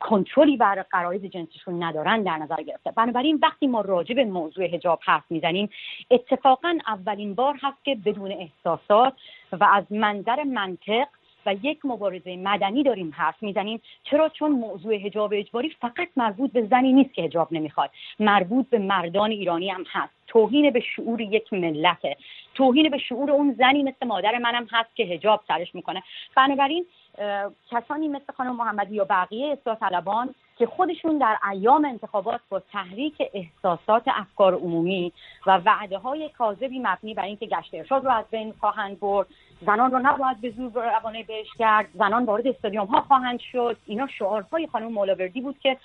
کنترلی 0.00 0.56
بر 0.56 0.82
قرایز 0.90 1.24
جنسیشون 1.24 1.82
ندارن 1.82 2.22
در 2.22 2.36
نظر 2.38 2.62
گرفته. 2.62 2.90
بنابراین 2.90 3.38
وقتی 3.42 3.66
ما 3.66 3.80
راجع 3.80 4.14
به 4.14 4.24
موضوع 4.24 4.64
هجاب 4.64 5.00
حرف 5.02 5.24
می‌زنیم 5.30 5.70
اتفاقا 6.10 6.78
اولین 6.86 7.34
بار 7.34 7.58
هست 7.62 7.84
که 7.84 7.94
بدون 7.94 8.32
احساسات 8.32 9.12
و 9.52 9.64
از 9.64 9.84
منظر 9.90 10.42
منطق 10.42 11.06
و 11.46 11.54
یک 11.62 11.78
مبارزه 11.84 12.36
مدنی 12.36 12.82
داریم 12.82 13.12
حرف 13.16 13.42
می‌زنیم. 13.42 13.82
چرا؟ 14.04 14.28
چون 14.28 14.50
موضوع 14.50 14.94
هجاب 14.94 15.32
اجباری 15.34 15.70
فقط 15.80 16.08
مربوط 16.16 16.52
به 16.52 16.66
زنی 16.66 16.92
نیست 16.92 17.14
که 17.14 17.22
هجاب 17.22 17.48
نمی‌خواد. 17.52 17.90
مربوط 18.20 18.68
به 18.68 18.78
مردان 18.78 19.30
ایرانی 19.30 19.68
هم 19.68 19.84
هست. 19.92 20.12
توهین 20.26 20.70
به 20.70 20.80
شعور 20.80 21.20
یک 21.20 21.52
ملته 21.52 22.16
توهین 22.54 22.90
به 22.90 22.98
شعور 22.98 23.30
اون 23.30 23.54
زنی 23.58 23.82
مثل 23.82 24.06
مادر 24.06 24.38
منم 24.38 24.66
هست 24.70 24.96
که 24.96 25.04
هجاب 25.04 25.40
سرش 25.48 25.74
می‌کنه. 25.74 26.02
بنابراین 26.36 26.86
کسانی 27.70 28.08
مثل 28.08 28.32
خانم 28.36 28.56
محمدی 28.56 28.94
یا 28.94 29.04
بقیه 29.04 29.52
اصلاح 29.52 29.76
طلبان 29.76 30.34
که 30.58 30.66
خودشون 30.66 31.18
در 31.18 31.38
ایام 31.52 31.84
انتخابات 31.84 32.40
با 32.48 32.60
تحریک 32.60 33.14
احساسات 33.34 34.02
افکار 34.06 34.54
عمومی 34.54 35.12
و 35.46 35.60
وعده 35.64 35.98
های 35.98 36.28
کاذبی 36.28 36.78
مبنی 36.78 37.14
بر 37.14 37.24
اینکه 37.24 37.46
گشت 37.46 37.74
ارشاد 37.74 38.04
رو 38.04 38.10
از 38.10 38.24
بین 38.30 38.54
خواهند 38.60 39.00
برد 39.00 39.26
زنان 39.60 39.90
رو 39.90 39.98
نباید 39.98 40.40
به 40.40 40.50
زور 40.50 40.72
روانه 40.72 41.22
بهش 41.22 41.46
کرد. 41.58 41.86
زنان 41.94 42.24
وارد 42.24 42.46
استادیوم 42.46 42.86
ها 42.86 43.00
خواهند 43.00 43.40
شد. 43.40 43.76
اینا 43.86 44.06
شعارهای 44.06 44.66
خانم 44.66 44.92
مولاوردی 44.92 45.40
بود 45.40 45.58
که 45.58 45.76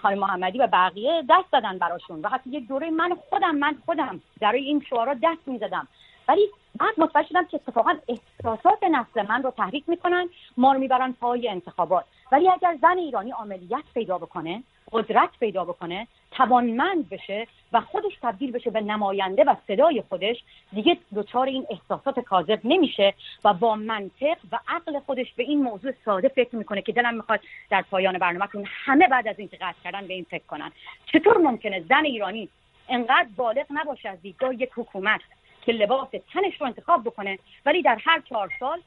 خانم 0.00 0.18
محمدی 0.18 0.58
و 0.58 0.66
بقیه 0.66 1.24
دست 1.30 1.52
دادن 1.52 1.78
براشون. 1.78 2.20
و 2.20 2.28
حتی 2.28 2.50
یک 2.50 2.68
دوره 2.68 2.90
من 2.90 3.14
خودم 3.30 3.54
من 3.54 3.76
خودم 3.86 4.20
در 4.40 4.52
این 4.52 4.80
شعارها 4.90 5.14
دست 5.14 5.48
می‌زدم 5.48 5.88
ولی 6.28 6.48
بعد 6.80 6.94
متوجه 6.98 7.28
شدم 7.28 7.44
که 7.44 7.56
اتفاقا 7.56 7.94
احساسات 8.08 8.82
نسل 8.82 9.26
من 9.28 9.42
رو 9.42 9.50
تحریک 9.50 9.88
می‌کنن 9.88 10.28
ما 10.56 10.72
رو 10.72 10.78
می‌برن 10.78 11.12
پای 11.12 11.48
انتخابات. 11.48 12.04
ولی 12.32 12.48
اگر 12.48 12.76
زن 12.82 12.98
ایرانی 12.98 13.30
عملیت 13.30 13.84
پیدا 13.94 14.18
بکنه 14.18 14.62
قدرت 14.92 15.30
پیدا 15.40 15.64
بکنه 15.64 16.06
توانمند 16.30 17.08
بشه 17.08 17.46
و 17.72 17.80
خودش 17.80 18.12
تبدیل 18.22 18.52
بشه 18.52 18.70
به 18.70 18.80
نماینده 18.80 19.44
و 19.44 19.54
صدای 19.68 20.02
خودش 20.08 20.36
دیگه 20.72 20.98
دچار 21.16 21.46
این 21.46 21.66
احساسات 21.70 22.20
کاذب 22.20 22.60
نمیشه 22.64 23.14
و 23.44 23.54
با 23.54 23.76
منطق 23.76 24.36
و 24.52 24.58
عقل 24.68 24.98
خودش 24.98 25.32
به 25.36 25.42
این 25.42 25.62
موضوع 25.62 25.92
ساده 26.04 26.28
فکر 26.28 26.56
می‌کنه 26.56 26.82
که 26.82 26.92
دلم 26.92 27.14
می‌خواد 27.14 27.40
در 27.70 27.82
پایان 27.82 28.18
برنامهتون 28.18 28.64
همه 28.66 29.08
بعد 29.08 29.28
از 29.28 29.38
اینکه 29.38 29.56
قطع 29.56 29.78
کردن 29.84 30.06
به 30.06 30.14
این 30.14 30.26
فکر 30.30 30.46
کنن. 30.46 30.72
چطور 31.12 31.38
ممکنه 31.38 31.80
زن 31.88 32.04
ایرانی 32.04 32.48
انقدر 32.88 33.28
بالغ 33.36 33.66
نباشه 33.70 34.08
از 34.08 34.22
دیدگاه 34.22 34.54
یک 34.54 34.70
حکومت 34.76 35.20
که 35.62 35.72
لباس 35.72 36.08
تنش 36.32 36.60
رو 36.60 36.66
انتخاب 36.66 37.04
بکنه 37.04 37.38
ولی 37.66 37.82
در 37.82 37.98
هر 38.04 38.20
چهار 38.20 38.50
سال 38.60 38.80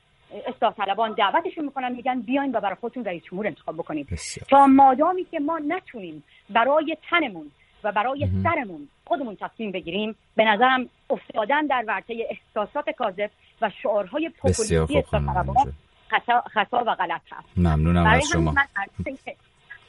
اصلاح 0.48 0.74
طلبان 0.74 1.14
دعوتشون 1.14 1.66
می‌کنن 1.66 1.92
میگن 1.92 2.22
بیاین 2.22 2.52
و 2.52 2.60
برای 2.60 2.76
خودتون 2.76 3.06
رئیس 3.06 3.24
جمهور 3.24 3.48
انتخاب 3.48 3.76
بکنیم 3.76 4.08
تا 4.50 4.68
مادامی 4.68 5.26
که 5.26 5.40
ما 5.40 5.60
نتونیم 5.68 6.24
برای 6.50 6.98
تنمون 7.10 7.52
و 7.84 7.92
برای 7.92 8.28
سرمون 8.44 8.88
خودمون 9.06 9.38
تصمیم 9.42 9.72
بگیریم 9.72 10.16
به 10.36 10.44
نظرم 10.44 10.90
افتادن 11.10 11.66
در 11.66 11.84
ورطه 11.88 12.14
احساسات 12.30 12.90
کاذب 12.90 13.30
و 13.62 13.70
شعارهای 13.84 14.30
پوپولیستی 14.30 14.98
اصلاح 14.98 15.34
طلبان 15.34 15.74
خطا 16.54 16.84
و 16.88 16.96
غلط 16.96 17.22
هست. 17.32 17.58
ممنونم 17.58 18.06
از 18.06 18.24
شما. 18.34 18.54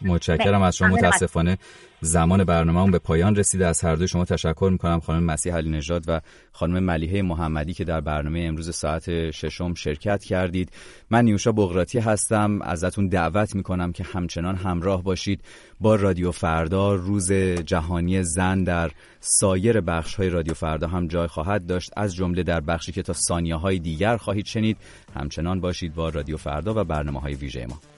متشکرم 0.03 0.63
از 0.63 0.77
شما 0.77 0.89
متاسفانه 0.89 1.59
زمان 2.01 2.45
برنامه 2.45 2.91
به 2.91 2.99
پایان 2.99 3.37
رسیده. 3.37 3.67
از 3.67 3.85
هر 3.85 3.95
دوی 3.95 4.09
شما 4.09 4.25
تشکر 4.25 4.69
می‌کنم. 4.73 5.01
خانم 5.01 5.25
مسیح 5.25 5.55
علی 5.55 5.71
نژاد 5.71 6.05
و 6.09 6.21
خانم 6.53 6.83
ملیحه 6.83 7.23
محمدی 7.23 7.75
که 7.75 7.85
در 7.85 8.01
برنامه 8.01 8.41
امروز 8.41 8.77
ساعت 8.77 9.31
ششم 9.31 9.75
شرکت 9.75 10.25
کردید. 10.25 10.73
من 11.11 11.25
نیوشا 11.25 11.53
بغراتی 11.53 11.99
هستم. 11.99 12.63
ازتون 12.63 13.09
دعوت 13.09 13.55
می‌کنم 13.55 13.93
که 13.93 14.05
همچنان 14.05 14.57
همراه 14.57 15.03
باشید 15.03 15.41
با 15.81 15.95
رادیو 15.95 16.33
فردا. 16.33 16.95
روز 16.95 17.33
جهانی 17.33 18.23
زن 18.23 18.65
در 18.65 18.91
سایر 19.21 19.81
بخش 19.81 20.15
های 20.15 20.29
رادیو 20.29 20.55
فردا 20.55 20.89
هم 20.89 21.07
جای 21.07 21.27
خواهد 21.27 21.67
داشت. 21.67 21.91
از 21.97 22.15
جمله 22.15 22.43
در 22.43 22.61
بخشی 22.61 22.93
که 22.93 23.03
تا 23.03 23.13
ثانیه 23.13 23.57
های 23.57 23.79
دیگر 23.79 24.17
خواهید 24.17 24.47
شنید. 24.47 24.77
همچنان 25.15 25.61
باشید 25.61 25.95
با 25.95 26.09
رادیو 26.09 26.37
فردا 26.37 26.75
و 26.77 26.85
برنامه 26.85 27.21
های 27.21 27.35
ویژه 27.35 27.67
ما. 27.67 27.96